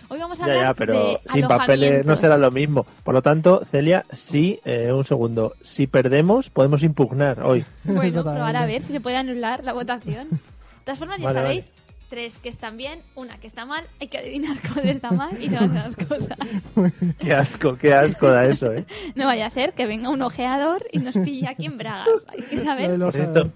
Hoy 0.09 0.19
vamos 0.19 0.41
a 0.41 0.47
Ya, 0.47 0.51
hablar 0.51 0.65
ya, 0.67 0.73
pero 0.73 0.93
de 1.07 1.19
sin 1.31 1.47
papeles 1.47 2.05
no 2.05 2.17
será 2.17 2.37
lo 2.37 2.51
mismo. 2.51 2.85
Por 3.05 3.13
lo 3.13 3.21
tanto, 3.21 3.63
Celia, 3.63 4.03
sí, 4.11 4.59
eh, 4.65 4.91
un 4.91 5.05
segundo. 5.05 5.53
Si 5.61 5.87
perdemos, 5.87 6.49
podemos 6.49 6.83
impugnar 6.83 7.41
hoy. 7.41 7.63
Bueno, 7.85 8.21
probar 8.21 8.57
a 8.57 8.65
ver 8.65 8.81
si 8.81 8.91
se 8.91 8.99
puede 8.99 9.15
anular 9.15 9.63
la 9.63 9.71
votación. 9.71 10.27
De 10.29 10.37
todas 10.83 10.99
formas, 10.99 11.19
ya 11.19 11.25
Vale, 11.27 11.39
sabéis, 11.39 11.71
tres 12.13 12.37
que 12.37 12.49
están 12.49 12.77
bien, 12.77 12.99
una 13.15 13.39
que 13.39 13.47
está 13.47 13.65
mal, 13.65 13.83
hay 13.99 14.07
que 14.07 14.19
adivinar 14.19 14.55
cuál 14.73 14.87
está 14.87 15.09
mal 15.09 15.31
y 15.41 15.49
todas 15.49 15.71
las 15.71 15.95
cosas. 15.95 16.37
Qué 17.17 17.33
asco, 17.33 17.75
qué 17.75 17.91
asco 17.91 18.27
da 18.27 18.45
eso, 18.45 18.71
¿eh? 18.71 18.85
No 19.15 19.25
vaya 19.25 19.47
a 19.47 19.49
ser 19.49 19.73
que 19.73 19.87
venga 19.87 20.09
un 20.09 20.21
ojeador 20.21 20.85
y 20.91 20.99
nos 20.99 21.15
pille 21.15 21.47
aquí 21.47 21.65
en 21.65 21.79
Bragas. 21.79 22.23
Hay 22.27 22.43
que 22.43 22.57
Lo 22.57 22.63
saber. 22.63 22.99
Por 22.99 23.13
cierto, 23.13 23.51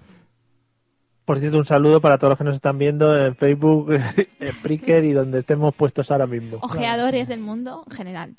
por 1.24 1.38
cierto, 1.38 1.58
un 1.58 1.64
saludo 1.66 2.00
para 2.00 2.18
todos 2.18 2.32
los 2.32 2.38
que 2.38 2.44
nos 2.44 2.56
están 2.56 2.78
viendo 2.78 3.16
en 3.16 3.36
Facebook, 3.36 3.92
en 3.92 4.52
Spreaker 4.52 5.04
y 5.04 5.12
donde 5.12 5.38
estemos 5.38 5.72
puestos 5.72 6.10
ahora 6.10 6.26
mismo. 6.26 6.58
Ojeadores 6.60 7.28
del 7.28 7.38
mundo 7.38 7.84
en 7.88 7.96
general. 7.96 8.36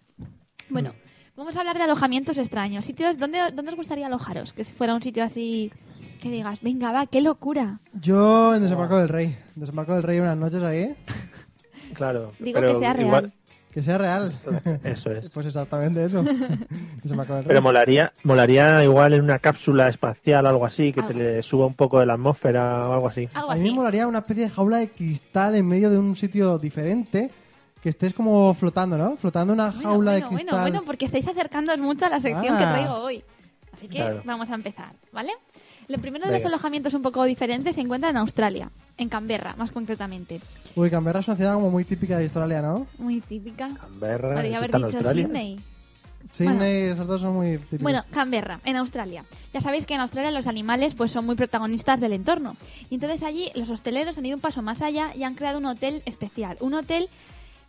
Bueno, 0.69 0.93
vamos 1.37 1.55
a 1.55 1.59
hablar 1.61 1.77
de 1.77 1.83
alojamientos 1.83 2.37
extraños. 2.37 2.85
Sitios, 2.85 3.17
¿dónde, 3.17 3.39
¿Dónde 3.53 3.71
os 3.71 3.77
gustaría 3.77 4.07
alojaros? 4.07 4.51
Que 4.51 4.65
si 4.65 4.73
fuera 4.73 4.93
un 4.93 5.01
sitio 5.01 5.23
así 5.23 5.71
que 6.19 6.29
digas, 6.29 6.59
venga, 6.61 6.91
va, 6.91 7.05
qué 7.07 7.21
locura. 7.21 7.79
Yo 7.93 8.53
en 8.55 8.61
Desembarco 8.61 8.97
del 8.97 9.09
Rey. 9.09 9.35
Desembarco 9.55 9.93
del 9.93 10.03
Rey 10.03 10.19
unas 10.19 10.37
noches 10.37 10.61
ahí. 10.63 10.95
Claro. 11.95 12.31
Digo 12.39 12.59
pero 12.59 12.73
que 12.73 12.79
sea 12.79 12.93
real. 12.93 13.07
igual- 13.07 13.33
Que 13.73 13.81
sea 13.81 13.97
real. 13.97 14.31
Eso 14.83 15.11
es. 15.11 15.27
Pues 15.29 15.47
exactamente 15.47 16.03
eso. 16.05 16.23
Desembarco 17.03 17.33
del 17.33 17.43
Rey. 17.43 17.47
Pero 17.47 17.61
molaría, 17.63 18.13
molaría 18.23 18.83
igual 18.83 19.13
en 19.13 19.23
una 19.23 19.39
cápsula 19.39 19.89
espacial 19.89 20.45
o 20.45 20.49
algo 20.49 20.65
así, 20.65 20.93
que 20.93 21.01
te 21.01 21.07
Algo 21.13 21.19
le 21.19 21.43
suba 21.43 21.65
un 21.65 21.73
poco 21.73 21.99
de 21.99 22.05
la 22.05 22.13
atmósfera 22.13 22.87
o 22.87 22.93
algo 22.93 23.07
así. 23.07 23.27
Algo 23.33 23.51
A 23.51 23.55
mí 23.55 23.61
me 23.61 23.67
así. 23.69 23.75
molaría 23.75 24.07
una 24.07 24.19
especie 24.19 24.43
de 24.43 24.49
jaula 24.51 24.77
de 24.77 24.89
cristal 24.89 25.55
en 25.55 25.67
medio 25.67 25.89
de 25.89 25.97
un 25.97 26.15
sitio 26.15 26.57
diferente. 26.59 27.31
Que 27.81 27.89
estés 27.89 28.13
como 28.13 28.53
flotando, 28.53 28.97
¿no? 28.97 29.15
Flotando 29.17 29.53
en 29.53 29.59
una 29.61 29.71
Bueno, 29.71 29.83
jaula 29.89 30.11
bueno, 30.11 30.11
de 30.29 30.35
cristal. 30.35 30.59
bueno, 30.59 30.61
bueno, 30.61 30.81
porque 30.85 31.05
estáis 31.05 31.27
acercándoos 31.27 31.79
mucho 31.79 32.05
a 32.05 32.09
la 32.09 32.19
sección 32.19 32.57
que 32.57 32.63
Ah. 32.63 32.71
traigo 32.73 32.93
hoy. 32.95 33.23
Así 33.73 33.87
que 33.87 33.95
Claro. 33.97 34.21
vamos 34.25 34.51
a 34.51 34.55
empezar, 34.55 34.91
¿vale? 35.13 35.31
El 35.89 35.99
primero 35.99 36.27
de 36.27 36.33
los 36.33 36.45
alojamientos 36.45 36.93
un 36.93 37.01
poco 37.01 37.23
diferentes 37.23 37.73
se 37.75 37.81
encuentra 37.81 38.11
en 38.11 38.17
Australia, 38.17 38.69
en 38.97 39.09
Canberra, 39.09 39.55
más 39.57 39.71
concretamente. 39.71 40.39
Uy, 40.75 40.89
Canberra 40.91 41.19
es 41.19 41.27
una 41.27 41.35
ciudad 41.37 41.55
como 41.55 41.71
muy 41.71 41.83
típica 41.83 42.17
de 42.17 42.25
Australia, 42.25 42.61
¿no? 42.61 42.85
Muy 42.99 43.21
típica. 43.21 43.69
Canberra, 43.75 44.35
Podría 44.35 44.49
¿eso 44.49 44.57
haber 44.57 44.69
está 44.69 44.77
en 44.77 44.85
dicho 44.85 44.97
Australia? 44.97 45.25
Sydney. 45.25 45.59
Sydney, 46.31 46.81
esos 46.91 47.07
dos 47.07 47.21
son 47.21 47.33
muy 47.33 47.57
típicos. 47.57 47.81
Bueno, 47.81 48.03
Canberra, 48.11 48.59
en 48.65 48.75
Australia. 48.75 49.25
Ya 49.51 49.61
sabéis 49.61 49.87
que 49.87 49.95
en 49.95 50.01
Australia 50.01 50.29
los 50.29 50.45
animales 50.45 50.93
pues 50.93 51.11
son 51.11 51.25
muy 51.25 51.35
protagonistas 51.35 51.99
del 51.99 52.13
entorno. 52.13 52.55
Y 52.91 52.95
entonces 52.95 53.23
allí 53.23 53.49
los 53.55 53.71
hosteleros 53.71 54.15
han 54.19 54.27
ido 54.27 54.35
un 54.35 54.41
paso 54.41 54.61
más 54.61 54.83
allá 54.83 55.15
y 55.15 55.23
han 55.23 55.33
creado 55.33 55.57
un 55.57 55.65
hotel 55.65 56.03
especial. 56.05 56.55
Un 56.59 56.75
hotel 56.75 57.09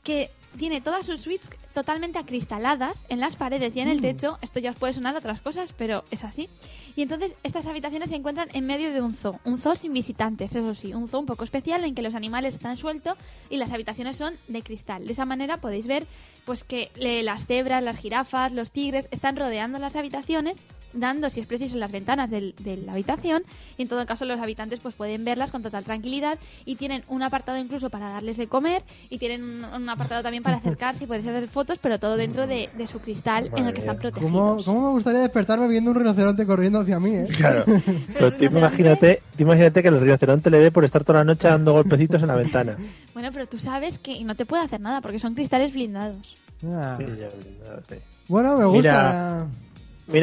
que 0.03 0.31
tiene 0.59 0.81
todas 0.81 1.07
sus 1.07 1.21
suites 1.21 1.49
totalmente 1.75 2.19
acristaladas 2.19 3.05
en 3.09 3.21
las 3.21 3.37
paredes 3.37 3.77
y 3.77 3.81
en 3.81 3.89
Mm. 3.89 3.93
el 3.93 4.01
techo. 4.01 4.39
Esto 4.43 4.59
ya 4.59 4.71
os 4.71 4.77
puede 4.77 4.93
sonar 4.93 5.15
a 5.15 5.19
otras 5.19 5.41
cosas, 5.41 5.73
pero 5.77 6.05
es 6.11 6.25
así. 6.25 6.49
Y 6.97 7.03
entonces 7.03 7.33
estas 7.45 7.67
habitaciones 7.67 8.09
se 8.11 8.17
encuentran 8.17 8.49
en 8.53 8.67
medio 8.67 8.93
de 8.93 9.01
un 9.01 9.15
zoo. 9.15 9.39
Un 9.45 9.59
zoo 9.59 9.77
sin 9.77 9.93
visitantes, 9.93 10.55
eso 10.55 10.75
sí. 10.75 10.93
Un 10.93 11.09
zoo 11.09 11.21
un 11.21 11.27
poco 11.27 11.45
especial 11.45 11.85
en 11.85 11.95
que 11.95 12.03
los 12.03 12.15
animales 12.15 12.55
están 12.55 12.77
sueltos 12.77 13.15
y 13.49 13.57
las 13.59 13.71
habitaciones 13.73 14.17
son 14.17 14.35
de 14.49 14.63
cristal. 14.63 15.07
De 15.07 15.13
esa 15.13 15.25
manera 15.25 15.59
podéis 15.59 15.87
ver 15.87 16.07
pues 16.45 16.65
que 16.65 16.91
le- 16.97 17.23
las 17.23 17.47
cebras, 17.47 17.83
las 17.83 17.99
jirafas, 17.99 18.53
los 18.53 18.71
tigres 18.73 19.07
están 19.13 19.37
rodeando 19.37 19.79
las 19.79 19.95
habitaciones 19.95 20.57
dando, 20.93 21.31
si 21.31 21.41
es 21.41 21.47
preciso, 21.47 21.75
en 21.75 21.81
las 21.81 21.93
ventanas 21.93 22.31
del- 22.31 22.55
de 22.59 22.77
la 22.79 22.93
habitación 22.93 23.43
y 23.79 23.83
en 23.83 23.89
todo 23.89 24.05
caso 24.07 24.25
los 24.25 24.41
habitantes 24.41 24.81
pues 24.81 24.95
pueden 24.95 25.25
verlas 25.25 25.51
con 25.51 25.63
total 25.63 25.85
tranquilidad 25.85 26.39
y 26.65 26.77
tienen 26.77 27.03
un 27.09 27.23
apartado 27.23 27.59
incluso 27.59 27.91
para 27.91 28.09
darles 28.11 28.37
de 28.37 28.47
comer 28.49 28.83
y 29.09 29.19
tienen 29.19 29.43
un, 29.43 29.65
un 29.65 29.89
apartado 29.89 30.23
también 30.23 30.43
para 30.43 30.57
acercarse 30.57 31.05
y 31.05 31.07
podéis 31.07 31.27
hacer 31.27 31.49
fotos 31.49 31.79
pero 31.81 31.99
todo 31.99 32.17
dentro 32.17 32.47
de, 32.47 32.71
de 32.77 32.87
su 32.87 32.99
cristal 33.01 33.51
en 33.57 33.67
el 33.67 33.73
que 33.73 33.81
están 33.81 33.97
mía. 33.99 34.11
¿Cómo, 34.13 34.21
protegidos. 34.21 34.65
¿Cómo 34.65 34.87
me 34.87 34.91
gustaría 34.91 35.21
despertarme 35.21 35.69
viendo 35.69 35.91
un 35.91 35.97
rinoceronte 35.97 36.45
corriendo 36.47 36.81
hacia 36.81 36.99
mí, 37.01 37.15
eh? 37.15 37.29
Claro. 37.37 37.65
Pero 38.15 38.33
tú 38.37 38.45
imagínate, 38.45 39.23
tú 39.37 39.43
imagínate 39.45 39.83
que 39.83 39.89
el 39.89 40.01
rinoceronte 40.01 40.51
le 40.51 40.59
dé 40.59 40.71
por 40.71 40.85
estar 40.85 41.05
toda 41.05 41.21
la 41.21 41.25
noche 41.25 41.49
dando 41.49 41.73
golpecitos 41.73 42.21
en 42.23 42.29
la 42.29 42.35
ventana. 42.35 42.77
Bueno, 43.15 43.31
pero 43.33 43.47
tú 43.47 43.59
sabes 43.59 43.99
que 43.99 44.23
no 44.25 44.35
te 44.35 44.47
puede 44.47 44.63
hacer 44.63 44.81
nada 44.81 45.01
porque 45.01 45.19
son 45.19 45.35
cristales 45.35 45.73
blindados. 45.73 46.37
Ah. 46.65 46.97
Sí, 46.99 47.05
ya, 47.19 47.29
ya, 47.29 47.81
sí. 47.89 47.97
Bueno, 48.29 48.57
me 48.57 48.65
gusta. 48.67 49.47
Mira 49.47 49.47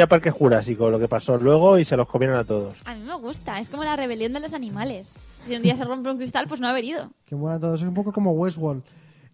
Parque 0.08 0.32
Jurásico, 0.32 0.90
lo 0.90 1.00
que 1.00 1.08
pasó 1.08 1.38
luego 1.38 1.78
y 1.80 1.86
se 1.86 1.96
los 1.98 2.08
comieron 2.08 2.38
a 2.38 2.44
todos. 2.44 2.78
A 2.86 2.96
mí 2.96 3.02
me 3.04 3.16
gusta, 3.16 3.60
es 3.60 3.70
como 3.70 3.84
la 3.84 3.96
rebelión 3.96 4.34
de 4.34 4.40
los 4.40 4.54
animales. 4.54 5.12
Si 5.46 5.56
un 5.56 5.62
día 5.62 5.76
se 5.78 5.86
rompe 5.86 6.10
un 6.12 6.18
cristal, 6.18 6.48
pues 6.48 6.60
no 6.60 6.68
ha 6.68 6.72
haber 6.72 6.84
ido. 6.84 7.10
Qué 7.26 7.36
buena 7.36 7.60
todo. 7.60 7.76
Es 7.76 7.82
un 7.82 7.94
poco 7.94 8.12
como 8.12 8.32
Westworld. 8.32 8.84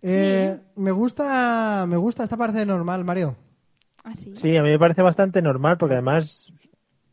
Eh, 0.02 0.60
Me 0.76 0.92
gusta 0.92 1.86
me 1.88 1.98
gusta 1.98 2.24
esta 2.24 2.38
parte 2.38 2.66
normal, 2.66 3.04
Mario. 3.04 3.36
Así. 4.04 4.36
Sí, 4.36 4.56
a 4.58 4.64
mí 4.64 4.70
me 4.70 4.80
parece 4.80 5.02
bastante 5.02 5.42
normal 5.42 5.78
porque 5.78 5.94
además, 5.94 6.52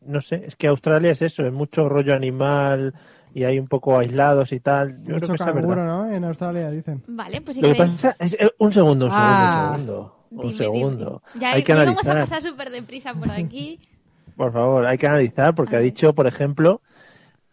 no 0.01 0.19
sé, 0.21 0.43
es 0.45 0.55
que 0.57 0.67
Australia 0.67 1.11
es 1.11 1.21
eso, 1.21 1.45
es 1.45 1.53
mucho 1.53 1.87
rollo 1.87 2.13
animal 2.13 2.93
y 3.33 3.45
hay 3.45 3.57
un 3.59 3.67
poco 3.69 3.97
aislados 3.97 4.51
y 4.51 4.59
tal. 4.59 4.97
Yo 5.03 5.15
creo 5.15 5.29
que 5.31 5.37
canguro, 5.37 5.67
verdad. 5.69 5.85
¿no? 5.85 6.11
En 6.11 6.23
Australia, 6.25 6.69
dicen. 6.69 7.01
Vale, 7.07 7.41
pues 7.41 7.55
si 7.55 7.63
Lo 7.63 7.69
que 7.69 7.75
pasa 7.75 8.13
es, 8.19 8.33
eh, 8.33 8.51
un 8.59 8.71
segundo, 8.73 9.05
un 9.05 9.11
segundo, 9.11 9.13
Ah. 9.13 9.67
un 9.71 9.71
segundo. 9.77 10.20
Un 10.31 10.41
Dime, 10.41 10.53
segundo. 10.53 11.21
dime. 11.33 11.41
Ya, 11.41 11.51
hay 11.53 11.63
que 11.63 11.73
ya 11.73 11.83
vamos 11.83 12.07
a 12.07 12.11
analizar. 12.11 12.37
pasar 12.39 12.49
súper 12.51 12.69
deprisa 12.71 13.13
por 13.13 13.29
aquí. 13.31 13.79
Por 14.37 14.53
favor, 14.53 14.87
hay 14.87 14.97
que 14.97 15.05
analizar 15.05 15.53
porque 15.53 15.75
ha 15.75 15.79
dicho, 15.79 16.13
por 16.15 16.25
ejemplo, 16.25 16.81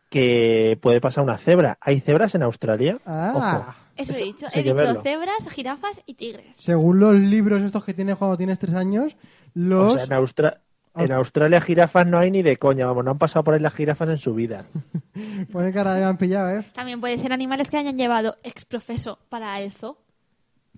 que 0.09 0.79
puede 0.81 1.01
pasar 1.01 1.25
una 1.25 1.37
cebra. 1.37 1.77
¿Hay 1.81 2.01
cebras 2.01 2.35
en 2.35 2.43
Australia? 2.43 2.99
Ah, 3.05 3.33
Ojo. 3.35 3.75
Eso, 3.97 4.12
Eso- 4.12 4.21
he 4.21 4.25
dicho. 4.25 4.47
He 4.55 4.62
dicho 4.62 4.75
verlo. 4.77 5.03
cebras, 5.03 5.49
jirafas 5.51 6.01
y 6.07 6.14
tigres. 6.14 6.47
según 6.57 7.01
los 7.01 7.19
libros 7.19 7.62
estos 7.62 7.85
que 7.85 7.95
tienes 7.95 8.17
cuando 8.17 8.37
tienes 8.37 8.59
tres 8.59 8.75
años, 8.75 9.17
los... 9.55 9.95
O 9.95 9.97
sea, 9.99 10.05
en, 10.05 10.12
Austra- 10.23 10.61
en 10.95 11.12
Australia 11.12 11.61
jirafas 11.61 12.07
no 12.07 12.17
hay 12.17 12.31
ni 12.31 12.43
de 12.43 12.57
coña, 12.59 12.87
vamos, 12.87 13.05
no 13.05 13.11
han 13.11 13.19
pasado 13.19 13.43
por 13.45 13.55
ahí 13.55 13.61
las 13.61 13.75
jirafas 13.75 14.09
en 14.09 14.19
su 14.19 14.35
vida. 14.35 14.67
Pone 15.53 15.73
cara 15.73 15.95
de 15.95 16.01
me 16.01 16.07
han 16.07 16.17
pillado, 16.17 16.61
¿eh? 16.61 16.64
También 16.75 17.01
puede 17.01 17.19
ser 17.19 17.33
animales 17.33 17.69
que 17.69 17.77
hayan 17.77 17.99
llevado 17.99 18.37
exprofeso 18.45 19.19
para 19.29 19.61
el 19.61 19.73
zoo. 19.73 19.99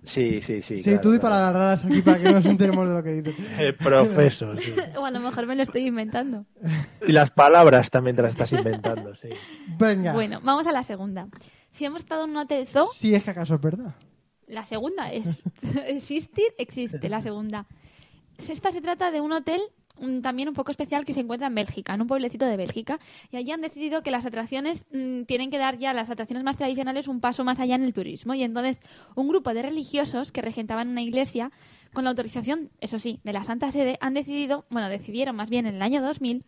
Sí, 0.03 0.41
sí, 0.41 0.61
sí. 0.61 0.79
Sí, 0.79 0.83
claro, 0.83 1.01
tú 1.01 1.13
y 1.13 1.19
claro. 1.19 1.21
para 1.21 1.41
las 1.41 1.53
raras 1.53 1.85
aquí 1.85 2.01
para 2.01 2.17
que 2.19 2.31
nos 2.31 2.45
enteremos 2.45 2.87
de 2.89 2.95
lo 2.95 3.03
que 3.03 3.21
dices. 3.21 3.35
El 3.59 3.75
profeso, 3.75 4.57
sí. 4.57 4.73
O 4.97 5.05
a 5.05 5.11
lo 5.11 5.19
mejor 5.19 5.45
me 5.45 5.55
lo 5.55 5.63
estoy 5.63 5.85
inventando. 5.87 6.45
Y 7.07 7.11
las 7.11 7.29
palabras 7.31 7.89
también 7.91 8.15
te 8.15 8.23
las 8.23 8.31
estás 8.31 8.51
inventando, 8.53 9.15
sí. 9.15 9.29
Venga. 9.77 10.13
Bueno, 10.13 10.39
vamos 10.43 10.65
a 10.67 10.71
la 10.71 10.83
segunda. 10.83 11.27
Si 11.69 11.85
hemos 11.85 12.01
estado 12.01 12.23
en 12.25 12.31
un 12.31 12.37
hotel 12.37 12.65
zoo, 12.67 12.87
Si 12.93 13.13
es 13.13 13.23
que 13.23 13.29
acaso 13.29 13.55
es 13.55 13.61
verdad. 13.61 13.93
la 14.47 14.63
segunda 14.65 15.11
es 15.11 15.37
existir, 15.87 16.47
existe 16.57 17.07
la 17.07 17.21
segunda. 17.21 17.67
Esta 18.49 18.71
se 18.71 18.81
trata 18.81 19.11
de 19.11 19.21
un 19.21 19.31
hotel 19.31 19.61
también 20.21 20.49
un 20.49 20.55
poco 20.55 20.71
especial 20.71 21.05
que 21.05 21.13
se 21.13 21.21
encuentra 21.21 21.47
en 21.47 21.55
Bélgica, 21.55 21.93
en 21.93 22.01
un 22.01 22.07
pueblecito 22.07 22.45
de 22.45 22.57
Bélgica, 22.57 22.99
y 23.31 23.37
allí 23.37 23.51
han 23.51 23.61
decidido 23.61 24.03
que 24.03 24.11
las 24.11 24.25
atracciones 24.25 24.83
mm, 24.91 25.23
tienen 25.23 25.51
que 25.51 25.57
dar 25.57 25.77
ya 25.77 25.93
las 25.93 26.09
atracciones 26.09 26.43
más 26.43 26.57
tradicionales 26.57 27.07
un 27.07 27.21
paso 27.21 27.43
más 27.43 27.59
allá 27.59 27.75
en 27.75 27.83
el 27.83 27.93
turismo, 27.93 28.33
y 28.33 28.43
entonces 28.43 28.79
un 29.15 29.27
grupo 29.27 29.53
de 29.53 29.61
religiosos 29.61 30.31
que 30.31 30.41
regentaban 30.41 30.89
una 30.89 31.01
iglesia 31.01 31.51
con 31.93 32.05
la 32.05 32.11
autorización, 32.11 32.69
eso 32.79 32.99
sí, 32.99 33.19
de 33.23 33.33
la 33.33 33.43
Santa 33.43 33.71
Sede, 33.71 33.97
han 34.01 34.13
decidido, 34.13 34.65
bueno, 34.69 34.89
decidieron 34.89 35.35
más 35.35 35.49
bien 35.49 35.65
en 35.65 35.75
el 35.75 35.81
año 35.81 36.01
2000 36.01 36.43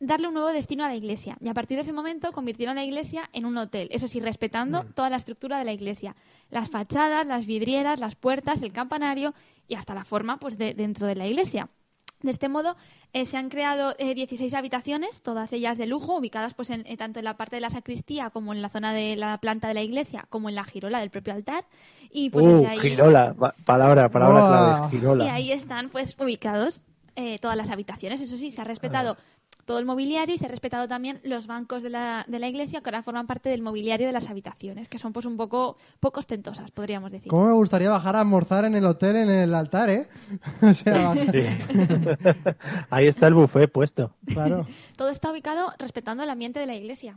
darle 0.00 0.28
un 0.28 0.34
nuevo 0.34 0.50
destino 0.50 0.84
a 0.84 0.88
la 0.88 0.96
iglesia. 0.96 1.36
Y 1.40 1.48
a 1.48 1.54
partir 1.54 1.76
de 1.76 1.82
ese 1.82 1.92
momento 1.92 2.32
convirtieron 2.32 2.76
la 2.76 2.84
iglesia 2.84 3.28
en 3.32 3.44
un 3.44 3.56
hotel. 3.58 3.88
Eso 3.90 4.08
sí, 4.08 4.18
respetando 4.18 4.84
toda 4.84 5.10
la 5.10 5.16
estructura 5.16 5.58
de 5.58 5.64
la 5.64 5.72
iglesia. 5.72 6.16
Las 6.50 6.70
fachadas, 6.70 7.26
las 7.26 7.46
vidrieras, 7.46 8.00
las 8.00 8.16
puertas, 8.16 8.62
el 8.62 8.72
campanario 8.72 9.34
y 9.68 9.74
hasta 9.74 9.94
la 9.94 10.04
forma 10.04 10.38
pues 10.38 10.56
de, 10.56 10.74
dentro 10.74 11.06
de 11.06 11.14
la 11.14 11.26
iglesia. 11.26 11.68
De 12.22 12.30
este 12.30 12.48
modo, 12.50 12.76
eh, 13.14 13.24
se 13.24 13.36
han 13.38 13.48
creado 13.48 13.94
eh, 13.98 14.14
16 14.14 14.52
habitaciones, 14.54 15.22
todas 15.22 15.52
ellas 15.54 15.78
de 15.78 15.86
lujo, 15.86 16.16
ubicadas 16.18 16.52
pues 16.54 16.68
en, 16.70 16.84
eh, 16.86 16.96
tanto 16.98 17.18
en 17.18 17.24
la 17.24 17.36
parte 17.38 17.56
de 17.56 17.60
la 17.60 17.70
sacristía 17.70 18.28
como 18.30 18.52
en 18.52 18.60
la 18.60 18.68
zona 18.68 18.92
de 18.92 19.16
la 19.16 19.38
planta 19.38 19.68
de 19.68 19.74
la 19.74 19.82
iglesia, 19.82 20.26
como 20.28 20.48
en 20.50 20.54
la 20.54 20.64
girola 20.64 21.00
del 21.00 21.08
propio 21.10 21.32
altar. 21.32 21.64
Y 22.10 22.28
pues 22.30 22.44
uh, 22.44 22.48
desde 22.56 22.66
ahí... 22.66 22.78
girola, 22.78 23.32
pa- 23.32 23.54
palabra, 23.64 24.08
palabra 24.10 24.40
Wow. 24.40 24.48
clave, 24.50 24.90
girola. 24.90 25.24
Y 25.24 25.28
ahí 25.28 25.52
están 25.52 25.88
pues 25.88 26.14
ubicados 26.18 26.82
eh, 27.16 27.38
todas 27.38 27.56
las 27.56 27.70
habitaciones. 27.70 28.20
Eso 28.20 28.36
sí, 28.36 28.50
se 28.50 28.60
ha 28.60 28.64
respetado 28.64 29.16
todo 29.64 29.78
el 29.78 29.84
mobiliario 29.84 30.34
y 30.34 30.38
se 30.38 30.46
ha 30.46 30.48
respetado 30.48 30.88
también 30.88 31.20
los 31.24 31.46
bancos 31.46 31.82
de 31.82 31.90
la, 31.90 32.24
de 32.28 32.38
la 32.38 32.48
iglesia 32.48 32.80
que 32.80 32.88
ahora 32.88 33.02
forman 33.02 33.26
parte 33.26 33.48
del 33.48 33.62
mobiliario 33.62 34.06
de 34.06 34.12
las 34.12 34.28
habitaciones, 34.30 34.88
que 34.88 34.98
son 34.98 35.12
pues 35.12 35.26
un 35.26 35.36
poco 35.36 35.76
poco 36.00 36.20
ostentosas, 36.20 36.70
podríamos 36.70 37.12
decir. 37.12 37.28
¿Cómo 37.28 37.46
me 37.46 37.52
gustaría 37.52 37.90
bajar 37.90 38.16
a 38.16 38.20
almorzar 38.20 38.64
en 38.64 38.74
el 38.74 38.86
hotel, 38.86 39.16
en 39.16 39.30
el 39.30 39.54
altar, 39.54 39.90
eh? 39.90 40.08
o 40.62 40.74
sea, 40.74 41.14
Sí. 41.14 41.44
Ahí 42.90 43.06
está 43.06 43.26
el 43.26 43.34
buffet 43.34 43.70
puesto. 43.70 44.14
claro. 44.26 44.66
Todo 44.96 45.08
está 45.08 45.30
ubicado 45.30 45.72
respetando 45.78 46.22
el 46.22 46.30
ambiente 46.30 46.60
de 46.60 46.66
la 46.66 46.74
iglesia. 46.74 47.16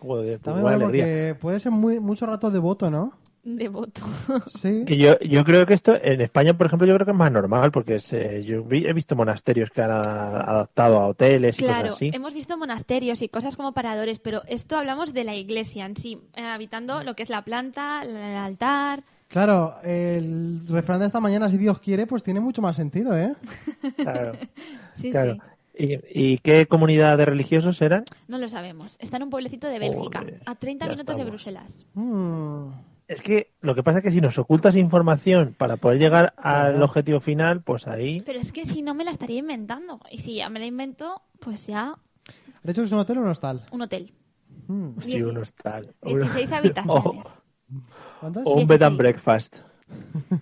Joder, 0.00 0.34
Está 0.34 0.52
pues 0.52 0.64
muy 0.64 0.82
porque 0.82 1.36
puede 1.40 1.60
ser 1.60 1.72
muy, 1.72 2.00
mucho 2.00 2.24
rato 2.26 2.50
devoto, 2.50 2.90
¿no? 2.90 3.12
Devoto. 3.42 4.02
Sí. 4.46 4.84
Que 4.84 4.96
yo, 4.98 5.18
yo 5.20 5.44
creo 5.44 5.64
que 5.66 5.72
esto, 5.74 5.96
en 6.02 6.20
España, 6.20 6.52
por 6.56 6.66
ejemplo, 6.66 6.86
yo 6.86 6.94
creo 6.94 7.06
que 7.06 7.12
es 7.12 7.16
más 7.16 7.32
normal, 7.32 7.72
porque 7.72 7.98
se- 7.98 8.44
yo 8.44 8.62
vi- 8.62 8.86
he 8.86 8.92
visto 8.92 9.16
monasterios 9.16 9.70
que 9.70 9.80
han 9.82 9.90
a- 9.90 10.00
adaptado 10.42 10.98
a 10.98 11.06
hoteles 11.06 11.56
y 11.58 11.62
Claro, 11.64 11.84
cosas 11.88 11.94
así. 11.94 12.10
hemos 12.12 12.34
visto 12.34 12.58
monasterios 12.58 13.22
y 13.22 13.28
cosas 13.28 13.56
como 13.56 13.72
paradores, 13.72 14.18
pero 14.20 14.42
esto 14.46 14.76
hablamos 14.76 15.14
de 15.14 15.24
la 15.24 15.34
iglesia 15.34 15.86
en 15.86 15.96
sí, 15.96 16.18
eh, 16.36 16.42
habitando 16.42 17.02
lo 17.02 17.14
que 17.16 17.22
es 17.22 17.30
la 17.30 17.42
planta, 17.42 18.02
el 18.02 18.14
altar. 18.16 19.02
Claro, 19.28 19.76
el 19.84 20.60
refrán 20.68 21.00
de 21.00 21.06
esta 21.06 21.20
mañana, 21.20 21.48
si 21.48 21.56
Dios 21.56 21.78
quiere, 21.80 22.06
pues 22.06 22.22
tiene 22.22 22.40
mucho 22.40 22.60
más 22.60 22.76
sentido, 22.76 23.16
¿eh? 23.16 23.34
Claro, 23.96 24.32
Sí, 24.94 25.10
claro. 25.10 25.34
sí. 25.34 25.40
¿Y, 26.12 26.32
y 26.34 26.38
qué 26.38 26.66
comunidad 26.66 27.16
de 27.16 27.24
religiosos 27.24 27.80
eran? 27.80 28.04
No 28.28 28.36
lo 28.36 28.50
sabemos. 28.50 28.96
Está 28.98 29.16
en 29.16 29.22
un 29.22 29.30
pueblecito 29.30 29.66
de 29.68 29.78
Bélgica, 29.78 30.18
Joder, 30.18 30.42
a 30.44 30.54
30 30.56 30.84
ya 30.84 30.90
minutos 30.92 31.16
de. 31.16 31.24
Bruselas. 31.24 31.86
Mm. 31.94 32.66
Es 33.10 33.22
que 33.22 33.50
lo 33.60 33.74
que 33.74 33.82
pasa 33.82 33.98
es 33.98 34.04
que 34.04 34.12
si 34.12 34.20
nos 34.20 34.38
ocultas 34.38 34.76
información 34.76 35.54
para 35.58 35.76
poder 35.76 35.98
llegar 35.98 36.32
al 36.36 36.80
objetivo 36.80 37.18
final, 37.18 37.60
pues 37.60 37.88
ahí. 37.88 38.22
Pero 38.24 38.38
es 38.38 38.52
que 38.52 38.64
si 38.66 38.82
no 38.82 38.94
me 38.94 39.02
la 39.04 39.10
estaría 39.10 39.38
inventando. 39.40 39.98
Y 40.12 40.18
si 40.18 40.36
ya 40.36 40.48
me 40.48 40.60
la 40.60 40.66
invento, 40.66 41.20
pues 41.40 41.66
ya 41.66 41.96
¿Has 42.28 42.62
dicho 42.62 42.82
que 42.82 42.86
es 42.86 42.92
un 42.92 42.98
hotel 43.00 43.18
o 43.18 43.22
un 43.22 43.28
hostal? 43.28 43.64
un 43.72 43.82
hotel. 43.82 44.12
Mm. 44.68 45.00
Si 45.00 45.20
uno 45.22 45.42
está. 45.42 45.80
uno- 46.02 46.18
16 46.24 46.52
habitaciones. 46.52 47.26
¿Cuántas? 48.20 48.42
O 48.46 48.54
un 48.54 48.68
bed 48.68 48.82
and 48.82 48.96
16. 48.96 48.98
breakfast. 48.98 49.56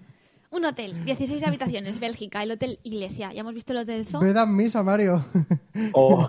Un 0.50 0.64
hotel, 0.64 1.04
16 1.04 1.42
habitaciones, 1.44 2.00
Bélgica, 2.00 2.42
el 2.42 2.50
hotel 2.52 2.80
Iglesia. 2.82 3.30
Ya 3.34 3.40
hemos 3.40 3.52
visto 3.52 3.72
el 3.72 3.78
hotel 3.80 4.06
Zoo. 4.06 4.20
Ved 4.20 4.34
a 4.38 4.46
misa, 4.46 4.82
Mario. 4.82 5.22
O 5.92 6.26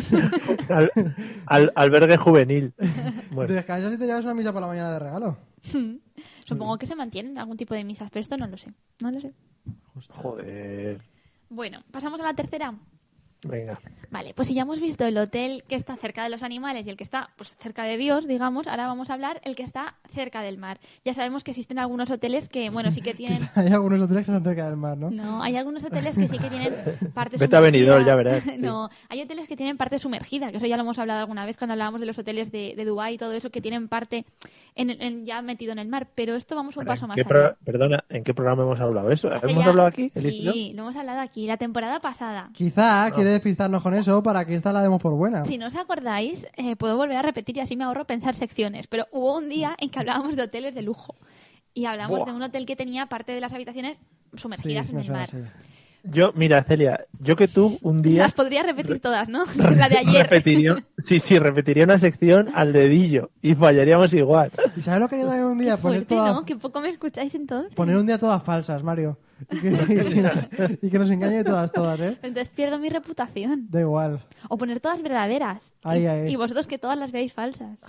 al- 0.70 0.90
al- 1.46 1.72
albergue 1.74 2.16
juvenil. 2.16 2.72
Bueno, 3.32 3.52
Descansas 3.52 3.92
y 3.92 3.98
te 3.98 4.06
llevas 4.06 4.24
una 4.24 4.32
misa 4.34 4.52
por 4.52 4.62
la 4.62 4.66
mañana 4.66 4.92
de 4.94 4.98
regalo. 4.98 5.36
Supongo 6.44 6.78
que 6.78 6.86
se 6.86 6.96
mantienen 6.96 7.38
algún 7.38 7.56
tipo 7.56 7.74
de 7.74 7.84
misas, 7.84 8.10
pero 8.10 8.20
esto 8.20 8.36
no 8.36 8.46
lo 8.46 8.56
sé. 8.56 8.72
No 9.00 9.10
lo 9.10 9.20
sé. 9.20 9.32
joder. 10.10 11.00
Bueno, 11.48 11.82
pasamos 11.90 12.20
a 12.20 12.24
la 12.24 12.34
tercera. 12.34 12.74
Venga. 13.46 13.80
Vale, 14.10 14.34
pues 14.34 14.48
si 14.48 14.54
ya 14.54 14.62
hemos 14.62 14.80
visto 14.80 15.04
el 15.06 15.16
hotel 15.16 15.62
que 15.68 15.76
está 15.76 15.96
cerca 15.96 16.24
de 16.24 16.30
los 16.30 16.42
animales 16.42 16.84
y 16.86 16.90
el 16.90 16.96
que 16.96 17.04
está 17.04 17.30
pues, 17.36 17.56
cerca 17.56 17.84
de 17.84 17.96
Dios, 17.96 18.26
digamos, 18.26 18.66
ahora 18.66 18.86
vamos 18.88 19.08
a 19.08 19.14
hablar 19.14 19.40
el 19.44 19.54
que 19.54 19.62
está 19.62 19.94
cerca 20.12 20.42
del 20.42 20.58
mar. 20.58 20.78
Ya 21.04 21.14
sabemos 21.14 21.44
que 21.44 21.52
existen 21.52 21.78
algunos 21.78 22.10
hoteles 22.10 22.48
que, 22.48 22.70
bueno, 22.70 22.90
sí 22.90 23.00
que 23.02 23.14
tienen... 23.14 23.48
Hay 23.54 23.68
algunos 23.68 24.00
hoteles 24.00 24.26
que 24.26 24.32
están 24.32 24.44
cerca 24.44 24.66
del 24.66 24.76
mar, 24.76 24.96
¿no? 24.98 25.10
No, 25.10 25.42
hay 25.42 25.56
algunos 25.56 25.84
hoteles 25.84 26.16
que 26.18 26.26
sí 26.28 26.38
que 26.38 26.48
tienen 26.50 26.74
parte 27.14 27.36
Vete 27.38 27.56
a 27.56 27.58
sumergida. 27.60 27.60
Benidorm, 27.60 28.04
ya 28.06 28.14
verás, 28.16 28.42
sí. 28.44 28.56
No, 28.58 28.90
hay 29.08 29.22
hoteles 29.22 29.46
que 29.48 29.56
tienen 29.56 29.76
parte 29.76 29.98
sumergida, 29.98 30.50
que 30.50 30.56
eso 30.56 30.66
ya 30.66 30.76
lo 30.76 30.82
hemos 30.82 30.98
hablado 30.98 31.20
alguna 31.20 31.44
vez 31.46 31.56
cuando 31.56 31.72
hablábamos 31.74 32.00
de 32.00 32.06
los 32.08 32.18
hoteles 32.18 32.50
de, 32.50 32.74
de 32.76 32.84
Dubái 32.84 33.14
y 33.14 33.18
todo 33.18 33.32
eso, 33.32 33.50
que 33.50 33.60
tienen 33.60 33.88
parte 33.88 34.24
en, 34.74 34.90
en- 34.90 35.24
ya 35.24 35.40
metido 35.40 35.70
en 35.72 35.78
el 35.78 35.88
mar. 35.88 36.08
Pero 36.14 36.34
esto 36.34 36.56
vamos 36.56 36.76
un 36.76 36.84
paso 36.84 37.04
¿En 37.04 37.08
más 37.10 37.18
allá. 37.18 37.28
pro- 37.28 37.56
Perdona, 37.64 38.04
¿en 38.08 38.24
qué 38.24 38.34
programa 38.34 38.64
hemos 38.64 38.80
hablado 38.80 39.10
eso? 39.10 39.28
¿Hemos 39.32 39.64
ya- 39.64 39.70
hablado 39.70 39.88
aquí? 39.88 40.10
Sí, 40.14 40.72
lo 40.74 40.82
hemos 40.82 40.96
hablado 40.96 41.20
aquí, 41.20 41.46
la 41.46 41.56
temporada 41.56 42.00
pasada. 42.00 42.50
Quizá 42.52 43.06
quiere 43.30 43.34
despistarnos 43.34 43.82
con 43.82 43.94
eso 43.94 44.22
para 44.22 44.44
que 44.44 44.54
esta 44.54 44.72
la 44.72 44.82
demos 44.82 45.00
por 45.00 45.14
buena. 45.14 45.44
Si 45.44 45.56
no 45.56 45.68
os 45.68 45.76
acordáis, 45.76 46.46
eh, 46.56 46.74
puedo 46.76 46.96
volver 46.96 47.16
a 47.16 47.22
repetir 47.22 47.56
y 47.56 47.60
así 47.60 47.76
me 47.76 47.84
ahorro 47.84 48.04
pensar 48.06 48.34
secciones. 48.34 48.86
Pero 48.86 49.06
hubo 49.12 49.38
un 49.38 49.48
día 49.48 49.76
en 49.78 49.90
que 49.90 50.00
hablábamos 50.00 50.36
de 50.36 50.42
hoteles 50.42 50.74
de 50.74 50.82
lujo. 50.82 51.14
Y 51.72 51.84
hablamos 51.84 52.18
Buah. 52.18 52.26
de 52.26 52.32
un 52.32 52.42
hotel 52.42 52.66
que 52.66 52.74
tenía 52.74 53.06
parte 53.06 53.32
de 53.32 53.40
las 53.40 53.52
habitaciones 53.52 54.00
sumergidas 54.34 54.88
sí 54.88 54.92
en 54.92 54.98
el 54.98 55.04
suena 55.04 55.20
mar. 55.20 55.28
Yo, 56.04 56.32
mira, 56.34 56.62
Celia, 56.64 57.04
yo 57.18 57.36
que 57.36 57.46
tú 57.48 57.78
un 57.82 58.00
día 58.02 58.22
Las 58.22 58.32
podría 58.32 58.62
repetir 58.62 59.00
todas, 59.00 59.28
¿no? 59.28 59.44
la 59.76 59.88
de 59.88 59.98
ayer. 59.98 60.22
repetiría, 60.28 60.76
sí, 60.98 61.20
sí, 61.20 61.38
repetiría 61.38 61.84
una 61.84 61.98
sección 61.98 62.48
al 62.54 62.72
dedillo 62.72 63.30
y 63.42 63.54
fallaríamos 63.54 64.12
igual. 64.14 64.50
¿Y 64.76 64.82
sabes 64.82 65.00
lo 65.00 65.08
que 65.08 65.16
haría 65.16 65.46
un 65.46 65.58
día? 65.58 65.76
Qué 65.76 65.82
Poner, 65.82 65.98
fuerte, 66.00 66.14
todas, 66.14 66.32
¿no? 66.34 66.44
Que 66.44 66.56
poco 66.56 66.80
me 66.80 66.88
escucháis 66.88 67.34
entonces. 67.34 67.74
poner 67.74 67.96
un 67.96 68.06
día 68.06 68.18
todas 68.18 68.42
falsas, 68.42 68.82
Mario. 68.82 69.18
Y 69.50 69.58
que, 69.58 69.68
y 69.68 70.12
que 70.14 70.22
nos, 70.22 70.48
y 70.82 70.90
que 70.90 70.98
nos 70.98 71.10
engañe 71.10 71.44
todas, 71.44 71.72
todas, 71.72 71.98
¿eh? 72.00 72.16
Pero 72.20 72.28
entonces 72.28 72.48
pierdo 72.48 72.78
mi 72.78 72.88
reputación. 72.90 73.66
Da 73.70 73.80
igual. 73.80 74.24
O 74.48 74.58
poner 74.58 74.80
todas 74.80 75.00
verdaderas. 75.02 75.72
Ay, 75.82 76.02
y, 76.02 76.06
ay, 76.06 76.20
ay. 76.26 76.32
y 76.32 76.36
vosotros 76.36 76.66
que 76.66 76.78
todas 76.78 76.98
las 76.98 77.10
veáis 77.12 77.32
falsas. 77.32 77.80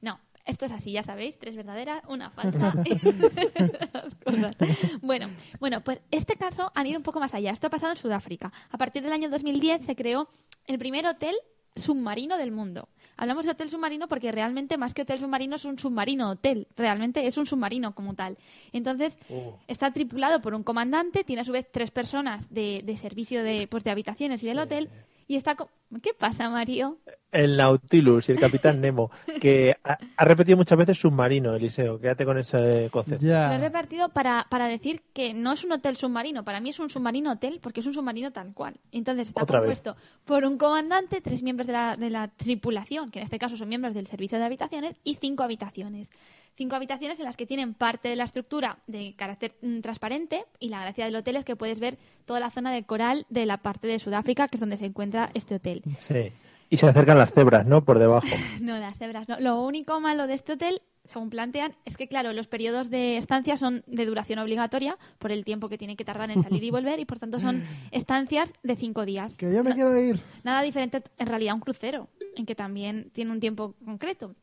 No, 0.00 0.18
esto 0.44 0.66
es 0.66 0.72
así, 0.72 0.92
ya 0.92 1.02
sabéis. 1.02 1.38
Tres 1.38 1.56
verdaderas, 1.56 2.02
una 2.08 2.30
falsa. 2.30 2.74
Las 3.92 4.14
cosas. 4.14 4.52
Bueno, 5.00 5.28
bueno, 5.60 5.82
pues 5.82 6.00
este 6.10 6.36
caso 6.36 6.70
han 6.74 6.86
ido 6.86 6.98
un 6.98 7.02
poco 7.02 7.20
más 7.20 7.34
allá. 7.34 7.50
Esto 7.50 7.68
ha 7.68 7.70
pasado 7.70 7.92
en 7.92 7.98
Sudáfrica. 7.98 8.52
A 8.70 8.78
partir 8.78 9.02
del 9.02 9.12
año 9.12 9.30
2010 9.30 9.84
se 9.84 9.96
creó 9.96 10.28
el 10.66 10.78
primer 10.78 11.06
hotel 11.06 11.34
submarino 11.76 12.36
del 12.36 12.52
mundo. 12.52 12.88
Hablamos 13.16 13.46
de 13.46 13.52
hotel 13.52 13.70
submarino 13.70 14.08
porque 14.08 14.32
realmente 14.32 14.76
más 14.76 14.92
que 14.92 15.02
hotel 15.02 15.18
submarino 15.20 15.56
es 15.56 15.64
un 15.64 15.78
submarino 15.78 16.30
hotel. 16.30 16.68
Realmente 16.76 17.26
es 17.26 17.36
un 17.36 17.46
submarino 17.46 17.94
como 17.94 18.14
tal. 18.14 18.36
Entonces 18.72 19.18
está 19.66 19.92
tripulado 19.92 20.40
por 20.40 20.54
un 20.54 20.62
comandante, 20.62 21.24
tiene 21.24 21.42
a 21.42 21.44
su 21.44 21.52
vez 21.52 21.66
tres 21.70 21.90
personas 21.90 22.52
de, 22.52 22.82
de 22.84 22.96
servicio 22.96 23.42
de, 23.42 23.66
pues, 23.68 23.84
de 23.84 23.90
habitaciones 23.90 24.42
y 24.42 24.46
del 24.46 24.58
hotel. 24.58 24.90
Y 25.26 25.36
está... 25.36 25.54
co- 25.54 25.70
¿Qué 26.02 26.10
pasa, 26.12 26.48
Mario? 26.50 26.98
el 27.30 27.56
Nautilus 27.56 28.28
y 28.28 28.32
el 28.32 28.38
Capitán 28.38 28.80
Nemo, 28.80 29.10
que 29.40 29.76
ha, 29.82 29.98
ha 30.16 30.24
repetido 30.24 30.56
muchas 30.56 30.78
veces 30.78 30.98
submarino, 30.98 31.54
Eliseo. 31.54 31.98
Quédate 32.00 32.24
con 32.24 32.38
ese 32.38 32.88
concepto. 32.92 33.26
Lo 33.26 33.32
he 33.32 33.58
repartido 33.58 34.08
para, 34.10 34.46
para 34.48 34.66
decir 34.68 35.02
que 35.12 35.34
no 35.34 35.52
es 35.52 35.64
un 35.64 35.72
hotel 35.72 35.96
submarino. 35.96 36.44
Para 36.44 36.60
mí 36.60 36.70
es 36.70 36.78
un 36.78 36.90
submarino 36.90 37.32
hotel 37.32 37.58
porque 37.60 37.80
es 37.80 37.86
un 37.86 37.94
submarino 37.94 38.30
tal 38.32 38.54
cual. 38.54 38.76
Entonces 38.92 39.28
está 39.28 39.42
Otra 39.42 39.58
vez. 39.60 39.80
compuesto 39.80 39.96
por 40.24 40.44
un 40.44 40.58
comandante, 40.58 41.20
tres 41.20 41.42
miembros 41.42 41.66
de 41.66 41.72
la, 41.72 41.96
de 41.96 42.10
la 42.10 42.28
tripulación, 42.28 43.10
que 43.10 43.18
en 43.18 43.24
este 43.24 43.38
caso 43.40 43.56
son 43.56 43.68
miembros 43.68 43.94
del 43.94 44.06
servicio 44.06 44.38
de 44.38 44.44
habitaciones, 44.44 44.94
y 45.02 45.16
cinco 45.16 45.42
habitaciones. 45.42 46.10
Cinco 46.56 46.76
habitaciones 46.76 47.18
en 47.18 47.24
las 47.24 47.36
que 47.36 47.46
tienen 47.46 47.74
parte 47.74 48.08
de 48.08 48.16
la 48.16 48.24
estructura 48.24 48.78
de 48.86 49.14
carácter 49.16 49.54
mm, 49.60 49.80
transparente 49.80 50.44
y 50.60 50.68
la 50.68 50.80
gracia 50.82 51.04
del 51.04 51.16
hotel 51.16 51.36
es 51.36 51.44
que 51.44 51.56
puedes 51.56 51.80
ver 51.80 51.98
toda 52.26 52.38
la 52.40 52.50
zona 52.50 52.72
de 52.72 52.84
coral 52.84 53.26
de 53.28 53.44
la 53.44 53.56
parte 53.58 53.88
de 53.88 53.98
Sudáfrica, 53.98 54.46
que 54.46 54.56
es 54.56 54.60
donde 54.60 54.76
se 54.76 54.86
encuentra 54.86 55.30
este 55.34 55.56
hotel. 55.56 55.82
Sí. 55.98 56.32
Y 56.70 56.76
se 56.76 56.86
acercan 56.86 57.18
las 57.18 57.32
cebras, 57.32 57.66
¿no? 57.66 57.84
Por 57.84 57.98
debajo. 57.98 58.26
No, 58.60 58.78
las 58.78 58.98
cebras 58.98 59.28
no. 59.28 59.38
Lo 59.40 59.62
único 59.62 59.98
malo 60.00 60.26
de 60.26 60.34
este 60.34 60.52
hotel, 60.52 60.80
según 61.04 61.28
plantean, 61.28 61.72
es 61.84 61.96
que, 61.96 62.08
claro, 62.08 62.32
los 62.32 62.46
periodos 62.46 62.88
de 62.88 63.16
estancia 63.18 63.56
son 63.56 63.82
de 63.86 64.06
duración 64.06 64.38
obligatoria 64.38 64.96
por 65.18 65.30
el 65.32 65.44
tiempo 65.44 65.68
que 65.68 65.76
tiene 65.76 65.96
que 65.96 66.04
tardar 66.04 66.30
en 66.30 66.42
salir 66.42 66.62
y 66.64 66.70
volver 66.78 67.00
y, 67.00 67.04
por 67.04 67.18
tanto, 67.18 67.38
son 67.40 67.64
estancias 67.90 68.52
de 68.62 68.76
cinco 68.76 69.04
días. 69.04 69.36
Que 69.36 69.52
yo 69.52 69.62
me 69.62 69.70
No- 69.70 69.74
quiero 69.76 69.96
ir. 70.00 70.20
Nada 70.44 70.62
diferente, 70.62 71.02
en 71.18 71.26
realidad, 71.26 71.52
a 71.52 71.54
un 71.56 71.60
crucero, 71.60 72.08
en 72.36 72.46
que 72.46 72.54
también 72.54 73.10
tiene 73.12 73.30
un 73.32 73.40
tiempo 73.40 73.74
concreto. 73.84 74.34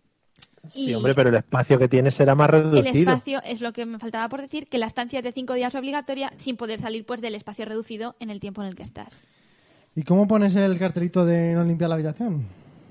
Sí, 0.68 0.92
Y 0.92 0.94
hombre, 0.94 1.16
pero 1.16 1.30
el 1.30 1.36
espacio 1.36 1.80
que 1.80 1.88
tiene 1.88 2.12
será 2.12 2.36
más 2.36 2.50
El 2.50 2.62
reducido. 2.64 2.92
espacio 3.12 3.42
es 3.44 3.62
lo 3.62 3.74
que 3.74 3.86
me 3.86 3.98
faltaba 4.00 4.30
por 4.30 4.42
decir, 4.42 4.68
que 4.68 4.78
la 4.78 4.86
estancia 4.86 5.20
es 5.20 5.24
de 5.24 5.32
cinco 5.32 5.54
días 5.54 5.74
obligatoria 5.76 6.32
sin 6.38 6.56
poder 6.56 6.80
salir 6.80 7.06
pues 7.06 7.20
del 7.22 7.36
espacio 7.36 7.66
reducido 7.66 8.16
en 8.20 8.30
el 8.30 8.40
tiempo 8.40 8.62
en 8.62 8.68
el 8.68 8.76
que 8.76 8.84
estás. 8.84 9.24
¿Y 9.96 10.04
cómo 10.04 10.28
pones 10.28 10.56
el 10.56 10.78
cartelito 10.78 11.26
de 11.26 11.54
no 11.54 11.64
limpiar 11.64 11.90
la 11.90 11.96
habitación? 11.96 12.46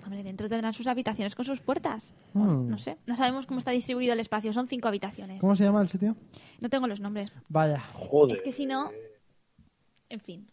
Hombre, 0.04 0.22
dentro 0.24 0.48
tendrán 0.48 0.72
sus 0.74 0.88
habitaciones 0.88 1.34
con 1.36 1.44
sus 1.44 1.60
puertas. 1.60 2.12
Hmm. 2.34 2.68
No 2.68 2.76
sé, 2.76 2.98
no 3.06 3.14
sabemos 3.14 3.46
cómo 3.46 3.58
está 3.58 3.70
distribuido 3.70 4.12
el 4.12 4.20
espacio, 4.20 4.52
son 4.52 4.66
cinco 4.66 4.88
habitaciones. 4.88 5.40
¿Cómo 5.40 5.54
se 5.54 5.62
llama 5.64 5.80
el 5.80 5.88
sitio? 5.88 6.16
No 6.60 6.68
tengo 6.68 6.88
los 6.88 6.98
nombres. 7.00 7.32
Vaya, 7.48 7.80
Joder. 7.94 8.36
Es 8.36 8.42
que 8.42 8.50
si 8.52 8.66
no. 8.66 8.90
En 10.08 10.20
fin. 10.20 10.48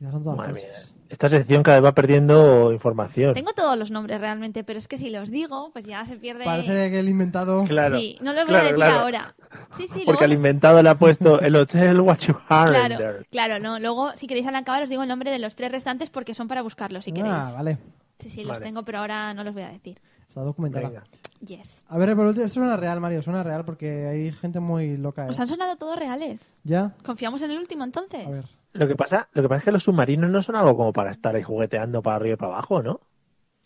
Quizás 0.00 0.12
son 0.14 0.24
todas 0.24 0.38
Madre 0.38 0.54
mía. 0.54 0.62
falsas. 0.72 0.94
Esta 1.10 1.28
sección 1.28 1.62
cada 1.62 1.78
vez 1.80 1.84
va 1.86 1.92
perdiendo 1.94 2.72
información. 2.72 3.34
Tengo 3.34 3.52
todos 3.52 3.76
los 3.76 3.90
nombres 3.90 4.20
realmente, 4.20 4.64
pero 4.64 4.78
es 4.78 4.86
que 4.88 4.96
si 4.96 5.10
los 5.10 5.28
digo, 5.28 5.70
pues 5.72 5.84
ya 5.84 6.06
se 6.06 6.16
pierde. 6.16 6.44
Parece 6.44 6.88
que 6.90 7.00
el 7.00 7.08
inventado... 7.08 7.64
Claro. 7.64 7.98
Sí, 7.98 8.16
no 8.22 8.32
los 8.32 8.46
voy 8.46 8.54
a 8.54 8.60
decir 8.60 8.76
claro. 8.76 9.00
ahora. 9.00 9.34
Sí, 9.76 9.88
sí, 9.92 10.02
Porque 10.06 10.24
al 10.24 10.30
luego. 10.30 10.40
inventado 10.40 10.82
le 10.82 10.88
ha 10.88 10.94
puesto 10.98 11.40
el 11.40 11.54
hotel 11.56 12.00
What 12.00 12.18
You 12.18 12.36
Claro, 12.46 13.24
claro, 13.30 13.58
no. 13.58 13.78
Luego, 13.80 14.12
si 14.14 14.26
queréis 14.28 14.46
al 14.46 14.54
acabar, 14.54 14.84
os 14.84 14.88
digo 14.88 15.02
el 15.02 15.08
nombre 15.08 15.30
de 15.32 15.40
los 15.40 15.56
tres 15.56 15.70
restantes 15.72 16.10
porque 16.10 16.32
son 16.34 16.46
para 16.48 16.62
buscarlos 16.62 17.04
si 17.04 17.12
queréis. 17.12 17.34
Ah, 17.34 17.52
vale. 17.56 17.78
Sí, 18.20 18.30
sí, 18.30 18.44
los 18.44 18.58
Vale. 18.58 18.66
tengo, 18.66 18.84
pero 18.84 18.98
ahora 18.98 19.34
no 19.34 19.42
los 19.44 19.52
voy 19.52 19.64
a 19.64 19.68
decir. 19.70 19.98
Está 20.28 20.42
documentada. 20.42 20.88
Venga. 20.88 21.02
Yes. 21.44 21.84
A 21.88 21.98
ver, 21.98 22.14
por 22.14 22.26
último, 22.26 22.46
esto 22.46 22.60
suena 22.60 22.76
real, 22.76 23.00
Mario, 23.00 23.20
suena 23.22 23.42
real 23.42 23.64
porque 23.64 24.06
hay 24.06 24.30
gente 24.30 24.60
muy 24.60 24.96
loca. 24.96 25.26
¿eh? 25.26 25.30
Os 25.30 25.40
han 25.40 25.48
sonado 25.48 25.76
todos 25.76 25.98
reales. 25.98 26.58
¿Ya? 26.62 26.94
¿Confiamos 27.02 27.42
en 27.42 27.50
el 27.50 27.58
último 27.58 27.82
entonces? 27.82 28.26
A 28.26 28.30
ver. 28.30 28.44
Lo 28.72 28.86
que 28.86 28.94
pasa, 28.96 29.28
lo 29.32 29.42
que 29.42 29.48
pasa 29.48 29.58
es 29.58 29.64
que 29.64 29.72
los 29.72 29.82
submarinos 29.82 30.30
no 30.30 30.42
son 30.42 30.56
algo 30.56 30.76
como 30.76 30.92
para 30.92 31.10
estar 31.10 31.34
ahí 31.34 31.42
jugueteando 31.42 32.02
para 32.02 32.16
arriba 32.16 32.34
y 32.34 32.36
para 32.36 32.52
abajo, 32.52 32.82
¿no? 32.82 33.00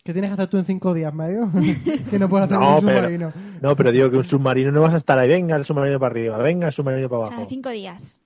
¿Qué 0.03 0.13
tienes 0.13 0.29
que 0.29 0.33
hacer 0.33 0.47
tú 0.47 0.57
en 0.57 0.65
cinco 0.65 0.93
días, 0.93 1.13
Mario? 1.13 1.49
que 2.09 2.19
no 2.19 2.29
puedes 2.29 2.45
hacer 2.45 2.59
No, 2.59 2.77
un 2.77 2.85
pero- 2.85 2.97
submarino. 2.99 3.33
No, 3.61 3.75
pero 3.75 3.91
digo 3.91 4.09
que 4.11 4.17
un 4.17 4.23
submarino 4.23 4.71
no 4.71 4.81
vas 4.81 4.93
a 4.93 4.97
estar 4.97 5.17
ahí, 5.17 5.27
venga 5.29 5.55
el 5.55 5.65
submarino 5.65 5.99
para 5.99 6.11
arriba, 6.11 6.37
venga 6.37 6.67
el 6.67 6.73
submarino 6.73 7.09
para 7.09 7.23
Cada 7.23 7.33
abajo. 7.37 7.49
cinco 7.49 7.69
días. 7.69 8.19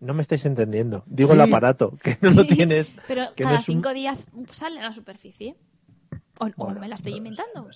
No 0.00 0.14
me 0.14 0.22
estáis 0.22 0.44
entendiendo. 0.46 1.04
Digo 1.06 1.28
Sí. 1.30 1.34
el 1.34 1.40
aparato, 1.42 1.96
que 2.02 2.18
no 2.20 2.30
lo 2.30 2.44
tienes. 2.46 2.94
Pero 3.06 3.22
que 3.36 3.44
cada 3.44 3.56
un- 3.56 3.62
cinco 3.62 3.92
días 3.94 4.26
sale 4.50 4.80
a 4.80 4.82
la 4.84 4.92
superficie. 4.92 5.56
O, 6.38 6.46
o 6.46 6.50
Bueno, 6.56 6.80
me 6.80 6.88
la 6.88 6.96
estoy 6.96 7.12
no, 7.12 7.18
inventando. 7.18 7.68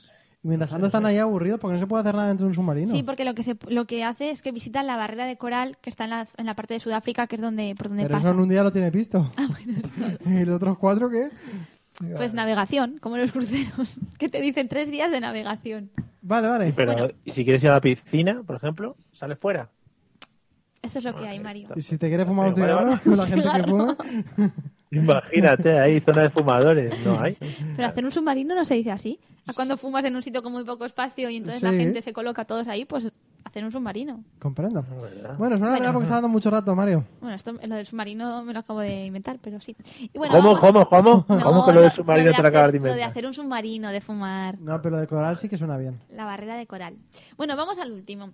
Y 0.47 0.49
mientras 0.49 0.71
tanto 0.71 0.87
están 0.87 1.05
ahí 1.07 1.19
aburridos 1.19 1.59
porque 1.59 1.73
no 1.75 1.81
se 1.81 1.89
puede 1.89 2.03
hacer 2.03 2.15
nada 2.15 2.29
dentro 2.29 2.45
de 2.45 2.51
un 2.51 2.55
submarino. 2.55 2.93
Sí, 2.95 3.03
porque 3.03 3.25
lo 3.25 3.35
que 3.35 3.43
se, 3.43 3.57
lo 3.69 3.85
que 3.85 4.05
hace 4.05 4.31
es 4.31 4.43
que 4.43 4.53
visitan 4.53 4.87
la 4.87 4.97
barrera 4.97 5.27
de 5.27 5.37
coral 5.37 5.77
que 5.81 5.91
está 5.91 6.05
en 6.05 6.11
la, 6.11 6.29
en 6.37 6.47
la 6.47 6.55
parte 6.55 6.75
de 6.75 6.79
Sudáfrica, 6.79 7.27
que 7.27 7.35
es 7.35 7.43
donde 7.43 7.75
por 7.77 7.89
donde 7.89 8.05
Pero 8.05 8.13
pasa. 8.15 8.29
eso 8.29 8.35
en 8.37 8.43
un 8.45 8.49
día 8.49 8.63
lo 8.63 8.71
tiene 8.71 8.91
visto. 8.93 9.29
¿Y 10.25 10.45
los 10.45 10.55
otros 10.55 10.79
cuatro 10.79 11.11
qué? 11.11 11.31
Pues 12.17 12.33
navegación, 12.33 12.99
como 13.01 13.17
los 13.17 13.33
cruceros, 13.33 13.99
que 14.19 14.29
te 14.29 14.41
dicen 14.41 14.69
tres 14.69 14.89
días 14.89 15.11
de 15.11 15.19
navegación. 15.19 15.91
Vale, 16.23 16.47
vale. 16.47 16.73
Pero, 16.77 16.93
Bueno. 16.93 17.09
¿y 17.25 17.33
si 17.33 17.43
quieres 17.43 17.65
ir 17.65 17.71
a 17.71 17.73
la 17.73 17.81
piscina, 17.81 18.45
por 18.47 18.55
ejemplo? 18.55 18.97
¿Sales 19.11 19.39
fuera? 19.41 19.69
Eso 20.81 21.01
es 21.01 21.05
lo 21.05 21.17
que 21.17 21.27
hay, 21.27 21.41
Mario. 21.41 21.71
¿Y 21.75 21.83
si 21.83 21.99
te 21.99 22.07
quieres 22.07 22.27
fumar 22.29 22.47
un 22.49 22.55
cigarro 22.55 23.01
con 23.03 23.17
la 23.17 23.27
gente 23.27 23.49
que 23.57 23.63
fuma? 23.65 23.97
Imagínate, 24.91 25.79
ahí, 25.79 26.01
zona 26.01 26.23
de 26.23 26.31
fumadores. 26.31 26.95
No 27.05 27.21
hay. 27.21 27.37
Pero 27.77 27.89
hacer 27.89 28.05
un 28.05 28.11
submarino 28.11 28.55
no 28.55 28.65
se 28.65 28.75
dice 28.75 28.91
así. 28.93 29.19
A 29.47 29.53
cuando 29.53 29.77
fumas 29.77 30.05
en 30.05 30.15
un 30.17 30.23
sitio 30.23 30.43
con 30.43 30.53
muy 30.53 30.65
poco 30.65 30.85
espacio 30.85 31.29
y 31.31 31.37
entonces 31.37 31.63
la 31.63 31.73
gente 31.73 32.03
se 32.03 32.13
coloca 32.13 32.45
todos 32.45 32.67
ahí, 32.69 32.85
pues 32.85 33.11
hacer 33.45 33.65
un 33.65 33.71
submarino. 33.71 34.23
Comprendo. 34.41 34.83
¿verdad? 34.83 35.37
Bueno, 35.39 35.57
suena 35.57 35.71
Bueno. 35.73 35.83
real 35.85 35.93
porque 35.93 36.03
está 36.05 36.15
dando 36.17 36.29
mucho 36.29 36.51
rato, 36.51 36.75
Mario. 36.75 37.05
Bueno, 37.21 37.37
esto, 37.37 37.53
lo 37.53 37.75
del 37.77 37.87
submarino 37.87 38.43
me 38.45 38.53
lo 38.53 38.59
acabo 38.61 38.81
de 38.81 39.07
inventar, 39.07 39.39
pero 39.41 39.61
sí. 39.61 39.77
Y 40.13 40.19
bueno, 40.19 40.35
¿Cómo, 40.35 40.55
vamos- 40.55 40.61
cómo, 40.89 40.89
cómo? 40.89 41.25
No, 41.29 41.45
¿Cómo 41.45 41.65
que 41.65 41.73
lo 41.73 41.81
del 41.81 41.91
de 41.91 41.95
submarino 41.97 42.33
te 42.33 42.43
lo 42.43 42.49
acabas 42.49 42.73
de 42.73 42.79
hacer- 42.79 42.81
Lo 42.81 42.87
de 42.87 42.91
inventar? 42.91 43.11
hacer 43.11 43.27
un 43.27 43.35
submarino, 43.35 43.89
de 43.91 44.01
fumar. 44.01 44.59
No, 44.61 44.83
pero 44.83 44.99
de 44.99 45.07
coral 45.07 45.37
sí 45.37 45.49
que 45.49 45.57
suena 45.59 45.77
bien. 45.77 45.95
La 46.11 46.25
barrera 46.25 46.57
de 46.57 46.67
coral. 46.67 46.97
Bueno, 47.37 47.57
vamos 47.57 47.79
al 47.79 47.93
último. 47.93 48.33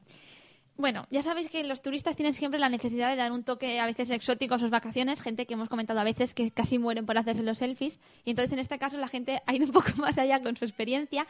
Bueno, 0.77 1.07
ya 1.11 1.23
sabéis 1.23 1.51
que 1.51 1.63
los 1.65 1.83
turistas 1.83 2.17
tienen 2.17 2.35
siempre 2.35 2.59
la 2.59 2.69
necesidad 2.69 3.11
de 3.11 3.17
dar 3.17 3.31
un 3.31 3.45
toque 3.45 3.79
a 3.79 3.87
veces 3.87 4.11
exótico 4.11 4.55
a 4.55 4.59
sus 4.59 4.71
vacaciones, 4.71 5.21
gente 5.21 5.47
que 5.47 5.55
hemos 5.55 5.69
comentado 5.69 6.01
a 6.01 6.05
veces 6.05 6.33
que 6.35 6.51
casi 6.51 6.79
mueren 6.79 7.05
por 7.05 7.19
hacerse 7.19 7.43
los 7.43 7.59
selfies, 7.59 8.01
y 8.25 8.31
entonces 8.31 8.53
en 8.53 8.59
este 8.59 8.79
caso 8.79 8.97
la 8.97 9.09
gente 9.09 9.43
ha 9.47 9.55
ido 9.55 9.67
un 9.67 9.73
poco 9.73 9.91
más 9.99 10.17
allá 10.19 10.43
con 10.43 10.57
su 10.57 10.65
experiencia, 10.65 11.27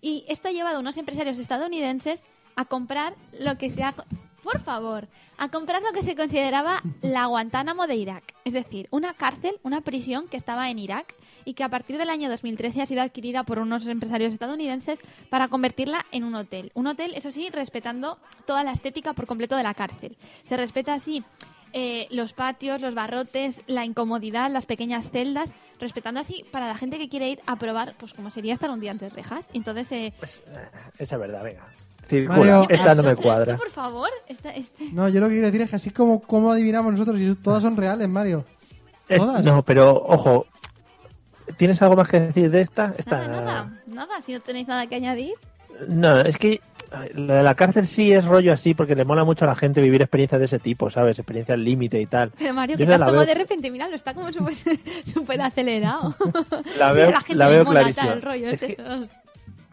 y 0.00 0.24
esto 0.28 0.48
ha 0.48 0.52
llevado 0.52 0.76
a 0.76 0.80
unos 0.80 0.98
empresarios 0.98 1.38
estadounidenses 1.38 2.22
a 2.54 2.66
comprar 2.66 3.14
lo 3.38 3.56
que 3.56 3.70
se. 3.70 3.82
Por 4.42 4.60
favor, 4.60 5.08
a 5.38 5.48
comprar 5.48 5.82
lo 5.82 5.92
que 5.92 6.02
se 6.02 6.16
consideraba 6.16 6.82
la 7.00 7.26
Guantánamo 7.26 7.86
de 7.86 7.94
Irak, 7.94 8.34
es 8.44 8.52
decir, 8.52 8.88
una 8.90 9.14
cárcel, 9.14 9.58
una 9.62 9.80
prisión 9.80 10.26
que 10.26 10.36
estaba 10.36 10.68
en 10.68 10.80
Irak 10.80 11.14
y 11.44 11.54
que 11.54 11.64
a 11.64 11.68
partir 11.68 11.98
del 11.98 12.10
año 12.10 12.28
2013 12.30 12.82
ha 12.82 12.86
sido 12.86 13.02
adquirida 13.02 13.42
por 13.44 13.58
unos 13.58 13.86
empresarios 13.86 14.32
estadounidenses 14.32 14.98
para 15.30 15.48
convertirla 15.48 16.04
en 16.12 16.24
un 16.24 16.34
hotel. 16.34 16.70
Un 16.74 16.86
hotel, 16.86 17.12
eso 17.14 17.30
sí, 17.32 17.48
respetando 17.50 18.18
toda 18.46 18.64
la 18.64 18.72
estética 18.72 19.12
por 19.12 19.26
completo 19.26 19.56
de 19.56 19.62
la 19.62 19.74
cárcel. 19.74 20.16
Se 20.48 20.56
respeta 20.56 20.94
así 20.94 21.24
eh, 21.72 22.06
los 22.10 22.32
patios, 22.34 22.80
los 22.80 22.94
barrotes, 22.94 23.62
la 23.66 23.84
incomodidad, 23.84 24.50
las 24.50 24.66
pequeñas 24.66 25.10
celdas, 25.10 25.52
respetando 25.80 26.20
así 26.20 26.44
para 26.52 26.66
la 26.68 26.76
gente 26.76 26.98
que 26.98 27.08
quiere 27.08 27.30
ir 27.30 27.40
a 27.46 27.56
probar, 27.56 27.94
pues 27.98 28.12
como 28.12 28.30
sería 28.30 28.52
estar 28.54 28.70
un 28.70 28.80
día 28.80 28.90
entre 28.92 29.08
rejas. 29.08 29.46
Entonces, 29.54 29.90
eh, 29.92 30.12
Pues, 30.18 30.42
eh, 30.48 30.68
esa 30.98 31.14
es 31.16 31.20
verdad, 31.20 31.42
venga. 31.42 31.66
Circula. 32.08 32.36
Mario- 32.38 32.66
Esta 32.68 32.94
no 32.94 32.96
me 32.96 33.02
pero 33.02 33.10
esto, 33.12 33.22
cuadra. 33.22 33.56
por 33.56 33.70
favor, 33.70 34.10
esta- 34.28 34.50
este- 34.54 34.90
No, 34.92 35.08
yo 35.08 35.20
lo 35.20 35.28
que 35.28 35.32
quiero 35.34 35.46
decir 35.46 35.62
es 35.62 35.70
que 35.70 35.76
así 35.76 35.90
como, 35.90 36.20
como 36.20 36.52
adivinamos 36.52 36.92
nosotros 36.92 37.18
y 37.18 37.34
todas 37.36 37.62
son 37.62 37.74
reales, 37.76 38.06
Mario. 38.08 38.44
Es- 39.08 39.18
todas. 39.18 39.42
no, 39.44 39.62
pero 39.62 39.94
ojo. 39.96 40.46
¿Tienes 41.56 41.80
algo 41.82 41.96
más 41.96 42.08
que 42.08 42.20
decir 42.20 42.50
de 42.50 42.60
esta? 42.60 42.94
esta 42.98 43.18
nada, 43.18 43.40
nada, 43.40 43.70
nada, 43.86 44.20
si 44.24 44.32
no 44.32 44.40
tenéis 44.40 44.68
nada 44.68 44.86
que 44.86 44.94
añadir. 44.96 45.34
No, 45.88 46.20
es 46.20 46.36
que 46.38 46.60
lo 47.14 47.32
de 47.34 47.42
la 47.42 47.54
cárcel 47.54 47.88
sí 47.88 48.12
es 48.12 48.24
rollo 48.24 48.52
así, 48.52 48.74
porque 48.74 48.94
le 48.94 49.04
mola 49.04 49.24
mucho 49.24 49.44
a 49.44 49.48
la 49.48 49.54
gente 49.54 49.80
vivir 49.80 50.02
experiencias 50.02 50.38
de 50.38 50.44
ese 50.44 50.58
tipo, 50.58 50.90
¿sabes? 50.90 51.18
Experiencias 51.18 51.58
límite 51.58 52.00
y 52.00 52.06
tal. 52.06 52.30
Pero 52.38 52.52
Mario, 52.54 52.74
Yo 52.74 52.78
que 52.78 52.82
esa 52.84 52.98
te 52.98 53.04
has 53.04 53.08
tomado 53.10 53.26
de 53.26 53.34
repente, 53.34 53.70
míralo, 53.70 53.94
está 53.96 54.12
como 54.14 54.30
súper 54.32 55.40
acelerado. 55.40 56.14
La 56.78 56.90
Sí, 56.90 56.96
veo- 56.96 57.08
a 57.08 57.10
la 57.10 57.20
gente 57.20 57.34
la 57.36 57.48
veo 57.48 57.64
mola 57.64 57.92
rollo, 58.20 58.48
Es 58.50 58.62
es 58.62 58.76
que- 58.76 58.82
esos. 58.82 59.10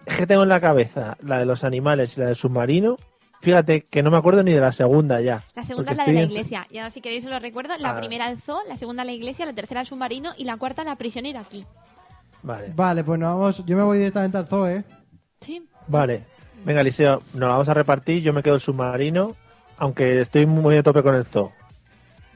Es 0.05 0.17
que 0.17 0.25
tengo 0.25 0.43
en 0.43 0.49
la 0.49 0.59
cabeza 0.59 1.17
la 1.21 1.37
de 1.39 1.45
los 1.45 1.63
animales 1.63 2.17
y 2.17 2.21
la 2.21 2.27
del 2.27 2.35
submarino. 2.35 2.97
Fíjate 3.41 3.81
que 3.81 4.03
no 4.03 4.11
me 4.11 4.17
acuerdo 4.17 4.43
ni 4.43 4.51
de 4.51 4.59
la 4.59 4.71
segunda 4.71 5.21
ya. 5.21 5.43
La 5.55 5.63
segunda 5.63 5.91
es 5.91 5.97
la 5.97 6.05
de 6.05 6.13
la 6.13 6.21
en- 6.21 6.29
iglesia. 6.29 6.67
Y 6.69 6.77
ahora, 6.77 6.91
si 6.91 6.99
queréis, 7.01 7.23
os 7.25 7.31
lo 7.31 7.39
recuerdo. 7.39 7.77
La 7.77 7.95
primera 7.97 8.29
el 8.29 8.39
zoo, 8.41 8.59
la 8.67 8.75
segunda 8.75 9.03
la 9.05 9.13
iglesia, 9.13 9.45
la 9.45 9.53
tercera 9.53 9.81
el 9.81 9.87
submarino 9.87 10.31
y 10.37 10.43
la 10.43 10.57
cuarta 10.57 10.83
la 10.83 10.95
prisión 10.97 11.25
iraquí. 11.25 11.65
Vale, 12.43 12.71
Vale, 12.75 13.03
pues 13.03 13.19
nos 13.19 13.29
vamos. 13.33 13.65
Yo 13.65 13.75
me 13.77 13.83
voy 13.83 13.97
directamente 13.97 14.37
al 14.37 14.45
zoo, 14.47 14.67
¿eh? 14.67 14.83
Sí. 15.41 15.65
vale. 15.87 16.23
Venga, 16.65 16.81
Eliseo, 16.81 17.21
nos 17.33 17.39
la 17.41 17.47
vamos 17.47 17.69
a 17.69 17.73
repartir. 17.73 18.21
Yo 18.21 18.33
me 18.33 18.43
quedo 18.43 18.55
el 18.55 18.61
submarino, 18.61 19.35
aunque 19.77 20.19
estoy 20.19 20.45
muy 20.45 20.75
a 20.75 20.83
tope 20.83 21.01
con 21.01 21.15
el 21.15 21.23
zoo. 21.25 21.53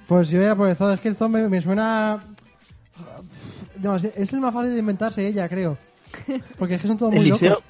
Pues 0.08 0.30
yo 0.30 0.39
voy 0.39 0.48
a 0.48 0.52
ir 0.52 0.58
por 0.58 0.70
el 0.70 0.76
zoo. 0.78 0.92
Es 0.94 1.02
que 1.02 1.10
el 1.10 1.16
zoo 1.18 1.28
me, 1.28 1.48
me 1.50 1.60
suena. 1.60 2.24
No, 3.82 3.96
es 3.98 4.32
el 4.34 4.39
más 4.39 4.54
fácil 4.54 4.72
de 4.74 4.80
inventarse 4.80 5.28
ella, 5.28 5.50
creo. 5.50 5.78
Porque 6.58 6.76
es 6.76 6.82
que 6.82 6.88
son 6.88 6.98
todos 6.98 7.12
muy 7.12 7.22
Eliseo, 7.22 7.50
locos. 7.52 7.66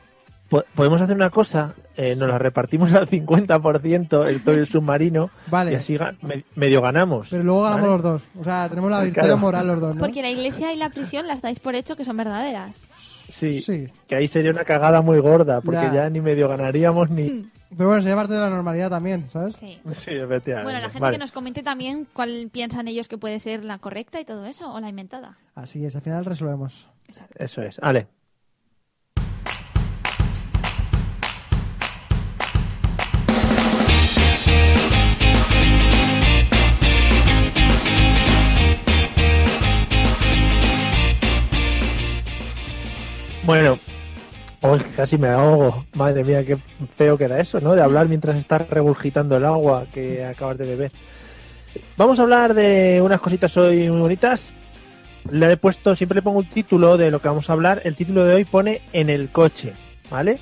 Po- 0.54 0.64
podemos 0.76 1.02
hacer 1.02 1.16
una 1.16 1.32
cosa. 1.32 1.74
Eh, 1.98 2.16
nos 2.16 2.28
la 2.30 2.38
repartimos 2.38 2.94
al 2.94 3.08
50% 3.08 4.28
el 4.28 4.42
y 4.46 4.60
el 4.60 4.68
submarino. 4.68 5.30
Vale. 5.48 5.72
Y 5.72 5.76
así 5.76 5.96
ga- 5.98 6.16
me- 6.22 6.44
medio 6.56 6.82
ganamos. 6.82 7.30
Pero 7.32 7.44
luego 7.44 7.64
ganamos 7.64 7.82
¿vale? 7.82 7.94
los 7.94 8.04
dos. 8.04 8.24
O 8.40 8.44
sea, 8.44 8.70
tenemos 8.70 8.92
la 8.92 8.98
Claro. 8.98 9.06
victoria 9.12 9.36
moral 9.36 9.68
los 9.68 9.82
dos, 9.82 9.96
¿no? 9.96 10.00
Porque 10.00 10.22
la 10.22 10.30
iglesia 10.30 10.72
y 10.74 10.78
la 10.78 10.90
prisión 10.90 11.28
las 11.28 11.42
dais 11.42 11.60
por 11.60 11.74
hecho 11.76 11.96
que 11.96 12.06
son 12.06 12.18
verdaderas. 12.18 12.78
Sí, 13.30 13.62
Sí. 13.62 13.88
que 14.08 14.16
ahí 14.16 14.28
sería 14.28 14.52
una 14.52 14.64
cagada 14.64 15.02
muy 15.02 15.18
gorda, 15.20 15.62
porque 15.62 15.82
Ya. 15.82 15.94
ya, 15.94 16.10
ni 16.10 16.22
medio 16.22 16.48
ganaríamos 16.48 17.10
ni... 17.10 17.50
Pero 17.76 17.88
bueno, 17.90 18.04
sería 18.04 18.16
parte 18.16 18.34
de 18.36 18.40
la 18.40 18.50
normalidad 18.52 18.92
también, 18.92 19.28
¿sabes? 19.32 19.56
Sí. 19.60 19.80
Sí, 19.96 20.12
efectivamente. 20.12 20.64
Bueno, 20.64 20.80
la 20.80 20.90
gente 20.90 21.00
Vale. 21.00 21.16
que 21.16 21.20
nos 21.20 21.32
comente 21.32 21.64
también 21.64 22.06
cuál 22.14 22.50
piensan 22.52 22.88
ellos 22.88 23.08
que 23.08 23.18
puede 23.18 23.40
ser 23.40 23.66
la 23.66 23.80
correcta 23.80 24.20
y 24.20 24.26
todo 24.26 24.46
eso, 24.46 24.72
o 24.72 24.80
la 24.80 24.90
inventada. 24.90 25.38
Así 25.56 25.84
es, 25.84 25.96
al 25.96 26.04
final 26.04 26.24
resolvemos. 26.26 26.88
Exacto. 27.08 27.34
Eso 27.44 27.64
es. 27.64 27.80
Vale. 27.80 28.06
Bueno, 43.46 43.78
uy, 44.62 44.80
casi 44.96 45.18
me 45.18 45.28
ahogo. 45.28 45.86
Madre 45.96 46.24
mía, 46.24 46.46
qué 46.46 46.58
feo 46.96 47.18
queda 47.18 47.40
eso, 47.40 47.60
¿no? 47.60 47.76
De 47.76 47.82
hablar 47.82 48.08
mientras 48.08 48.38
estás 48.38 48.70
regurgitando 48.70 49.36
el 49.36 49.46
agua 49.46 49.86
que 49.94 50.24
acabas 50.24 50.58
de 50.58 50.66
beber. 50.66 50.92
Vamos 51.98 52.20
a 52.20 52.22
hablar 52.22 52.54
de 52.54 53.02
unas 53.04 53.20
cositas 53.20 53.56
hoy 53.58 53.90
muy 53.90 54.00
bonitas. 54.00 54.54
Le 55.30 55.52
he 55.52 55.58
puesto, 55.58 55.94
siempre 55.94 56.16
le 56.16 56.22
pongo 56.22 56.40
un 56.40 56.50
título 56.50 56.96
de 56.96 57.12
lo 57.12 57.20
que 57.20 57.28
vamos 57.28 57.50
a 57.50 57.54
hablar. 57.54 57.82
El 57.84 57.96
título 57.96 58.24
de 58.24 58.36
hoy 58.36 58.46
pone 58.46 58.82
en 58.94 59.10
el 59.10 59.30
coche, 59.30 59.74
¿vale? 60.10 60.40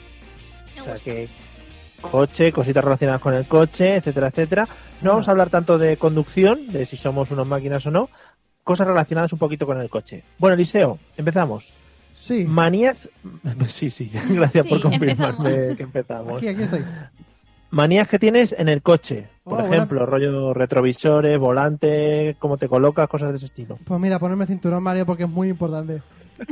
O 0.80 0.84
sea 0.84 0.96
que 0.96 1.28
coche, 2.02 2.52
cositas 2.52 2.84
relacionadas 2.84 3.22
con 3.22 3.34
el 3.34 3.48
coche, 3.48 3.96
etcétera, 3.96 4.28
etcétera. 4.28 4.68
No 5.02 5.12
vamos 5.12 5.28
a 5.28 5.32
hablar 5.32 5.50
tanto 5.50 5.80
de 5.80 5.98
conducción, 5.98 6.72
de 6.72 6.86
si 6.86 6.98
somos 6.98 7.32
unos 7.32 7.48
máquinas 7.48 7.84
o 7.88 7.92
no, 7.92 8.10
cosas 8.64 8.86
relacionadas 8.86 9.34
un 9.34 9.40
poquito 9.40 9.66
con 9.66 9.82
el 9.82 9.90
coche. 9.90 10.24
Bueno, 10.38 10.54
Eliseo, 10.54 11.00
empezamos. 11.18 11.74
Sí, 12.14 12.46
Manías, 12.46 13.10
sí, 13.68 13.90
sí, 13.90 14.12
gracias 14.30 14.64
Sí, 14.66 14.70
por 14.70 14.82
confirmarme 14.82 15.50
empezamos. 15.50 15.78
que 15.78 15.84
empezamos. 15.84 16.38
aquí, 16.38 16.48
aquí 16.48 16.62
estoy. 16.64 16.84
Manías 17.72 18.10
que 18.10 18.20
tienes 18.20 18.54
en 18.58 18.68
el 18.68 18.82
coche, 18.82 19.30
por 19.44 19.54
Oh, 19.54 19.62
buena- 19.62 19.76
ejemplo, 19.76 20.06
rollo 20.06 20.54
retrovisores, 20.54 21.40
volante, 21.40 22.36
cómo 22.40 22.58
te 22.58 22.68
colocas, 22.68 23.08
cosas 23.08 23.32
de 23.32 23.38
ese 23.38 23.46
estilo. 23.46 23.80
Pues 23.86 24.00
mira, 24.00 24.20
ponerme 24.20 24.46
cinturón, 24.46 24.84
Mario, 24.84 25.06
porque 25.06 25.24
es 25.24 25.30
muy 25.30 25.48
importante. 25.50 26.02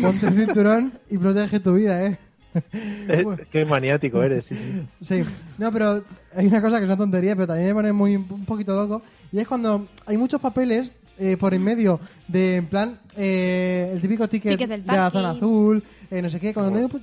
Ponte 0.02 0.28
el 0.28 0.34
cinturón 0.36 0.94
y 1.10 1.18
protege 1.18 1.60
tu 1.60 1.74
vida, 1.74 2.06
¿eh? 2.06 2.18
Qué 3.52 3.66
maniático 3.66 4.24
eres, 4.24 4.46
sí, 4.46 4.56
sí. 4.56 4.88
Sí, 5.02 5.30
no, 5.58 5.72
pero 5.72 6.04
hay 6.36 6.48
una 6.48 6.62
cosa 6.62 6.78
que 6.78 6.84
es 6.86 6.90
una 6.90 6.98
tontería, 6.98 7.36
pero 7.36 7.48
también 7.48 7.68
me 7.70 7.74
pone 7.76 7.92
muy, 7.94 8.16
un 8.16 8.46
poquito 8.46 8.74
loco, 8.76 9.02
y 9.32 9.40
es 9.40 9.48
cuando 9.48 9.88
hay 10.06 10.18
muchos 10.18 10.40
papeles 10.42 10.92
eh, 11.20 11.38
por 11.38 11.54
en 11.54 11.64
medio 11.64 12.00
de, 12.28 12.56
en 12.58 12.68
plan, 12.68 13.00
eh, 13.16 13.92
el 13.94 14.02
típico 14.02 14.28
ticket, 14.28 14.54
Ticket 14.54 14.70
del 14.70 14.82
de 14.86 14.88
la 14.94 15.12
zona 15.12 15.30
parking. 15.30 15.38
azul, 15.38 15.84
eh, 16.10 16.22
no 16.22 16.30
sé 16.30 16.40
qué, 16.40 16.54
cuando 16.54 16.72
tengo- 16.80 17.00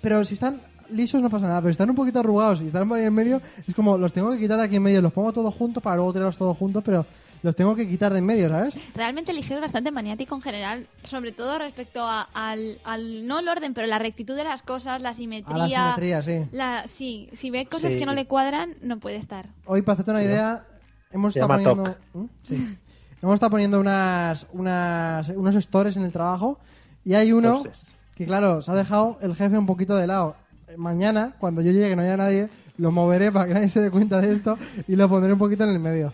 pero 0.00 0.24
si 0.24 0.34
están 0.34 0.60
lisos 0.90 1.22
no 1.22 1.30
pasa 1.30 1.46
nada, 1.46 1.60
pero 1.60 1.68
si 1.70 1.74
están 1.74 1.90
un 1.90 1.96
poquito 1.96 2.18
arrugados 2.20 2.60
y 2.62 2.66
están 2.66 2.88
por 2.88 2.98
ahí 2.98 3.04
en 3.04 3.14
medio, 3.14 3.40
es 3.66 3.74
como 3.74 3.96
los 3.96 4.12
tengo 4.12 4.32
que 4.32 4.38
quitar 4.38 4.58
de 4.58 4.64
aquí 4.64 4.76
en 4.76 4.82
medio, 4.82 5.00
los 5.02 5.12
pongo 5.12 5.32
todos 5.32 5.54
juntos 5.54 5.82
para 5.82 5.96
luego 5.96 6.12
tenerlos 6.12 6.36
todos 6.36 6.56
juntos, 6.56 6.82
pero 6.84 7.06
los 7.42 7.56
tengo 7.56 7.74
que 7.74 7.88
quitar 7.88 8.12
de 8.12 8.18
en 8.18 8.26
medio, 8.26 8.48
¿sabes? 8.50 8.74
Realmente 8.94 9.30
Eliseo 9.32 9.56
es 9.56 9.62
bastante 9.62 9.90
maniático 9.90 10.34
en 10.34 10.42
general, 10.42 10.86
sobre 11.04 11.32
todo 11.32 11.58
respecto 11.58 12.04
a- 12.04 12.28
al, 12.34 12.78
al- 12.84 13.26
no 13.26 13.38
el 13.38 13.48
orden, 13.48 13.72
pero 13.72 13.86
la 13.86 13.98
rectitud 13.98 14.36
de 14.36 14.44
las 14.44 14.60
cosas, 14.62 15.00
la 15.00 15.14
simetría. 15.14 15.54
A 15.54 15.58
la 15.68 15.68
simetría, 15.68 16.22
sí. 16.22 16.48
la- 16.52 16.84
sí, 16.86 17.30
si 17.32 17.50
ve 17.50 17.64
cosas 17.66 17.92
Sí. 17.92 17.98
que 17.98 18.04
no 18.04 18.12
le 18.12 18.26
cuadran, 18.26 18.74
no 18.82 18.98
puede 18.98 19.16
estar. 19.16 19.46
Hoy, 19.64 19.80
para 19.82 19.94
hacerte 19.94 20.10
una 20.10 20.22
idea, 20.22 20.66
hemos 21.12 21.32
Se 21.32 21.40
estado 21.40 21.58
llama 21.60 21.74
poniendo... 21.74 21.98
¿Mm? 22.14 22.24
Sí. 22.42 22.76
hemos 23.22 23.34
estado 23.34 23.50
poniendo 23.50 23.80
unas, 23.80 24.46
unas, 24.52 25.28
unos 25.30 25.54
stores 25.56 25.96
en 25.96 26.04
el 26.04 26.12
trabajo 26.12 26.58
y 27.04 27.14
hay 27.14 27.32
uno 27.32 27.58
Entonces, 27.58 27.92
que, 28.14 28.26
claro, 28.26 28.62
se 28.62 28.70
ha 28.70 28.74
dejado 28.74 29.18
el 29.22 29.34
jefe 29.34 29.56
un 29.58 29.66
poquito 29.66 29.96
de 29.96 30.06
lado. 30.06 30.36
Mañana, 30.76 31.32
cuando 31.38 31.62
yo 31.62 31.72
llegue 31.72 31.88
que 31.90 31.96
no 31.96 32.02
haya 32.02 32.16
nadie, 32.16 32.48
lo 32.78 32.90
moveré 32.92 33.32
para 33.32 33.46
que 33.46 33.54
nadie 33.54 33.68
se 33.68 33.80
dé 33.80 33.90
cuenta 33.90 34.20
de 34.20 34.32
esto 34.32 34.56
y 34.86 34.96
lo 34.96 35.08
pondré 35.08 35.32
un 35.32 35.38
poquito 35.38 35.64
en 35.64 35.70
el 35.70 35.80
medio. 35.80 36.12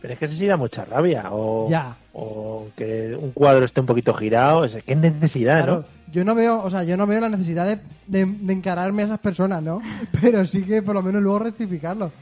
pero 0.00 0.12
es 0.12 0.18
que 0.18 0.24
eso 0.26 0.34
sí 0.36 0.46
da 0.46 0.56
mucha 0.56 0.84
rabia. 0.84 1.24
O, 1.32 1.68
Ya. 1.68 1.96
o 2.12 2.66
que 2.76 3.16
un 3.20 3.32
cuadro 3.32 3.64
esté 3.64 3.80
un 3.80 3.86
poquito 3.86 4.14
girado. 4.14 4.64
Es 4.64 4.76
que 4.84 4.92
es 4.92 4.98
necesidad, 4.98 5.56
Claro, 5.64 5.74
¿no? 5.80 6.12
yo 6.12 6.24
no 6.24 6.34
veo, 6.36 6.62
o 6.62 6.70
sea, 6.70 6.84
yo 6.84 6.96
no 6.96 7.06
veo 7.06 7.20
la 7.20 7.28
necesidad 7.28 7.66
de, 7.66 7.80
de- 8.06 8.24
de 8.40 8.52
encararme 8.52 9.02
a 9.02 9.06
esas 9.06 9.18
personas, 9.18 9.62
¿no? 9.62 9.80
Pero 10.20 10.44
sí 10.44 10.62
que 10.62 10.80
por 10.82 10.94
lo 10.94 11.02
menos 11.02 11.22
luego 11.22 11.40
rectificarlo. 11.40 12.12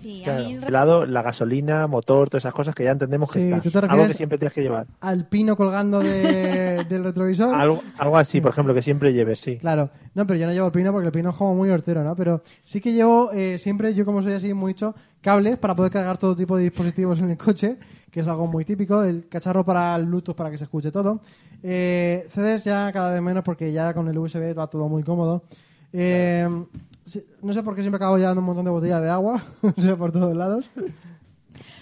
Sí, 0.00 0.24
a 0.24 0.34
mí 0.34 0.58
lado, 0.68 1.06
la 1.06 1.22
gasolina, 1.22 1.86
motor, 1.86 2.28
todas 2.30 2.42
esas 2.44 2.52
cosas 2.54 2.74
que 2.74 2.84
ya 2.84 2.92
entendemos 2.92 3.30
que 3.32 3.40
Sí, 3.40 3.44
están. 3.46 3.60
¿tú 3.62 3.70
te 3.70 3.78
Algo 3.86 4.06
que 4.06 4.14
siempre 4.14 4.38
tienes 4.38 4.52
que 4.54 4.62
llevar. 4.62 4.86
Al 5.00 5.26
pino 5.28 5.56
colgando 5.56 6.00
de- 6.00 6.84
del 6.88 7.04
retrovisor. 7.04 7.54
Algo, 7.54 7.82
algo 7.98 8.16
así, 8.16 8.40
por 8.40 8.50
ejemplo, 8.52 8.72
que 8.74 8.82
siempre 8.82 9.12
lleves, 9.12 9.40
sí. 9.40 9.58
Claro, 9.58 9.90
no, 10.14 10.26
pero 10.26 10.38
yo 10.38 10.46
no 10.46 10.52
llevo 10.52 10.66
el 10.66 10.72
pino 10.72 10.92
porque 10.92 11.06
el 11.06 11.12
pino 11.12 11.30
es 11.30 11.36
como 11.36 11.54
muy 11.54 11.70
hortero, 11.70 12.02
¿no? 12.04 12.14
Pero 12.16 12.42
sí 12.64 12.80
que 12.80 12.92
llevo 12.92 13.30
eh, 13.32 13.58
siempre, 13.58 13.94
yo 13.94 14.04
como 14.04 14.22
soy 14.22 14.32
así 14.32 14.54
mucho, 14.54 14.94
cables 15.20 15.58
para 15.58 15.74
poder 15.74 15.92
cargar 15.92 16.18
todo 16.18 16.34
tipo 16.36 16.56
de 16.56 16.64
dispositivos 16.64 17.18
en 17.18 17.30
el 17.30 17.36
coche, 17.36 17.76
que 18.10 18.20
es 18.20 18.28
algo 18.28 18.46
muy 18.46 18.64
típico, 18.64 19.02
el 19.04 19.28
cacharro 19.28 19.64
para 19.64 19.94
el 19.96 20.06
Bluetooth 20.06 20.34
para 20.34 20.50
que 20.50 20.58
se 20.58 20.64
escuche 20.64 20.90
todo. 20.90 21.20
Eh, 21.62 22.26
CDs 22.28 22.64
ya 22.64 22.90
cada 22.92 23.12
vez 23.12 23.20
menos 23.22 23.44
porque 23.44 23.70
ya 23.72 23.92
con 23.94 24.08
el 24.08 24.16
USB 24.18 24.56
va 24.58 24.66
todo 24.68 24.88
muy 24.88 25.02
cómodo. 25.02 25.44
Eh, 25.92 26.48
no 27.42 27.52
sé 27.52 27.62
por 27.62 27.74
qué 27.74 27.82
siempre 27.82 27.96
acabo 27.96 28.16
llevando 28.18 28.40
un 28.40 28.46
montón 28.46 28.64
de 28.64 28.70
botellas 28.70 29.02
de 29.02 29.10
agua, 29.10 29.42
o 29.62 29.80
sea, 29.80 29.96
por 29.96 30.12
todos 30.12 30.34
lados. 30.36 30.64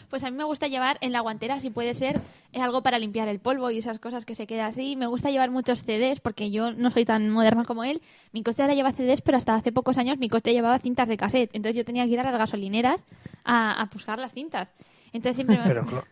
Pues 0.09 0.25
a 0.25 0.31
mí 0.31 0.37
me 0.37 0.45
gusta 0.45 0.69
llevar 0.69 0.97
en 1.03 1.13
la 1.13 1.21
guantera, 1.21 1.61
si 1.61 1.69
puede 1.69 1.93
ser, 1.93 2.21
eh, 2.53 2.63
algo 2.63 2.83
para 2.83 2.99
limpiar 2.99 3.29
el 3.29 3.41
polvo 3.41 3.71
y 3.71 3.79
esas 3.79 3.99
cosas 3.99 4.25
que 4.25 4.35
se 4.35 4.47
queda 4.47 4.67
así. 4.67 4.97
Me 4.97 5.07
gusta 5.07 5.31
llevar 5.31 5.51
muchos 5.51 5.83
CDs 5.83 6.21
porque 6.21 6.51
yo 6.51 6.73
no 6.73 6.91
soy 6.91 7.05
tan 7.05 7.29
moderna 7.29 7.65
como 7.65 7.85
él. 7.85 8.01
Mi 8.33 8.43
coche 8.43 8.63
ahora 8.63 8.75
lleva 8.75 8.93
CDs, 8.93 9.21
pero 9.21 9.37
hasta 9.37 9.55
hace 9.55 9.71
pocos 9.71 9.99
años 9.99 10.17
mi 10.17 10.31
coche 10.31 10.53
llevaba 10.55 10.79
cintas 10.79 11.09
de 11.09 11.19
cassette. 11.19 11.51
Entonces 11.53 11.77
yo 11.77 11.85
tenía 11.85 12.05
que 12.07 12.11
ir 12.13 12.21
a 12.21 12.25
las 12.25 12.39
gasolineras 12.39 13.05
a, 13.45 13.81
a 13.83 13.85
buscar 13.93 14.19
las 14.19 14.33
cintas. 14.33 14.73
Entonces 15.13 15.37
siempre 15.37 15.59
me... 15.59 15.69
Pero 15.69 15.83
no, 15.83 16.03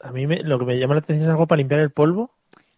a 0.00 0.10
mí 0.10 0.26
me- 0.26 0.42
lo 0.42 0.58
que 0.58 0.64
me 0.64 0.78
llama 0.78 0.94
la 0.94 1.00
atención 1.00 1.28
es 1.28 1.30
algo 1.30 1.46
para 1.46 1.58
limpiar 1.58 1.80
el 1.80 1.92
polvo. 1.92 2.32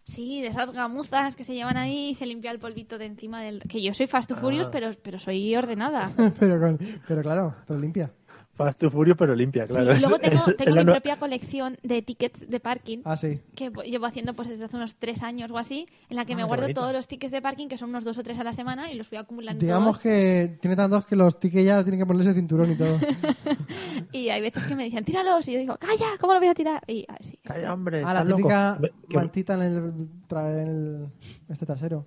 Sí, 0.05 0.41
de 0.41 0.47
esas 0.47 0.71
gamuzas 0.71 1.35
que 1.35 1.43
se 1.45 1.53
llevan 1.53 1.77
ahí 1.77 2.09
y 2.09 2.15
se 2.15 2.25
limpia 2.25 2.51
el 2.51 2.59
polvito 2.59 2.97
de 2.97 3.05
encima 3.05 3.41
del... 3.41 3.61
Que 3.61 3.81
yo 3.81 3.93
soy 3.93 4.05
Fast 4.07 4.29
to 4.29 4.35
Furious, 4.35 4.67
Ah. 4.67 4.71
pero, 4.71 4.91
pero 5.01 5.17
soy 5.17 5.55
ordenada. 5.55 6.11
pero, 6.39 6.59
con- 6.59 6.79
pero 7.07 7.21
claro, 7.21 7.55
pero 7.65 7.79
limpia. 7.79 8.11
Fast 8.55 8.79
to 8.81 8.91
Furious, 8.91 9.17
pero 9.17 9.33
limpia, 9.35 9.65
Sí, 9.65 9.73
claro. 9.73 9.95
y 9.95 9.99
luego 9.99 10.19
tengo, 10.19 10.43
tengo 10.57 10.75
mi 10.75 10.83
propia 10.85 11.17
colección 11.17 11.75
de 11.81 12.03
tickets 12.03 12.47
de 12.47 12.59
parking. 12.59 12.99
Ah, 13.03 13.17
sí. 13.17 13.39
que 13.55 13.71
llevo 13.85 14.05
haciendo 14.05 14.35
pues 14.35 14.47
desde 14.47 14.65
hace 14.65 14.75
unos 14.75 14.95
tres 14.97 15.23
años 15.23 15.49
o 15.49 15.57
así, 15.57 15.87
en 16.09 16.17
la 16.17 16.25
que 16.25 16.33
Ah, 16.33 16.37
me 16.37 16.43
guardo 16.43 16.65
bonito. 16.65 16.81
todos 16.81 16.93
los 16.93 17.07
tickets 17.07 17.31
de 17.31 17.41
parking, 17.41 17.67
que 17.67 17.79
son 17.79 17.89
unos 17.89 18.03
dos 18.03 18.15
o 18.19 18.23
tres 18.23 18.37
a 18.39 18.43
la 18.43 18.53
semana, 18.53 18.91
y 18.91 18.95
los 18.95 19.09
voy 19.09 19.17
acumulando 19.17 19.59
Digamos 19.59 19.95
todos. 19.95 20.01
que 20.03 20.57
tiene 20.61 20.75
tantos 20.75 21.05
que 21.05 21.15
los 21.15 21.39
tickets 21.39 21.65
ya 21.65 21.81
tienen 21.83 21.99
que 21.99 22.05
ponerse 22.05 22.33
cinturón 22.35 22.71
y 22.71 22.75
todo. 22.75 22.97
Y 24.11 24.29
hay 24.29 24.41
veces 24.41 24.65
que 24.67 24.75
me 24.75 24.83
dicen, 24.83 25.03
tíralos, 25.03 25.47
y 25.47 25.53
yo 25.53 25.59
digo, 25.59 25.75
calla, 25.77 26.05
¿cómo 26.19 26.33
lo 26.33 26.39
voy 26.39 26.49
a 26.49 26.53
tirar? 26.53 26.83
Y 26.87 27.05
así. 27.07 27.37
Calla, 27.43 27.73
hombre, 27.73 28.03
Ah, 28.05 28.13
la 28.13 28.23
loco. 28.23 28.37
típica 28.37 28.77
Me- 28.79 28.91
que- 29.09 29.17
mantita 29.17 29.53
en 29.55 29.61
el, 29.61 29.81
tra- 30.29 30.51
en 30.51 30.67
el- 30.67 31.07
este 31.49 31.65
trasero. 31.65 32.05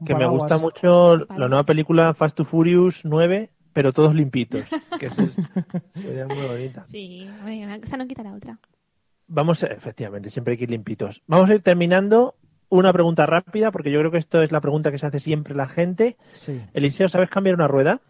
Un 0.00 0.06
Que 0.06 0.14
me 0.16 0.26
gusta 0.26 0.58
mucho 0.58 1.16
la 1.18 1.46
nueva 1.48 1.62
película 1.64 2.12
Fast 2.14 2.36
to 2.36 2.44
Furious 2.44 3.04
9, 3.04 3.50
pero 3.72 3.92
todos 3.92 4.14
limpitos. 4.14 4.64
Que 4.98 5.06
eso 5.06 5.22
es- 5.22 5.36
sería 6.02 6.26
muy 6.26 6.46
bonita. 6.46 6.84
Sí, 6.86 7.28
una 7.44 7.80
cosa 7.80 7.96
no 7.96 8.06
quita 8.06 8.22
la 8.22 8.34
otra. 8.34 8.58
Vamos, 9.28 9.62
efectivamente, 9.62 10.28
siempre 10.30 10.52
hay 10.52 10.58
que 10.58 10.64
ir 10.64 10.70
limpitos. 10.70 11.22
Vamos 11.26 11.48
a 11.50 11.54
ir 11.54 11.62
terminando. 11.62 12.34
Una 12.68 12.90
pregunta 12.92 13.26
rápida, 13.26 13.70
porque 13.70 13.90
yo 13.90 13.98
creo 13.98 14.10
que 14.10 14.16
esto 14.16 14.42
es 14.42 14.50
la 14.50 14.60
pregunta 14.62 14.90
que 14.90 14.96
se 14.98 15.04
hace 15.06 15.20
siempre 15.20 15.54
la 15.54 15.66
gente. 15.66 16.16
Sí. 16.32 16.58
Eliseo, 16.72 17.06
¿sabes 17.08 17.28
cambiar 17.28 17.54
una 17.54 17.68
rueda? 17.68 18.00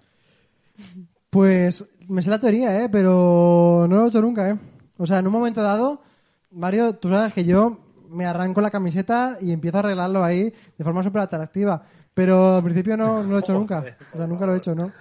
Pues 1.31 1.85
me 2.09 2.23
sé 2.23 2.31
la 2.31 2.39
teoría, 2.39 2.83
¿eh? 2.85 2.89
Pero 2.89 3.87
no 3.89 3.97
lo 3.97 4.05
he 4.05 4.09
hecho 4.09 4.21
nunca, 4.23 4.51
¿eh? 4.51 4.59
O 4.99 5.07
sea, 5.07 5.19
en 5.19 5.27
un 5.27 5.33
momento 5.33 5.63
dado, 5.63 6.03
Mario, 6.51 6.95
tú 6.95 7.09
sabes 7.09 7.33
que 7.33 7.45
yo 7.45 7.79
me 8.09 8.27
arranco 8.27 8.61
la 8.61 8.71
camiseta 8.71 9.39
y 9.41 9.53
empiezo 9.53 9.79
a 9.79 9.81
arreglarlo 9.81 10.23
ahí 10.23 10.53
de 10.79 10.85
forma 10.85 11.03
súper 11.03 11.23
atractiva. 11.23 11.83
Pero 12.15 12.57
al 12.57 12.63
principio 12.63 12.97
no, 12.97 13.23
no 13.23 13.31
lo 13.31 13.37
he 13.39 13.41
hecho 13.41 13.55
nunca. 13.59 13.83
O 14.13 14.17
sea, 14.17 14.27
nunca 14.27 14.47
lo 14.47 14.55
he 14.55 14.59
hecho, 14.59 14.75
¿no? 14.75 14.93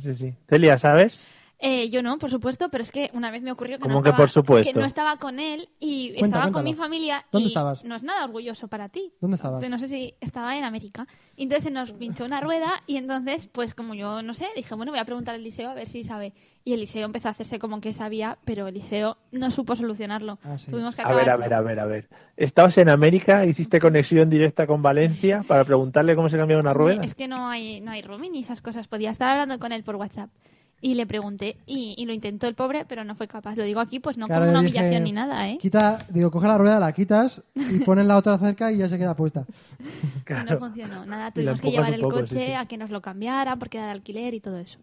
Sí, 0.00 0.14
sí. 0.14 0.34
Celia, 0.48 0.78
¿sabes? 0.78 1.26
Eh, 1.60 1.90
yo 1.90 2.04
no, 2.04 2.18
por 2.18 2.30
supuesto, 2.30 2.68
pero 2.70 2.82
es 2.82 2.92
que 2.92 3.10
una 3.14 3.32
vez 3.32 3.42
me 3.42 3.50
ocurrió 3.50 3.78
que, 3.78 3.82
¿Cómo 3.82 3.96
no, 3.96 4.02
que 4.02 4.10
estaba, 4.10 4.22
por 4.22 4.30
supuesto? 4.30 4.72
que 4.72 4.78
no 4.78 4.86
estaba 4.86 5.16
con 5.16 5.40
él 5.40 5.68
y 5.80 6.10
Cuenta, 6.10 6.38
estaba 6.38 6.52
con 6.52 6.62
mi 6.62 6.74
familia. 6.74 7.26
¿Dónde 7.32 7.46
y 7.46 7.48
estabas? 7.48 7.84
No 7.84 7.96
es 7.96 8.04
nada 8.04 8.24
orgulloso 8.24 8.68
para 8.68 8.88
ti. 8.90 9.12
¿Dónde 9.20 9.34
estabas? 9.34 9.68
No 9.68 9.78
sé 9.78 9.88
si 9.88 10.14
estaba 10.20 10.56
en 10.56 10.62
América. 10.62 11.08
Y 11.34 11.44
entonces 11.44 11.64
se 11.64 11.70
nos 11.72 11.92
pinchó 11.92 12.24
una 12.24 12.40
rueda 12.40 12.70
y 12.86 12.96
entonces, 12.96 13.48
pues 13.48 13.74
como 13.74 13.94
yo 13.94 14.22
no 14.22 14.34
sé, 14.34 14.46
dije, 14.54 14.72
bueno, 14.76 14.92
voy 14.92 15.00
a 15.00 15.04
preguntar 15.04 15.34
a 15.34 15.38
Eliseo 15.38 15.70
a 15.70 15.74
ver 15.74 15.88
si 15.88 16.04
sabe. 16.04 16.32
Y 16.64 16.74
Eliseo 16.74 17.06
empezó 17.06 17.28
a 17.28 17.30
hacerse 17.30 17.58
como 17.58 17.80
que 17.80 17.92
sabía, 17.92 18.38
pero 18.44 18.68
Eliseo 18.68 19.16
no 19.32 19.50
supo 19.50 19.74
solucionarlo. 19.74 20.38
Ah, 20.44 20.58
sí. 20.58 20.70
Tuvimos 20.70 20.94
que 20.94 21.02
A 21.02 21.14
ver, 21.14 21.30
a 21.30 21.36
ver, 21.36 21.54
a 21.54 21.60
ver, 21.62 21.80
a 21.80 21.86
ver. 21.86 22.08
Estabas 22.36 22.76
en 22.78 22.88
América, 22.90 23.46
hiciste 23.46 23.80
conexión 23.80 24.28
directa 24.28 24.66
con 24.66 24.82
Valencia 24.82 25.44
para 25.48 25.64
preguntarle 25.64 26.14
cómo 26.14 26.28
se 26.28 26.36
cambiaba 26.36 26.60
una 26.60 26.74
rueda. 26.74 27.02
Es 27.02 27.14
que 27.14 27.26
no 27.26 27.48
hay, 27.48 27.80
no 27.80 27.90
hay 27.90 28.02
roaming 28.02 28.34
y 28.34 28.40
esas 28.40 28.60
cosas. 28.60 28.86
Podía 28.86 29.10
estar 29.10 29.30
hablando 29.30 29.58
con 29.58 29.72
él 29.72 29.82
por 29.82 29.96
WhatsApp. 29.96 30.30
Y 30.80 30.94
le 30.94 31.06
pregunté, 31.06 31.56
y, 31.66 31.96
y 31.98 32.06
lo 32.06 32.12
intentó 32.12 32.46
el 32.46 32.54
pobre, 32.54 32.84
pero 32.84 33.02
no 33.02 33.16
fue 33.16 33.26
capaz. 33.26 33.56
Lo 33.56 33.64
digo 33.64 33.80
aquí, 33.80 33.98
pues 33.98 34.16
no 34.16 34.26
Claro, 34.26 34.42
como 34.42 34.52
una 34.52 34.62
dije, 34.62 34.78
humillación 34.78 35.04
ni 35.04 35.12
nada, 35.12 35.48
¿eh? 35.48 35.58
Quita, 35.58 35.98
digo, 36.08 36.30
coge 36.30 36.46
la 36.46 36.56
rueda, 36.56 36.78
la 36.78 36.92
quitas 36.92 37.42
y 37.54 37.80
pones 37.84 38.06
la 38.06 38.16
otra 38.16 38.38
cerca 38.38 38.70
y 38.70 38.76
ya 38.76 38.88
se 38.88 38.96
queda 38.96 39.16
puesta. 39.16 39.44
Claro. 40.22 40.52
no 40.52 40.58
funcionó. 40.58 41.04
Nada, 41.04 41.32
tuvimos 41.32 41.60
que 41.60 41.72
llevar 41.72 41.92
el 41.92 42.00
poco, 42.00 42.20
coche 42.20 42.34
sí, 42.34 42.46
sí. 42.46 42.52
a 42.52 42.66
que 42.66 42.76
nos 42.76 42.90
lo 42.90 43.02
cambiaran 43.02 43.58
porque 43.58 43.78
era 43.78 43.86
de 43.86 43.92
alquiler 43.92 44.34
y 44.34 44.40
todo 44.40 44.58
eso. 44.58 44.78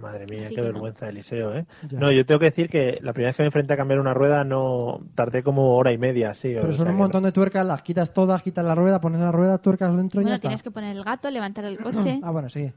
Madre 0.00 0.26
mía, 0.26 0.46
Así 0.46 0.54
qué 0.54 0.62
que 0.62 0.66
no. 0.66 0.72
vergüenza, 0.72 1.08
Eliseo, 1.08 1.54
¿eh? 1.54 1.66
Ya. 1.88 1.98
No, 1.98 2.10
yo 2.10 2.24
tengo 2.24 2.38
que 2.38 2.46
decir 2.46 2.68
que 2.68 2.98
la 3.02 3.12
primera 3.12 3.28
vez 3.30 3.36
que 3.36 3.42
me 3.42 3.46
enfrenté 3.48 3.74
a 3.74 3.76
cambiar 3.76 4.00
una 4.00 4.14
rueda 4.14 4.44
no 4.44 5.00
tardé 5.14 5.42
como 5.42 5.76
hora 5.76 5.92
y 5.92 5.98
media, 5.98 6.34
sí. 6.34 6.54
Pero 6.54 6.70
o 6.70 6.72
son 6.72 6.84
sea 6.86 6.92
un 6.92 6.96
montón 6.98 7.22
de 7.24 7.32
tuercas, 7.32 7.66
las 7.66 7.82
quitas 7.82 8.12
todas, 8.14 8.42
quitas 8.42 8.64
la 8.64 8.74
rueda, 8.74 9.00
pones 9.00 9.20
la 9.20 9.30
rueda, 9.32 9.58
tuercas 9.58 9.94
dentro 9.96 10.20
y 10.20 10.24
Bueno, 10.24 10.30
ya 10.30 10.34
está. 10.36 10.48
tienes 10.48 10.62
que 10.62 10.70
poner 10.70 10.96
el 10.96 11.04
gato, 11.04 11.30
levantar 11.30 11.64
el 11.66 11.78
coche. 11.78 12.20
Ah, 12.24 12.30
bueno, 12.30 12.48
sí. 12.48 12.72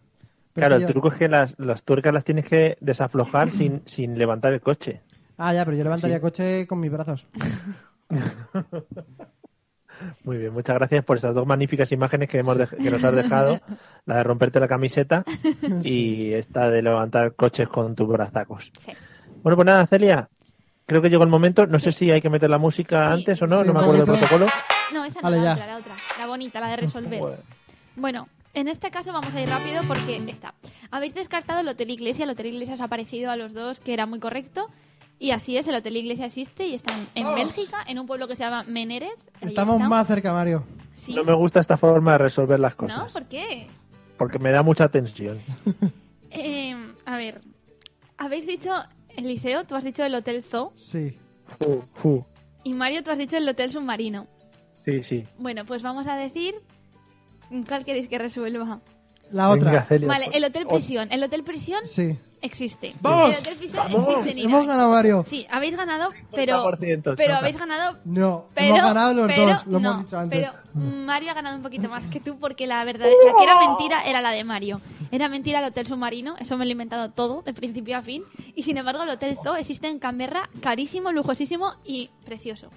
Pero 0.53 0.67
Claro, 0.67 0.75
el 0.75 0.81
yo- 0.81 0.87
truco 0.87 1.07
es 1.07 1.15
que 1.15 1.27
las, 1.29 1.57
las 1.59 1.83
tuercas 1.83 2.13
las 2.13 2.23
tienes 2.23 2.45
que 2.45 2.77
desaflojar 2.81 3.49
sin, 3.51 3.81
sin 3.85 4.17
levantar 4.17 4.53
el 4.53 4.61
coche. 4.61 5.01
Ah, 5.37 5.53
ya, 5.53 5.65
pero 5.65 5.75
yo 5.77 5.83
levantaría 5.83 6.17
Sí. 6.17 6.21
coche 6.21 6.67
con 6.67 6.79
mis 6.79 6.91
brazos. 6.91 7.25
Muy 10.23 10.37
bien, 10.37 10.53
muchas 10.53 10.75
gracias 10.75 11.03
por 11.03 11.17
esas 11.17 11.35
dos 11.35 11.45
magníficas 11.45 11.91
imágenes 11.91 12.27
que, 12.27 12.39
hemos 12.39 12.57
que 12.57 12.89
nos 12.91 13.03
has 13.03 13.15
dejado. 13.15 13.59
La 14.05 14.17
de 14.17 14.23
romperte 14.23 14.59
la 14.59 14.67
camiseta 14.67 15.23
y 15.83 16.33
esta 16.33 16.69
de 16.69 16.81
levantar 16.81 17.33
coches 17.35 17.67
con 17.69 17.95
tus 17.95 18.07
brazacos. 18.07 18.71
Sí. 18.79 18.91
Bueno, 19.41 19.55
pues 19.55 19.65
nada, 19.65 19.87
Celia, 19.87 20.29
creo 20.85 21.01
que 21.01 21.09
llegó 21.09 21.23
el 21.23 21.29
momento. 21.29 21.65
No 21.67 21.79
sé 21.79 21.91
si 21.91 22.11
hay 22.11 22.21
que 22.21 22.29
meter 22.29 22.49
la 22.49 22.57
música 22.57 23.07
Sí. 23.07 23.13
antes 23.13 23.41
o 23.41 23.47
no, 23.47 23.61
Sí, 23.61 23.67
no 23.67 23.73
me 23.73 23.79
acuerdo 23.79 24.05
del 24.05 24.17
protocolo. 24.19 24.47
No, 24.93 25.05
esa 25.05 25.19
no, 25.21 25.23
Vale, 25.29 25.37
la 25.37 25.43
ya. 25.43 25.53
otra, 25.53 25.67
la 25.67 25.77
otra. 25.77 25.95
La 26.19 26.27
bonita, 26.27 26.59
la 26.59 26.67
de 26.69 26.75
resolver. 26.77 27.19
Bueno, 27.19 27.37
Bueno, 27.95 28.27
en 28.53 28.67
este 28.67 28.91
caso 28.91 29.11
vamos 29.13 29.33
a 29.33 29.41
ir 29.41 29.47
rápido 29.49 29.81
porque 29.87 30.17
está. 30.27 30.53
Habéis 30.91 31.15
descartado 31.15 31.61
el 31.61 31.67
Hotel 31.67 31.89
Iglesia. 31.89 32.23
El 32.25 32.31
Hotel 32.31 32.47
Iglesia 32.47 32.75
os 32.75 32.81
ha 32.81 32.87
parecido 32.87 33.31
a 33.31 33.35
los 33.37 33.53
dos 33.53 33.79
que 33.79 33.93
era 33.93 34.05
muy 34.05 34.19
correcto. 34.19 34.69
Y 35.23 35.31
así 35.31 35.55
es, 35.57 35.65
el 35.69 35.75
Hotel 35.75 35.95
Iglesia 35.95 36.25
existe 36.25 36.67
y 36.67 36.73
está 36.73 36.93
en, 37.15 37.25
en 37.25 37.33
Bélgica, 37.33 37.77
en 37.87 37.97
un 37.97 38.05
pueblo 38.05 38.27
que 38.27 38.35
se 38.35 38.43
llama 38.43 38.63
Meneres. 38.63 39.13
Estamos 39.39 39.77
está. 39.77 39.87
más 39.87 40.05
cerca, 40.05 40.33
Mario. 40.33 40.65
Sí. 40.95 41.13
No 41.13 41.23
me 41.23 41.33
gusta 41.33 41.61
esta 41.61 41.77
forma 41.77 42.11
de 42.11 42.17
resolver 42.17 42.59
las 42.59 42.73
¿No? 42.73 42.77
cosas, 42.79 43.13
¿Por 43.13 43.23
qué? 43.27 43.67
porque 44.17 44.37
me 44.37 44.51
da 44.51 44.63
mucha 44.63 44.89
tensión. 44.89 45.39
Eh, 46.35 46.75
a 47.05 47.15
ver, 47.15 47.41
habéis 48.17 48.47
dicho, 48.47 48.71
Eliseo, 49.15 49.65
tú 49.65 49.75
has 49.75 49.83
dicho 49.83 50.03
el 50.03 50.15
Hotel 50.15 50.43
Zoo. 50.43 50.73
Sí. 50.75 51.15
Fu, 51.59 51.83
fu. 51.93 52.25
Y 52.63 52.73
Mario, 52.73 53.03
tú 53.03 53.11
has 53.11 53.19
dicho 53.19 53.37
el 53.37 53.47
Hotel 53.47 53.69
Submarino. 53.69 54.25
Sí, 54.83 55.03
sí. 55.03 55.27
Bueno, 55.37 55.63
pues 55.63 55.83
vamos 55.83 56.07
a 56.07 56.17
decir. 56.17 56.55
¿Cuál 57.67 57.85
queréis 57.85 58.09
que 58.09 58.17
resuelva? 58.17 58.81
La 59.31 59.51
otra. 59.51 59.69
Venga, 59.69 59.85
Celia. 59.85 60.07
Vale, 60.07 60.29
el 60.33 60.43
Hotel 60.43 60.65
Prisión. 60.65 61.07
El 61.11 61.21
Hotel 61.23 61.43
Prisión 61.43 61.85
Sí. 61.85 62.17
Existe. 62.43 62.93
¡Vamos! 63.01 63.31
El 63.31 63.39
Hotel 63.39 63.55
Prisión 63.55 63.87
existe 63.91 64.31
en 64.31 64.37
Hemos 64.39 64.63
Irak. 64.63 64.67
ganado, 64.67 64.91
Mario. 64.91 65.25
Sí, 65.27 65.47
habéis 65.49 65.75
ganado, 65.75 66.11
pero, 66.35 66.63
50%, 66.77 67.15
pero 67.17 67.35
habéis 67.35 67.57
ganado. 67.57 67.97
No, 68.05 68.45
Pero, 68.53 68.67
hemos 68.75 68.81
ganado 68.83 69.13
los 69.15 69.27
pero 69.27 69.45
dos, 69.47 69.65
lo 69.67 69.79
no, 69.79 69.91
hemos 69.91 70.05
dicho 70.05 70.17
antes. 70.19 70.39
Pero 70.39 70.53
Mario 71.05 71.31
ha 71.31 71.33
ganado 71.33 71.55
un 71.57 71.63
poquito 71.63 71.89
más 71.89 72.05
que 72.07 72.19
tú 72.19 72.37
porque 72.39 72.67
la 72.67 72.83
verdad, 72.83 73.05
la 73.05 73.37
que 73.37 73.43
era 73.43 73.59
mentira 73.67 74.03
era 74.05 74.21
la 74.21 74.31
de 74.31 74.43
Mario. 74.43 74.79
Era 75.11 75.29
mentira 75.29 75.59
el 75.59 75.65
Hotel 75.65 75.87
Submarino, 75.87 76.35
eso 76.39 76.57
me 76.57 76.65
lo 76.65 76.69
he 76.69 76.73
inventado 76.73 77.09
todo, 77.11 77.41
de 77.43 77.53
principio 77.53 77.97
a 77.97 78.01
fin. 78.01 78.23
Y 78.55 78.63
sin 78.63 78.77
embargo, 78.77 79.03
el 79.03 79.09
Hotel 79.09 79.37
Zoo 79.43 79.55
existe 79.55 79.87
en 79.87 79.99
Canberra, 79.99 80.49
carísimo, 80.61 81.11
lujosísimo 81.11 81.73
y 81.85 82.09
precioso. 82.25 82.69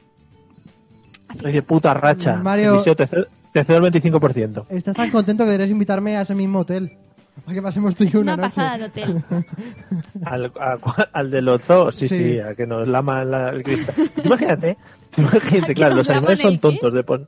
Así 1.28 1.40
Soy 1.40 1.52
de 1.52 1.62
puta 1.62 1.92
racha. 1.94 2.36
Mario- 2.36 2.74
Eliseo, 2.74 2.94
te 2.94 3.06
cedo, 3.06 3.26
te 3.52 3.64
cedo 3.64 3.84
el 3.84 3.92
25%. 3.92 4.66
Estás 4.68 4.94
tan 4.94 5.10
contento 5.10 5.42
que 5.44 5.50
deberías 5.50 5.70
invitarme 5.70 6.16
a 6.16 6.22
ese 6.22 6.34
mismo 6.34 6.60
hotel. 6.60 6.96
Para 7.44 7.54
que 7.54 7.62
pasemos 7.62 7.94
tú 7.94 8.04
y 8.04 8.08
una 8.16 8.34
una, 8.34 8.36
noche. 8.36 8.48
pasada 8.48 8.74
el 8.76 8.82
hotel. 8.84 9.22
Al, 10.24 10.52
a- 10.58 10.78
al 11.12 11.30
de 11.30 11.42
los 11.42 11.62
zoos, 11.62 11.94
sí, 11.94 12.08
sí, 12.08 12.16
Sí. 12.16 12.38
a 12.40 12.54
que 12.54 12.66
nos 12.66 12.88
lama 12.88 13.24
la- 13.24 13.50
el 13.50 13.62
cristal. 13.62 13.94
Tú 14.14 14.22
imagínate, 14.24 14.76
tú 15.14 15.20
imagínate, 15.22 15.66
¿Que 15.66 15.74
claro, 15.74 15.94
los 15.96 16.10
animales 16.10 16.40
son 16.40 16.54
el 16.54 16.60
tontos 16.60 16.92
de 16.92 17.04
por, 17.04 17.26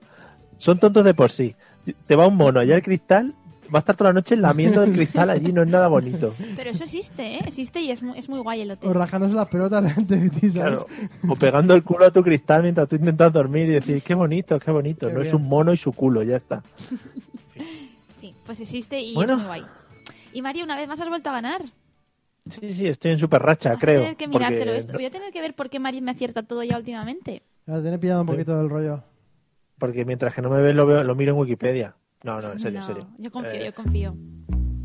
son 0.56 0.78
tontos 0.78 1.04
de 1.04 1.14
por 1.14 1.30
sí. 1.30 1.54
Te 2.06 2.16
va 2.16 2.26
un 2.26 2.36
mono 2.36 2.58
allá 2.60 2.74
al 2.76 2.82
cristal, 2.82 3.34
va 3.72 3.78
a 3.78 3.80
estar 3.80 3.96
toda 3.96 4.10
la 4.10 4.14
noche 4.14 4.34
lamiendo 4.36 4.82
el 4.82 4.92
cristal 4.92 5.28
allí, 5.30 5.52
no 5.52 5.62
es 5.62 5.68
nada 5.68 5.88
bonito. 5.88 6.34
Pero 6.56 6.70
eso 6.70 6.84
existe, 6.84 7.36
¿eh? 7.36 7.40
Existe 7.46 7.80
y 7.80 7.90
es 7.90 8.02
muy, 8.02 8.18
es 8.18 8.28
muy 8.28 8.40
guay 8.40 8.62
el 8.62 8.70
O 8.70 8.74
hotel. 8.74 8.94
rajándose 8.94 9.34
las 9.34 9.48
pelotas 9.48 9.84
delante 9.84 10.16
de 10.16 10.30
ti, 10.30 10.50
¿sabes? 10.50 10.84
Claro. 10.84 10.86
O 11.28 11.36
pegando 11.36 11.74
el 11.74 11.82
culo 11.84 12.06
a 12.06 12.10
tu 12.10 12.22
cristal 12.22 12.62
mientras 12.62 12.88
tú 12.88 12.96
intentas 12.96 13.32
dormir 13.32 13.66
y 13.68 13.74
decir, 13.74 14.02
qué 14.02 14.14
bonito, 14.14 14.58
qué 14.58 14.70
bonito. 14.70 15.08
Qué 15.08 15.12
no 15.14 15.20
es 15.20 15.32
un 15.34 15.42
mono 15.48 15.72
y 15.72 15.76
su 15.76 15.92
culo, 15.92 16.22
ya 16.22 16.36
está. 16.36 16.62
Sí, 18.20 18.34
pues 18.44 18.58
existe 18.58 19.00
y 19.00 19.14
Bueno. 19.14 19.34
es 19.34 19.38
muy 19.38 19.46
guay. 19.46 19.62
Y 20.32 20.42
Mario, 20.42 20.64
una 20.64 20.76
vez 20.76 20.88
más 20.88 21.00
has 21.00 21.08
vuelto 21.08 21.30
a 21.30 21.32
ganar. 21.32 21.62
Sí, 22.50 22.72
sí, 22.72 22.86
estoy 22.86 23.10
en 23.12 23.18
super 23.18 23.42
racha, 23.42 23.72
a 23.72 23.76
creo. 23.76 24.00
tener 24.00 24.16
que 24.16 24.26
mirártelo 24.28 24.64
porque- 24.66 24.78
esto. 24.78 24.92
Voy 24.94 25.04
a 25.04 25.10
tener 25.10 25.32
que 25.32 25.40
ver 25.40 25.54
por 25.54 25.68
qué 25.68 25.78
Mario 25.78 26.00
me 26.02 26.10
acierta 26.12 26.42
todo 26.42 26.62
ya 26.62 26.76
últimamente. 26.78 27.42
Ya 27.66 27.82
te 27.82 27.92
he 27.92 27.98
pillado 27.98 28.22
un 28.22 28.26
poquito 28.26 28.56
del 28.56 28.70
rollo. 28.70 29.02
Porque 29.78 30.04
mientras 30.04 30.34
que 30.34 30.42
no 30.42 30.48
me 30.50 30.60
ves, 30.62 30.74
lo, 30.74 30.86
veo, 30.86 31.04
lo 31.04 31.14
miro 31.14 31.32
en 31.34 31.38
Wikipedia. 31.40 31.94
No, 32.24 32.40
no, 32.40 32.52
en 32.52 32.58
serio, 32.58 32.80
No, 32.80 32.86
en 32.86 32.94
serio. 32.94 33.08
Yo 33.18 33.30
confío, 33.30 33.52
Eh, 33.60 33.64
yo 33.66 33.74
confío. 33.74 34.14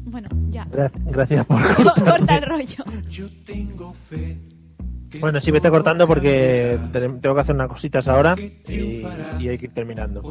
Bueno, 0.06 0.28
ya. 0.50 0.66
gra- 0.66 0.92
Gracias 1.06 1.46
por 1.46 1.58
Co- 1.62 1.84
cortarme. 1.84 2.12
Corta 2.12 2.36
el 2.36 2.42
rollo. 2.44 2.84
Bueno, 5.20 5.40
sí, 5.42 5.52
vete 5.52 5.70
cortando 5.70 6.08
porque 6.08 6.78
te- 6.92 7.00
tengo 7.10 7.36
que 7.36 7.42
hacer 7.42 7.56
unas 7.56 7.68
cositas 7.68 8.08
ahora 8.08 8.36
y, 8.68 9.04
hay 9.48 9.58
que 9.58 9.66
ir 9.66 9.74
terminando. 9.74 10.22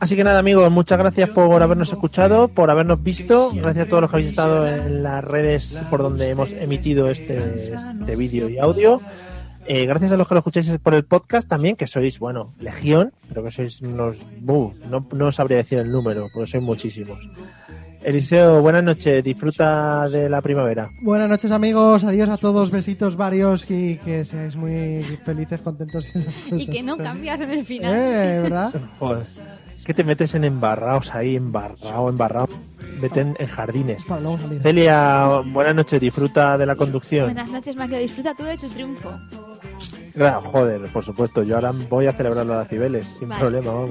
Así 0.00 0.16
que 0.16 0.24
nada, 0.24 0.38
amigos, 0.38 0.70
muchas 0.70 0.98
gracias 0.98 1.30
por 1.30 1.62
habernos 1.62 1.92
escuchado, 1.92 2.48
por 2.48 2.70
habernos 2.70 3.02
visto. 3.02 3.50
Gracias 3.52 3.86
a 3.86 3.88
todos 3.90 4.02
los 4.02 4.10
que 4.10 4.16
habéis 4.16 4.30
estado 4.30 4.66
en 4.68 5.02
las 5.02 5.24
redes 5.24 5.82
por 5.90 6.02
donde 6.02 6.28
hemos 6.28 6.52
emitido 6.52 7.08
este, 7.10 7.36
este 7.66 8.16
vídeo 8.16 8.48
y 8.48 8.58
audio. 8.58 9.00
Eh, 9.70 9.84
gracias 9.84 10.12
a 10.12 10.16
los 10.16 10.26
que 10.26 10.34
lo 10.34 10.38
escucháis 10.38 10.70
por 10.82 10.94
el 10.94 11.04
podcast 11.04 11.46
también, 11.46 11.76
que 11.76 11.86
sois, 11.86 12.18
bueno, 12.18 12.54
legión, 12.58 13.12
pero 13.28 13.44
que 13.44 13.50
sois 13.50 13.82
unos... 13.82 14.26
buh, 14.40 14.72
no, 14.88 15.06
no 15.12 15.30
sabría 15.30 15.58
decir 15.58 15.78
el 15.78 15.92
número, 15.92 16.28
porque 16.32 16.50
sois 16.50 16.62
muchísimos. 16.64 17.18
Eliseo, 18.02 18.60
buenas 18.62 18.84
noches, 18.84 19.22
disfruta 19.24 20.08
de 20.08 20.28
la 20.28 20.40
primavera. 20.40 20.88
Buenas 21.02 21.28
noches, 21.28 21.50
amigos. 21.50 22.04
Adiós 22.04 22.28
a 22.28 22.36
todos. 22.36 22.70
Besitos 22.70 23.16
varios 23.16 23.68
y 23.70 23.96
que 24.04 24.24
seáis 24.24 24.56
muy 24.56 25.02
felices, 25.24 25.60
contentos. 25.60 26.06
Y 26.50 26.66
que 26.68 26.82
no 26.82 26.96
cambias 26.96 27.40
en 27.40 27.50
el 27.50 27.64
final. 27.64 27.92
Eh, 27.92 28.40
¿verdad? 28.42 28.72
Joder, 28.98 29.26
que 29.84 29.94
te 29.94 30.04
metes 30.04 30.34
en 30.34 30.44
embarraos 30.44 31.14
ahí, 31.14 31.36
embarrao, 31.36 32.08
embarrao. 32.08 32.48
Vete 33.00 33.20
en, 33.20 33.36
en 33.38 33.46
jardines. 33.46 34.04
Celia, 34.62 35.42
buenas 35.46 35.74
noches, 35.74 36.00
disfruta 36.00 36.56
de 36.56 36.66
la 36.66 36.76
conducción. 36.76 37.26
Buenas 37.26 37.50
noches, 37.50 37.76
Mario. 37.76 37.98
Disfruta 37.98 38.34
tú 38.34 38.44
de 38.44 38.56
tu 38.58 38.68
triunfo. 38.68 39.10
Claro, 40.18 40.40
joder, 40.42 40.80
por 40.92 41.04
supuesto. 41.04 41.44
Yo 41.44 41.54
ahora 41.54 41.72
voy 41.88 42.06
a 42.06 42.12
celebrarlo 42.12 42.54
a 42.54 42.56
las 42.56 42.68
Cibeles, 42.68 43.06
sin 43.20 43.28
problema, 43.28 43.70
vamos. 43.70 43.90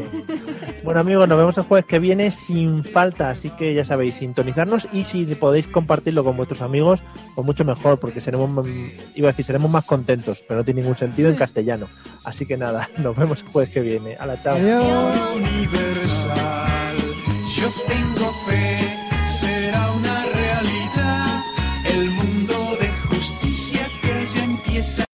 Bueno, 0.84 1.00
amigos, 1.00 1.30
nos 1.30 1.38
vemos 1.38 1.58
el 1.58 1.64
jueves 1.64 1.86
que 1.86 2.00
viene 2.00 2.32
sin 2.32 2.84
falta, 2.84 3.30
así 3.30 3.50
que 3.52 3.74
ya 3.74 3.86
sabéis, 3.86 4.16
sintonizarnos 4.16 4.90
y 4.92 5.06
si 5.06 5.24
podéis 5.36 5.68
compartirlo 5.68 6.26
con 6.26 6.36
vuestros 6.36 6.62
amigos, 6.62 7.02
pues 7.34 7.46
mucho 7.46 7.64
mejor, 7.64 7.98
porque 8.00 8.20
seremos, 8.20 8.68
iba 9.16 9.30
a 9.30 9.32
decir, 9.32 9.46
seremos 9.46 9.72
más 9.72 9.86
contentos, 9.86 10.44
pero 10.46 10.60
no 10.60 10.66
tiene 10.66 10.82
ningún 10.82 10.98
sentido 10.98 11.30
en 11.30 11.38
castellano. 11.38 11.88
Así 12.26 12.46
que 12.46 12.58
nada, 12.58 12.90
nos 12.98 13.16
vemos 13.16 13.42
el 13.42 13.48
jueves 13.48 13.70
que 13.74 13.80
viene. 13.80 14.18
A 14.20 14.26
la 14.26 14.42
chao. 14.42 14.58
Universal, 15.34 16.98